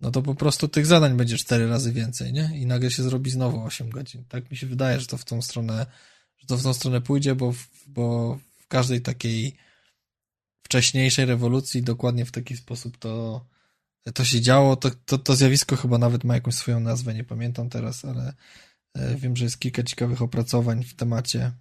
no 0.00 0.10
to 0.10 0.22
po 0.22 0.34
prostu 0.34 0.68
tych 0.68 0.86
zadań 0.86 1.16
będzie 1.16 1.38
cztery 1.38 1.68
razy 1.68 1.92
więcej, 1.92 2.32
nie? 2.32 2.50
I 2.54 2.66
nagle 2.66 2.90
się 2.90 3.02
zrobi 3.02 3.30
znowu 3.30 3.62
8 3.62 3.90
godzin. 3.90 4.24
Tak 4.28 4.50
mi 4.50 4.56
się 4.56 4.66
wydaje, 4.66 5.00
że 5.00 5.06
to 5.06 5.16
w 5.16 5.24
tą 5.24 5.42
stronę, 5.42 5.86
że 6.38 6.46
to 6.46 6.56
w 6.56 6.62
tą 6.62 6.74
stronę 6.74 7.00
pójdzie, 7.00 7.34
bo 7.34 7.52
w, 7.52 7.68
bo 7.86 8.38
w 8.58 8.66
każdej 8.66 9.00
takiej 9.00 9.56
wcześniejszej 10.62 11.24
rewolucji 11.26 11.82
dokładnie 11.82 12.24
w 12.24 12.32
taki 12.32 12.56
sposób 12.56 12.98
to, 12.98 13.44
to 14.14 14.24
się 14.24 14.40
działo. 14.40 14.76
To, 14.76 14.90
to, 15.04 15.18
to 15.18 15.36
zjawisko 15.36 15.76
chyba 15.76 15.98
nawet 15.98 16.24
ma 16.24 16.34
jakąś 16.34 16.54
swoją 16.54 16.80
nazwę, 16.80 17.14
nie 17.14 17.24
pamiętam 17.24 17.68
teraz, 17.68 18.04
ale 18.04 18.34
e, 18.94 19.16
wiem, 19.16 19.36
że 19.36 19.44
jest 19.44 19.58
kilka 19.58 19.82
ciekawych 19.82 20.22
opracowań 20.22 20.84
w 20.84 20.94
temacie 20.94 21.52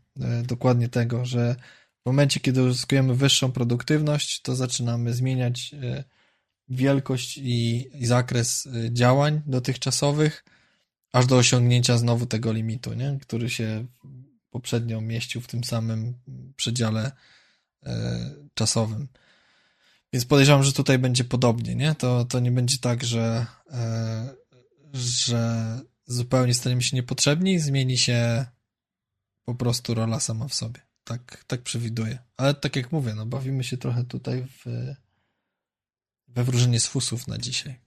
dokładnie 0.43 0.89
tego, 0.89 1.25
że 1.25 1.55
w 2.03 2.05
momencie, 2.05 2.39
kiedy 2.39 2.63
uzyskujemy 2.63 3.15
wyższą 3.15 3.51
produktywność, 3.51 4.41
to 4.41 4.55
zaczynamy 4.55 5.13
zmieniać 5.13 5.73
e, 5.73 6.03
wielkość 6.67 7.37
i, 7.37 7.89
i 7.93 8.05
zakres 8.05 8.67
e, 8.67 8.93
działań 8.93 9.41
dotychczasowych, 9.45 10.45
aż 11.13 11.25
do 11.25 11.37
osiągnięcia 11.37 11.97
znowu 11.97 12.25
tego 12.25 12.53
limitu, 12.53 12.93
nie? 12.93 13.17
który 13.21 13.49
się 13.49 13.85
poprzednio 14.51 15.01
mieścił 15.01 15.41
w 15.41 15.47
tym 15.47 15.63
samym 15.63 16.13
przedziale 16.55 17.11
czasowym. 18.53 19.07
Więc 20.13 20.25
podejrzewam, 20.25 20.63
że 20.63 20.73
tutaj 20.73 20.99
będzie 20.99 21.23
podobnie, 21.23 21.75
nie? 21.75 21.95
To, 21.95 22.25
to 22.25 22.39
nie 22.39 22.51
będzie 22.51 22.77
tak, 22.77 23.03
że, 23.03 23.45
że 24.93 25.79
zupełnie 26.05 26.53
staniemy 26.53 26.81
się 26.81 26.95
niepotrzebni, 26.95 27.59
zmieni 27.59 27.97
się 27.97 28.45
po 29.49 29.55
prostu 29.55 29.93
rola 29.93 30.19
sama 30.19 30.47
w 30.47 30.53
sobie. 30.53 30.81
Tak, 31.03 31.43
tak 31.47 31.61
przewiduję. 31.61 32.19
Ale 32.37 32.53
tak 32.53 32.75
jak 32.75 32.91
mówię, 32.91 33.13
no 33.15 33.25
bawimy 33.25 33.63
się 33.63 33.77
trochę 33.77 34.03
tutaj 34.03 34.45
w, 34.45 34.65
we 36.27 36.43
wróżenie 36.43 36.79
z 36.79 36.87
fusów 36.87 37.27
na 37.27 37.37
dzisiaj. 37.37 37.79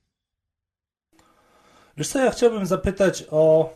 Wiesz 1.97 2.09
co, 2.09 2.25
ja 2.25 2.31
chciałbym 2.31 2.67
zapytać 2.67 3.25
o 3.31 3.75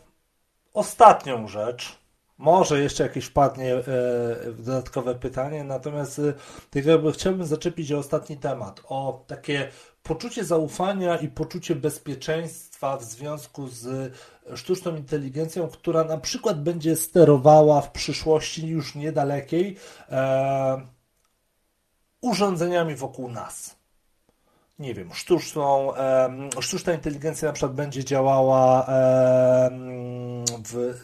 ostatnią 0.73 1.49
rzecz. 1.49 1.99
Może 2.39 2.81
jeszcze 2.81 3.03
jakieś 3.03 3.25
wpadnie 3.25 3.75
e, 3.75 3.83
dodatkowe 4.59 5.15
pytanie, 5.15 5.65
natomiast 5.65 6.19
e, 6.19 6.33
tak 6.71 6.85
chciałbym 7.15 7.47
zaczepić 7.47 7.93
o 7.93 7.99
ostatni 7.99 8.37
temat, 8.37 8.81
o 8.85 9.25
takie 9.27 9.71
poczucie 10.03 10.45
zaufania 10.45 11.17
i 11.17 11.29
poczucie 11.29 11.75
bezpieczeństwa 11.75 12.97
w 12.97 13.05
związku 13.05 13.69
z 13.69 14.13
sztuczną 14.55 14.97
inteligencją, 14.97 15.69
która 15.69 16.05
na 16.05 16.19
przykład 16.19 16.63
będzie 16.63 16.97
sterowała 16.97 17.81
w 17.81 17.91
przyszłości 17.91 18.69
już 18.69 18.95
niedalekiej 18.95 19.77
e, 20.11 20.81
urządzeniami 22.21 22.95
wokół 22.95 23.31
nas. 23.31 23.77
nie 24.79 24.95
wiem, 24.95 25.15
sztuczną, 25.15 25.93
sztuczna 26.61 26.93
inteligencja 26.93 27.49
na 27.49 27.53
przykład 27.53 27.75
będzie 27.75 28.05
działała 28.05 28.87
w 30.65 30.97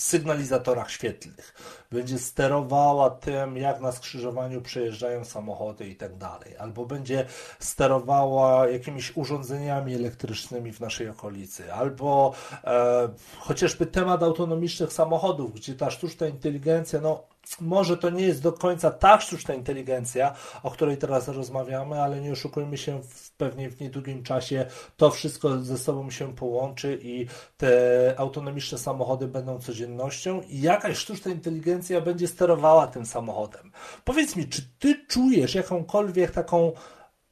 sygnalizatorach 0.00 0.90
świetlnych. 0.90 1.54
Będzie 1.92 2.18
sterowała 2.18 3.10
tym, 3.10 3.56
jak 3.56 3.80
na 3.80 3.92
skrzyżowaniu 3.92 4.62
przejeżdżają 4.62 5.24
samochody 5.24 5.88
i 5.88 5.96
tak 5.96 6.16
dalej. 6.16 6.56
Albo 6.58 6.86
będzie 6.86 7.26
sterowała 7.60 8.68
jakimiś 8.68 9.16
urządzeniami 9.16 9.94
elektrycznymi 9.94 10.72
w 10.72 10.80
naszej 10.80 11.08
okolicy. 11.08 11.72
Albo 11.72 12.34
e, 12.64 13.08
chociażby 13.38 13.86
temat 13.86 14.22
autonomicznych 14.22 14.92
samochodów, 14.92 15.54
gdzie 15.54 15.74
ta 15.74 15.90
sztuczna 15.90 16.26
inteligencja, 16.26 17.00
no 17.00 17.22
może 17.60 17.96
to 17.96 18.10
nie 18.10 18.26
jest 18.26 18.42
do 18.42 18.52
końca 18.52 18.90
ta 18.90 19.20
sztuczna 19.20 19.54
inteligencja, 19.54 20.34
o 20.62 20.70
której 20.70 20.96
teraz 20.96 21.28
rozmawiamy, 21.28 22.02
ale 22.02 22.20
nie 22.20 22.32
oszukujmy 22.32 22.78
się, 22.78 23.02
w, 23.02 23.30
pewnie 23.30 23.70
w 23.70 23.80
niedługim 23.80 24.22
czasie 24.22 24.66
to 24.96 25.10
wszystko 25.10 25.58
ze 25.58 25.78
sobą 25.78 26.10
się 26.10 26.34
połączy 26.34 26.98
i 27.02 27.26
te 27.56 28.14
autonomiczne 28.16 28.78
samochody 28.78 29.28
będą 29.28 29.58
codziennością 29.58 30.42
i 30.48 30.60
jakaś 30.60 30.96
sztuczna 30.96 31.32
inteligencja 31.32 32.00
będzie 32.00 32.28
sterowała 32.28 32.86
tym 32.86 33.06
samochodem. 33.06 33.72
Powiedz 34.04 34.36
mi, 34.36 34.48
czy 34.48 34.62
ty 34.78 35.06
czujesz 35.06 35.54
jakąkolwiek 35.54 36.30
taką 36.30 36.72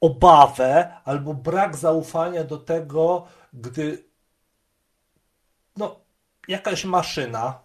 obawę 0.00 0.92
albo 1.04 1.34
brak 1.34 1.76
zaufania 1.76 2.44
do 2.44 2.56
tego, 2.56 3.26
gdy 3.52 4.04
no, 5.76 6.00
jakaś 6.48 6.84
maszyna, 6.84 7.63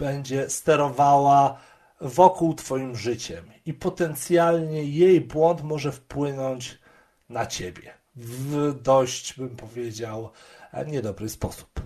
będzie 0.00 0.50
sterowała 0.50 1.60
wokół 2.00 2.54
Twoim 2.54 2.96
życiem 2.96 3.44
i 3.66 3.74
potencjalnie 3.74 4.84
jej 4.84 5.20
błąd 5.20 5.62
może 5.62 5.92
wpłynąć 5.92 6.78
na 7.28 7.46
Ciebie 7.46 7.94
w 8.16 8.74
dość, 8.82 9.34
bym 9.38 9.56
powiedział, 9.56 10.30
niedobry 10.86 11.28
sposób. 11.28 11.80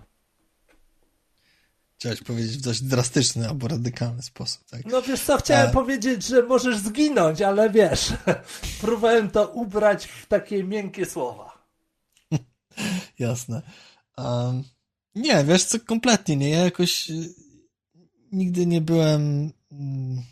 Chciałeś 1.99 2.23
powiedzieć 2.23 2.57
w 2.57 2.61
dość 2.61 2.83
drastyczny 2.83 3.49
albo 3.49 3.69
radykalny 3.69 4.23
sposób, 4.23 4.65
tak? 4.71 4.85
No 4.87 5.03
wiesz 5.03 5.23
co, 5.23 5.37
chciałem 5.37 5.69
A... 5.69 5.73
powiedzieć, 5.73 6.27
że 6.27 6.43
możesz 6.43 6.79
zginąć, 6.79 7.43
ale 7.43 7.71
wiesz, 7.71 8.13
próbowałem 8.81 9.31
to 9.31 9.49
ubrać 9.49 10.07
w 10.07 10.27
takie 10.27 10.65
miękkie 10.65 11.07
słowa. 11.07 11.67
Jasne. 13.19 13.63
Um, 14.19 14.65
nie, 15.15 15.45
wiesz 15.45 15.65
co, 15.65 15.81
kompletnie 15.81 16.37
nie. 16.37 16.51
Ja 16.51 16.65
jakoś 16.65 17.11
nigdy 18.35 18.67
nie 18.67 18.81
byłem. 18.81 19.53
Mm, 19.73 20.23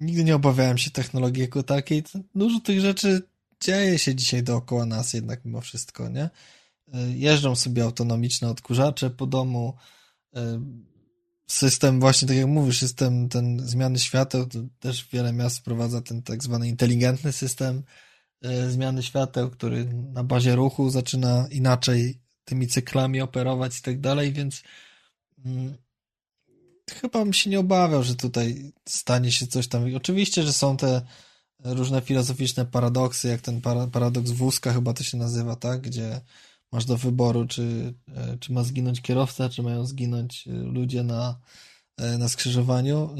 nigdy 0.00 0.24
nie 0.24 0.36
obawiałem 0.36 0.78
się 0.78 0.90
technologii 0.90 1.42
jako 1.42 1.62
takiej. 1.62 2.02
Dużo 2.34 2.60
tych 2.60 2.80
rzeczy 2.80 3.22
dzieje 3.60 3.98
się 3.98 4.14
dzisiaj 4.14 4.42
dookoła 4.42 4.86
nas 4.86 5.12
jednak 5.12 5.44
mimo 5.44 5.60
wszystko, 5.60 6.08
nie? 6.08 6.30
E, 6.92 7.10
jeżdżą 7.10 7.56
sobie 7.56 7.82
autonomiczne 7.82 8.48
odkurzacze 8.48 9.10
po 9.10 9.26
domu. 9.26 9.74
E, 10.36 10.64
system, 11.46 12.00
właśnie 12.00 12.28
tak 12.28 12.36
jak 12.36 12.46
mówisz, 12.46 12.78
system 12.78 13.28
ten 13.28 13.60
zmiany 13.68 13.98
świateł, 13.98 14.46
to 14.46 14.58
też 14.80 15.08
wiele 15.12 15.32
miast 15.32 15.58
wprowadza 15.58 16.00
ten 16.00 16.22
tak 16.22 16.42
zwany 16.42 16.68
inteligentny 16.68 17.32
system 17.32 17.82
e, 18.42 18.70
zmiany 18.70 19.02
świateł, 19.02 19.50
który 19.50 19.84
na 19.84 20.24
bazie 20.24 20.54
ruchu 20.54 20.90
zaczyna 20.90 21.46
inaczej 21.50 22.20
tymi 22.44 22.66
cyklami 22.68 23.20
operować 23.20 23.78
i 23.78 23.82
tak 23.82 24.00
dalej, 24.00 24.32
więc 24.32 24.62
mm, 25.44 25.76
chyba 26.90 27.24
bym 27.24 27.32
się 27.32 27.50
nie 27.50 27.60
obawiał, 27.60 28.02
że 28.02 28.14
tutaj 28.14 28.72
stanie 28.88 29.32
się 29.32 29.46
coś 29.46 29.68
tam. 29.68 29.96
oczywiście, 29.96 30.42
że 30.42 30.52
są 30.52 30.76
te 30.76 31.02
różne 31.64 32.00
filozoficzne 32.00 32.66
paradoksy, 32.66 33.28
jak 33.28 33.40
ten 33.40 33.60
paradoks 33.92 34.30
wózka 34.30 34.72
chyba 34.72 34.92
to 34.92 35.04
się 35.04 35.16
nazywa, 35.16 35.56
tak? 35.56 35.80
Gdzie 35.80 36.20
masz 36.72 36.84
do 36.84 36.96
wyboru, 36.96 37.46
czy, 37.46 37.94
e, 38.16 38.38
czy 38.40 38.52
ma 38.52 38.64
zginąć 38.64 39.02
kierowca, 39.02 39.48
czy 39.48 39.62
mają 39.62 39.86
zginąć 39.86 40.48
e, 40.48 40.50
ludzie 40.52 41.02
na, 41.02 41.40
e, 41.96 42.18
na 42.18 42.28
skrzyżowaniu. 42.28 43.16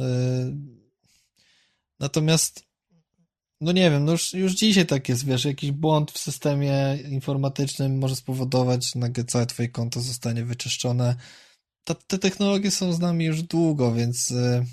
Natomiast 2.01 2.65
no 3.61 3.73
nie 3.73 3.91
wiem, 3.91 4.05
no 4.05 4.13
już, 4.13 4.35
już 4.35 4.53
dzisiaj 4.53 4.87
tak 4.87 5.09
jest, 5.09 5.27
wiesz, 5.27 5.45
jakiś 5.45 5.71
błąd 5.71 6.13
w 6.13 6.19
systemie 6.19 6.99
informatycznym 7.09 7.99
może 7.99 8.17
spowodować, 8.17 8.93
że 8.93 9.25
całe 9.25 9.47
twoje 9.47 9.69
konto 9.69 10.01
zostanie 10.01 10.45
wyczyszczone, 10.45 11.17
ta, 11.85 11.95
te 11.95 12.19
technologie 12.19 12.71
są 12.71 12.93
z 12.93 12.99
nami 12.99 13.25
już 13.25 13.43
długo, 13.43 13.95
więc 13.95 14.31
e, 14.31 14.65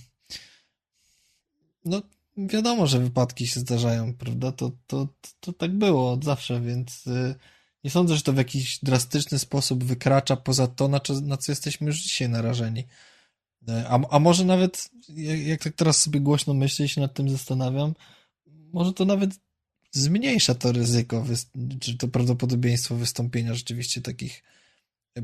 no 1.85 2.01
wiadomo, 2.37 2.87
że 2.87 2.99
wypadki 2.99 3.47
się 3.47 3.59
zdarzają, 3.59 4.13
prawda? 4.13 4.51
To, 4.51 4.71
to, 4.87 5.07
to, 5.21 5.29
to 5.39 5.53
tak 5.53 5.71
było 5.77 6.11
od 6.11 6.25
zawsze, 6.25 6.61
więc 6.61 7.07
e, 7.07 7.35
nie 7.83 7.91
sądzę, 7.91 8.15
że 8.15 8.21
to 8.21 8.33
w 8.33 8.37
jakiś 8.37 8.79
drastyczny 8.83 9.39
sposób 9.39 9.83
wykracza 9.83 10.35
poza 10.35 10.67
to, 10.67 10.87
na 10.87 10.99
co, 10.99 11.21
na 11.21 11.37
co 11.37 11.51
jesteśmy 11.51 11.87
już 11.87 12.01
dzisiaj 12.01 12.29
narażeni. 12.29 12.87
E, 13.67 13.89
a, 13.89 13.99
a 14.09 14.19
może 14.19 14.45
nawet, 14.45 14.89
jak 15.45 15.63
tak 15.63 15.73
teraz 15.75 15.99
sobie 15.99 16.19
głośno 16.19 16.53
myślę 16.53 16.85
i 16.85 16.89
się 16.89 17.01
nad 17.01 17.13
tym 17.13 17.29
zastanawiam, 17.29 17.93
może 18.73 18.93
to 18.93 19.05
nawet 19.05 19.31
zmniejsza 19.91 20.55
to 20.55 20.71
ryzyko, 20.71 21.25
czy 21.79 21.97
to 21.97 22.07
prawdopodobieństwo 22.07 22.95
wystąpienia 22.95 23.53
rzeczywiście 23.53 24.01
takich 24.01 24.43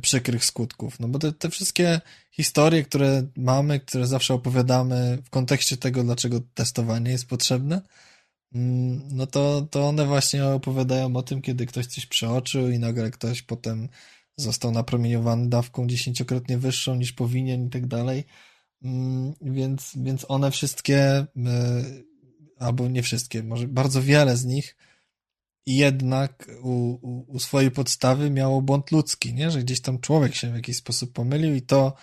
przykrych 0.01 0.45
skutków. 0.45 0.99
No 0.99 1.07
bo 1.07 1.19
te, 1.19 1.33
te 1.33 1.49
wszystkie 1.49 2.01
historie, 2.31 2.83
które 2.83 3.27
mamy, 3.37 3.79
które 3.79 4.07
zawsze 4.07 4.33
opowiadamy 4.33 5.17
w 5.25 5.29
kontekście 5.29 5.77
tego, 5.77 6.03
dlaczego 6.03 6.41
testowanie 6.53 7.11
jest 7.11 7.27
potrzebne, 7.27 7.81
mm, 8.53 9.01
no 9.11 9.27
to, 9.27 9.67
to 9.71 9.87
one 9.87 10.05
właśnie 10.05 10.45
opowiadają 10.45 11.15
o 11.15 11.23
tym, 11.23 11.41
kiedy 11.41 11.65
ktoś 11.65 11.85
coś 11.85 12.05
przeoczył 12.05 12.69
i 12.69 12.79
nagle 12.79 13.11
ktoś 13.11 13.41
potem 13.41 13.89
został 14.37 14.71
napromieniowany 14.71 15.49
dawką 15.49 15.87
dziesięciokrotnie 15.87 16.57
wyższą 16.57 16.95
niż 16.95 17.13
powinien 17.13 17.67
i 17.67 17.69
tak 17.69 17.87
dalej. 17.87 18.23
Mm, 18.83 19.33
więc, 19.41 19.91
więc 19.95 20.25
one 20.27 20.51
wszystkie, 20.51 20.99
e, 20.99 21.25
albo 22.59 22.87
nie 22.87 23.03
wszystkie, 23.03 23.43
może 23.43 23.67
bardzo 23.67 24.01
wiele 24.01 24.37
z 24.37 24.45
nich 24.45 24.77
jednak 25.75 26.47
u, 26.61 26.69
u, 27.01 27.25
u, 27.27 27.39
swojej 27.39 27.71
podstawy 27.71 28.29
miało 28.29 28.61
błąd 28.61 28.91
ludzki, 28.91 29.33
nie? 29.33 29.51
że 29.51 29.63
gdzieś 29.63 29.81
tam 29.81 29.99
człowiek 29.99 30.35
się 30.35 30.51
w 30.51 30.55
jakiś 30.55 30.77
sposób 30.77 31.13
pomylił 31.13 31.55
i 31.55 31.61
to 31.61 31.93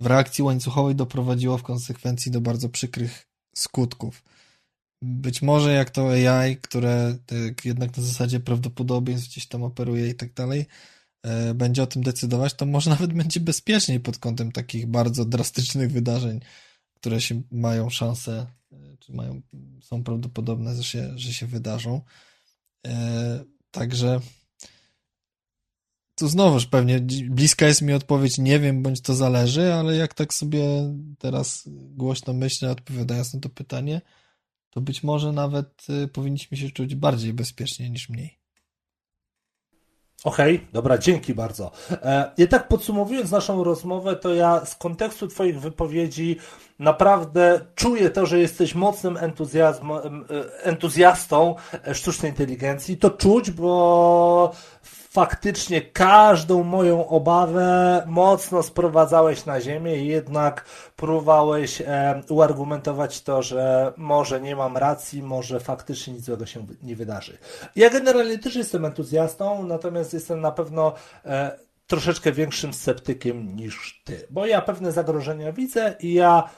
w 0.00 0.06
reakcji 0.06 0.44
łańcuchowej 0.44 0.94
doprowadziło 0.94 1.58
w 1.58 1.62
konsekwencji 1.62 2.32
do 2.32 2.40
bardzo 2.40 2.68
przykrych 2.68 3.28
skutków. 3.56 4.22
Być 5.02 5.42
może 5.42 5.72
jak 5.72 5.90
to 5.90 6.10
AI, 6.10 6.56
które 6.56 7.18
tak 7.26 7.64
jednak 7.64 7.96
na 7.96 8.02
zasadzie 8.02 8.40
prawdopodobieństw 8.40 9.28
gdzieś 9.28 9.46
tam 9.46 9.62
operuje 9.62 10.08
i 10.08 10.14
tak 10.14 10.34
dalej, 10.34 10.66
e, 11.22 11.54
będzie 11.54 11.82
o 11.82 11.86
tym 11.86 12.02
decydować, 12.02 12.54
to 12.54 12.66
może 12.66 12.90
nawet 12.96 13.12
będzie 13.12 13.40
bezpieczniej 13.40 14.00
pod 14.00 14.18
kątem 14.18 14.52
takich 14.52 14.86
bardzo 14.86 15.24
drastycznych 15.24 15.92
wydarzeń, 15.92 16.40
które 16.94 17.20
się 17.20 17.42
mają 17.50 17.90
szansę, 17.90 18.46
e, 18.72 18.76
czy 18.98 19.12
mają, 19.12 19.42
są 19.80 20.04
prawdopodobne, 20.04 20.74
że 20.74 20.84
się, 20.84 21.12
że 21.18 21.32
się 21.32 21.46
wydarzą. 21.46 22.00
E, 22.86 23.44
także 23.70 24.20
tu 26.18 26.28
znowuż 26.28 26.66
pewnie 26.66 27.00
bliska 27.30 27.66
jest 27.66 27.82
mi 27.82 27.92
odpowiedź 27.92 28.38
nie 28.38 28.60
wiem, 28.60 28.82
bądź 28.82 29.00
to 29.00 29.14
zależy, 29.14 29.74
ale 29.74 29.96
jak 29.96 30.14
tak 30.14 30.34
sobie 30.34 30.64
teraz 31.18 31.62
głośno 31.70 32.32
myślę, 32.32 32.70
odpowiadając 32.70 33.34
na 33.34 33.40
to 33.40 33.48
pytanie, 33.48 34.00
to 34.70 34.80
być 34.80 35.02
może 35.02 35.32
nawet 35.32 35.86
y, 36.04 36.08
powinniśmy 36.08 36.56
się 36.56 36.70
czuć 36.70 36.94
bardziej 36.94 37.32
bezpiecznie 37.32 37.90
niż 37.90 38.08
mniej. 38.08 38.38
Okej, 40.24 40.56
okay, 40.56 40.66
dobra, 40.72 40.98
dzięki 40.98 41.34
bardzo. 41.34 41.70
E, 41.90 42.30
I 42.38 42.48
tak 42.48 42.68
podsumowując 42.68 43.30
naszą 43.30 43.64
rozmowę, 43.64 44.16
to 44.16 44.34
ja 44.34 44.64
z 44.64 44.74
kontekstu 44.74 45.28
Twoich 45.28 45.60
wypowiedzi 45.60 46.36
naprawdę 46.78 47.60
czuję 47.74 48.10
to, 48.10 48.26
że 48.26 48.38
jesteś 48.38 48.74
mocnym 48.74 49.16
e, 49.16 49.20
entuzjastą 50.64 51.54
sztucznej 51.92 52.30
inteligencji. 52.30 52.96
To 52.96 53.10
czuć, 53.10 53.50
bo 53.50 54.52
faktycznie 55.16 55.82
każdą 55.82 56.62
moją 56.62 57.08
obawę 57.08 58.02
mocno 58.06 58.62
sprowadzałeś 58.62 59.46
na 59.46 59.60
ziemię 59.60 59.96
i 59.96 60.06
jednak 60.06 60.64
próbowałeś 60.96 61.80
e, 61.80 62.22
uargumentować 62.28 63.22
to, 63.22 63.42
że 63.42 63.92
może 63.96 64.40
nie 64.40 64.56
mam 64.56 64.76
racji, 64.76 65.22
może 65.22 65.60
faktycznie 65.60 66.12
nic 66.12 66.24
złego 66.24 66.46
się 66.46 66.66
nie 66.82 66.96
wydarzy. 66.96 67.38
Ja 67.76 67.90
generalnie 67.90 68.38
też 68.38 68.54
jestem 68.54 68.84
entuzjastą, 68.84 69.62
natomiast 69.62 70.14
jestem 70.14 70.40
na 70.40 70.52
pewno 70.52 70.92
e, 71.24 71.58
troszeczkę 71.86 72.32
większym 72.32 72.74
sceptykiem 72.74 73.56
niż 73.56 74.02
ty, 74.04 74.26
bo 74.30 74.46
ja 74.46 74.62
pewne 74.62 74.92
zagrożenia 74.92 75.52
widzę 75.52 75.96
i 76.00 76.14
ja 76.14 76.48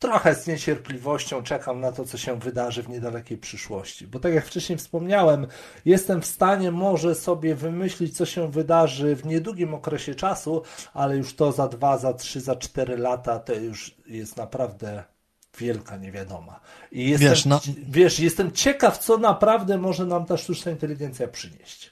trochę 0.00 0.34
z 0.34 0.46
niecierpliwością 0.46 1.42
czekam 1.42 1.80
na 1.80 1.92
to, 1.92 2.04
co 2.04 2.18
się 2.18 2.38
wydarzy 2.38 2.82
w 2.82 2.88
niedalekiej 2.88 3.38
przyszłości. 3.38 4.06
Bo 4.06 4.20
tak 4.20 4.34
jak 4.34 4.46
wcześniej 4.46 4.78
wspomniałem, 4.78 5.46
jestem 5.84 6.22
w 6.22 6.26
stanie 6.26 6.70
może 6.70 7.14
sobie 7.14 7.54
wymyślić, 7.54 8.16
co 8.16 8.26
się 8.26 8.50
wydarzy 8.50 9.16
w 9.16 9.26
niedługim 9.26 9.74
okresie 9.74 10.14
czasu, 10.14 10.62
ale 10.94 11.16
już 11.16 11.34
to 11.34 11.52
za 11.52 11.68
dwa, 11.68 11.98
za 11.98 12.14
trzy, 12.14 12.40
za 12.40 12.56
cztery 12.56 12.96
lata 12.96 13.38
to 13.38 13.54
już 13.54 13.94
jest 14.06 14.36
naprawdę 14.36 15.04
wielka 15.58 15.96
niewiadoma. 15.96 16.60
I 16.92 17.10
jestem, 17.10 17.28
wiesz, 17.28 17.46
no... 17.46 17.60
wiesz, 17.88 18.20
jestem 18.20 18.52
ciekaw, 18.52 18.98
co 18.98 19.18
naprawdę 19.18 19.78
może 19.78 20.06
nam 20.06 20.26
ta 20.26 20.36
sztuczna 20.36 20.72
inteligencja 20.72 21.28
przynieść. 21.28 21.90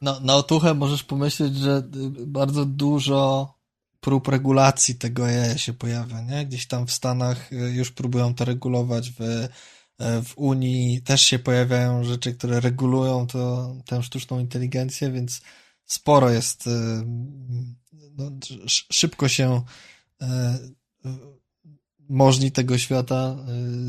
No, 0.00 0.20
na 0.20 0.34
otuchę 0.34 0.74
możesz 0.74 1.02
pomyśleć, 1.02 1.56
że 1.56 1.82
bardzo 2.26 2.64
dużo 2.64 3.54
prób 4.00 4.28
regulacji 4.28 4.94
tego 4.94 5.26
AI 5.26 5.58
się 5.58 5.72
pojawia, 5.72 6.20
nie? 6.20 6.46
Gdzieś 6.46 6.66
tam 6.66 6.86
w 6.86 6.92
Stanach 6.92 7.52
y, 7.52 7.56
już 7.56 7.90
próbują 7.92 8.34
to 8.34 8.44
regulować, 8.44 9.10
w, 9.10 9.20
y, 9.20 9.48
w 10.22 10.32
Unii 10.36 11.02
też 11.02 11.22
się 11.22 11.38
pojawiają 11.38 12.04
rzeczy, 12.04 12.34
które 12.34 12.60
regulują 12.60 13.26
to, 13.26 13.74
tę 13.86 14.02
sztuczną 14.02 14.38
inteligencję, 14.38 15.10
więc 15.10 15.40
sporo 15.86 16.30
jest, 16.30 16.66
y, 16.66 16.70
no, 18.16 18.30
szybko 18.92 19.28
się 19.28 19.62
możni 22.08 22.52
tego 22.52 22.78
świata 22.78 23.36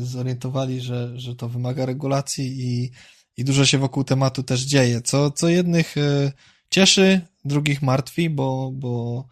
zorientowali, 0.02 0.80
że, 0.80 1.18
że 1.18 1.36
to 1.36 1.48
wymaga 1.48 1.86
regulacji 1.86 2.44
i, 2.60 2.90
i 3.36 3.44
dużo 3.44 3.66
się 3.66 3.78
wokół 3.78 4.04
tematu 4.04 4.42
też 4.42 4.60
dzieje, 4.60 5.02
co, 5.02 5.30
co 5.30 5.48
jednych 5.48 5.94
cieszy, 6.70 7.20
drugich 7.44 7.82
martwi, 7.82 8.30
bo, 8.30 8.70
bo 8.74 9.24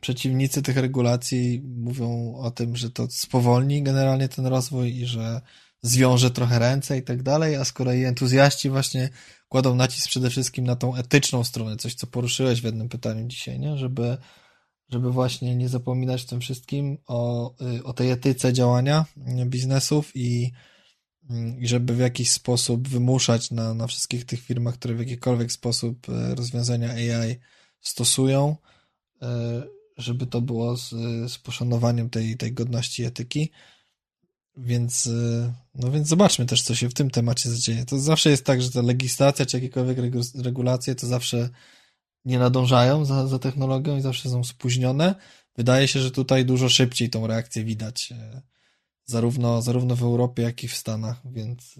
przeciwnicy 0.00 0.62
tych 0.62 0.76
regulacji 0.76 1.62
mówią 1.64 2.34
o 2.36 2.50
tym, 2.50 2.76
że 2.76 2.90
to 2.90 3.06
spowolni 3.10 3.82
generalnie 3.82 4.28
ten 4.28 4.46
rozwój 4.46 4.96
i 4.96 5.06
że 5.06 5.40
zwiąże 5.82 6.30
trochę 6.30 6.58
ręce 6.58 6.98
i 6.98 7.02
tak 7.02 7.22
dalej, 7.22 7.56
a 7.56 7.64
z 7.64 7.72
kolei 7.72 8.04
entuzjaści 8.04 8.70
właśnie 8.70 9.08
kładą 9.48 9.74
nacisk 9.74 10.08
przede 10.08 10.30
wszystkim 10.30 10.64
na 10.64 10.76
tą 10.76 10.96
etyczną 10.96 11.44
stronę, 11.44 11.76
coś 11.76 11.94
co 11.94 12.06
poruszyłeś 12.06 12.60
w 12.60 12.64
jednym 12.64 12.88
pytaniu 12.88 13.28
dzisiaj, 13.28 13.60
nie? 13.60 13.78
Żeby, 13.78 14.18
żeby 14.88 15.12
właśnie 15.12 15.56
nie 15.56 15.68
zapominać 15.68 16.22
w 16.22 16.26
tym 16.26 16.40
wszystkim 16.40 16.98
o, 17.06 17.54
y, 17.76 17.84
o 17.84 17.92
tej 17.92 18.10
etyce 18.10 18.52
działania 18.52 19.04
biznesów 19.46 20.16
i, 20.16 20.52
i 21.58 21.68
żeby 21.68 21.94
w 21.94 21.98
jakiś 21.98 22.30
sposób 22.30 22.88
wymuszać 22.88 23.50
na, 23.50 23.74
na 23.74 23.86
wszystkich 23.86 24.24
tych 24.24 24.40
firmach, 24.40 24.74
które 24.74 24.94
w 24.94 24.98
jakikolwiek 24.98 25.52
sposób 25.52 26.08
y, 26.08 26.34
rozwiązania 26.34 26.90
AI 26.90 27.36
stosują, 27.80 28.56
żeby 29.96 30.26
to 30.26 30.40
było 30.40 30.76
z, 30.76 30.90
z 31.32 31.38
poszanowaniem 31.38 32.10
tej, 32.10 32.36
tej 32.36 32.52
godności 32.52 33.04
etyki. 33.04 33.50
Więc, 34.56 35.06
e, 35.06 35.52
no 35.74 35.90
więc 35.90 36.08
zobaczmy 36.08 36.46
też, 36.46 36.62
co 36.62 36.74
się 36.74 36.88
w 36.88 36.94
tym 36.94 37.10
temacie 37.10 37.50
dzieje. 37.56 37.84
To 37.84 37.98
zawsze 37.98 38.30
jest 38.30 38.44
tak, 38.44 38.62
że 38.62 38.70
ta 38.70 38.82
legislacja 38.82 39.46
czy 39.46 39.56
jakiekolwiek 39.56 39.98
regulacje 40.44 40.94
to 40.94 41.06
zawsze 41.06 41.48
nie 42.24 42.38
nadążają 42.38 43.04
za, 43.04 43.26
za 43.26 43.38
technologią 43.38 43.96
i 43.96 44.00
zawsze 44.00 44.30
są 44.30 44.44
spóźnione. 44.44 45.14
Wydaje 45.56 45.88
się, 45.88 46.00
że 46.00 46.10
tutaj 46.10 46.44
dużo 46.44 46.68
szybciej 46.68 47.10
tą 47.10 47.26
reakcję 47.26 47.64
widać, 47.64 48.12
e, 48.12 48.42
zarówno, 49.04 49.62
zarówno 49.62 49.96
w 49.96 50.02
Europie, 50.02 50.42
jak 50.42 50.64
i 50.64 50.68
w 50.68 50.76
Stanach, 50.76 51.32
więc 51.32 51.78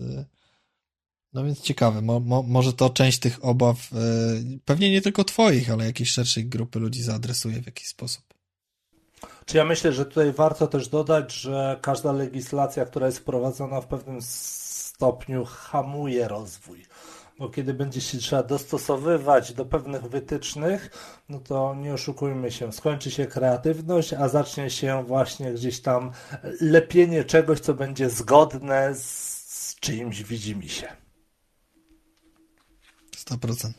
no 1.34 1.44
więc 1.44 1.60
ciekawe, 1.60 2.02
mo, 2.02 2.20
mo, 2.20 2.42
może 2.42 2.72
to 2.72 2.90
część 2.90 3.18
tych 3.18 3.44
obaw, 3.44 3.76
yy, 3.92 4.58
pewnie 4.64 4.90
nie 4.90 5.02
tylko 5.02 5.24
twoich, 5.24 5.70
ale 5.70 5.84
jakiejś 5.84 6.10
szerszej 6.10 6.46
grupy 6.46 6.78
ludzi 6.78 7.02
zaadresuje 7.02 7.62
w 7.62 7.66
jakiś 7.66 7.88
sposób. 7.88 8.24
Czy 9.46 9.56
ja 9.56 9.64
myślę, 9.64 9.92
że 9.92 10.06
tutaj 10.06 10.32
warto 10.32 10.66
też 10.66 10.88
dodać, 10.88 11.32
że 11.32 11.78
każda 11.82 12.12
legislacja, 12.12 12.84
która 12.84 13.06
jest 13.06 13.18
wprowadzona 13.18 13.80
w 13.80 13.86
pewnym 13.86 14.18
stopniu 14.22 15.44
hamuje 15.44 16.28
rozwój. 16.28 16.86
Bo 17.38 17.48
kiedy 17.48 17.74
będzie 17.74 18.00
się 18.00 18.18
trzeba 18.18 18.42
dostosowywać 18.42 19.52
do 19.52 19.64
pewnych 19.64 20.02
wytycznych, 20.02 20.90
no 21.28 21.40
to 21.40 21.74
nie 21.74 21.94
oszukujmy 21.94 22.50
się, 22.50 22.72
skończy 22.72 23.10
się 23.10 23.26
kreatywność, 23.26 24.12
a 24.12 24.28
zacznie 24.28 24.70
się 24.70 25.04
właśnie 25.04 25.52
gdzieś 25.52 25.80
tam 25.80 26.10
lepienie 26.60 27.24
czegoś, 27.24 27.60
co 27.60 27.74
będzie 27.74 28.10
zgodne 28.10 28.94
z, 28.94 29.02
z 29.48 29.74
czyimś 29.80 30.22
widzimy 30.22 30.68
się. 30.68 31.01
100%. 33.36 33.72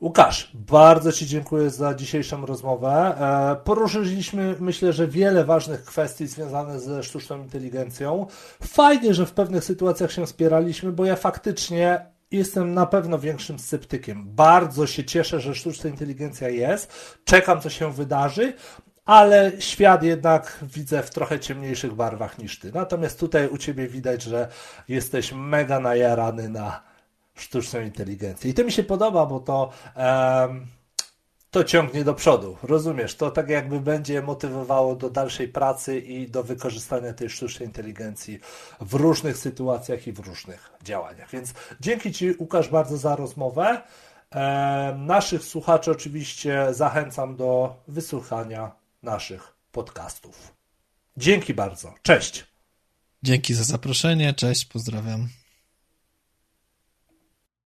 Łukasz, 0.00 0.50
bardzo 0.54 1.12
Ci 1.12 1.26
dziękuję 1.26 1.70
za 1.70 1.94
dzisiejszą 1.94 2.46
rozmowę. 2.46 2.90
E, 2.90 3.64
poruszyliśmy, 3.64 4.56
myślę, 4.60 4.92
że 4.92 5.08
wiele 5.08 5.44
ważnych 5.44 5.84
kwestii 5.84 6.26
związanych 6.26 6.80
ze 6.80 7.02
sztuczną 7.02 7.42
inteligencją. 7.42 8.26
Fajnie, 8.62 9.14
że 9.14 9.26
w 9.26 9.32
pewnych 9.32 9.64
sytuacjach 9.64 10.12
się 10.12 10.26
spieraliśmy, 10.26 10.92
bo 10.92 11.04
ja 11.04 11.16
faktycznie 11.16 12.06
jestem 12.30 12.74
na 12.74 12.86
pewno 12.86 13.18
większym 13.18 13.58
sceptykiem. 13.58 14.24
Bardzo 14.26 14.86
się 14.86 15.04
cieszę, 15.04 15.40
że 15.40 15.54
sztuczna 15.54 15.90
inteligencja 15.90 16.48
jest. 16.48 16.92
Czekam, 17.24 17.60
co 17.60 17.70
się 17.70 17.92
wydarzy, 17.92 18.52
ale 19.04 19.52
świat 19.58 20.02
jednak 20.02 20.58
widzę 20.62 21.02
w 21.02 21.10
trochę 21.10 21.40
ciemniejszych 21.40 21.94
barwach 21.94 22.38
niż 22.38 22.58
Ty. 22.58 22.72
Natomiast 22.72 23.20
tutaj 23.20 23.48
u 23.48 23.58
Ciebie 23.58 23.88
widać, 23.88 24.22
że 24.22 24.48
jesteś 24.88 25.32
mega 25.32 25.80
najarany 25.80 26.48
na 26.48 26.88
sztuczną 27.40 27.80
inteligencję. 27.80 28.50
I 28.50 28.54
to 28.54 28.64
mi 28.64 28.72
się 28.72 28.82
podoba, 28.82 29.26
bo 29.26 29.40
to, 29.40 29.70
um, 29.96 30.66
to 31.50 31.64
ciągnie 31.64 32.04
do 32.04 32.14
przodu. 32.14 32.56
Rozumiesz? 32.62 33.16
To 33.16 33.30
tak 33.30 33.48
jakby 33.48 33.80
będzie 33.80 34.22
motywowało 34.22 34.96
do 34.96 35.10
dalszej 35.10 35.48
pracy 35.48 35.98
i 35.98 36.28
do 36.28 36.42
wykorzystania 36.42 37.12
tej 37.12 37.30
sztucznej 37.30 37.68
inteligencji 37.68 38.40
w 38.80 38.94
różnych 38.94 39.38
sytuacjach 39.38 40.06
i 40.06 40.12
w 40.12 40.18
różnych 40.18 40.70
działaniach. 40.82 41.30
Więc 41.30 41.54
dzięki 41.80 42.12
Ci, 42.12 42.34
Łukasz, 42.38 42.68
bardzo 42.68 42.96
za 42.96 43.16
rozmowę. 43.16 43.82
Naszych 44.96 45.44
słuchaczy 45.44 45.90
oczywiście 45.90 46.66
zachęcam 46.70 47.36
do 47.36 47.76
wysłuchania 47.88 48.70
naszych 49.02 49.52
podcastów. 49.72 50.52
Dzięki 51.16 51.54
bardzo. 51.54 51.94
Cześć. 52.02 52.46
Dzięki 53.22 53.54
za 53.54 53.64
zaproszenie. 53.64 54.34
Cześć, 54.34 54.64
pozdrawiam. 54.64 55.28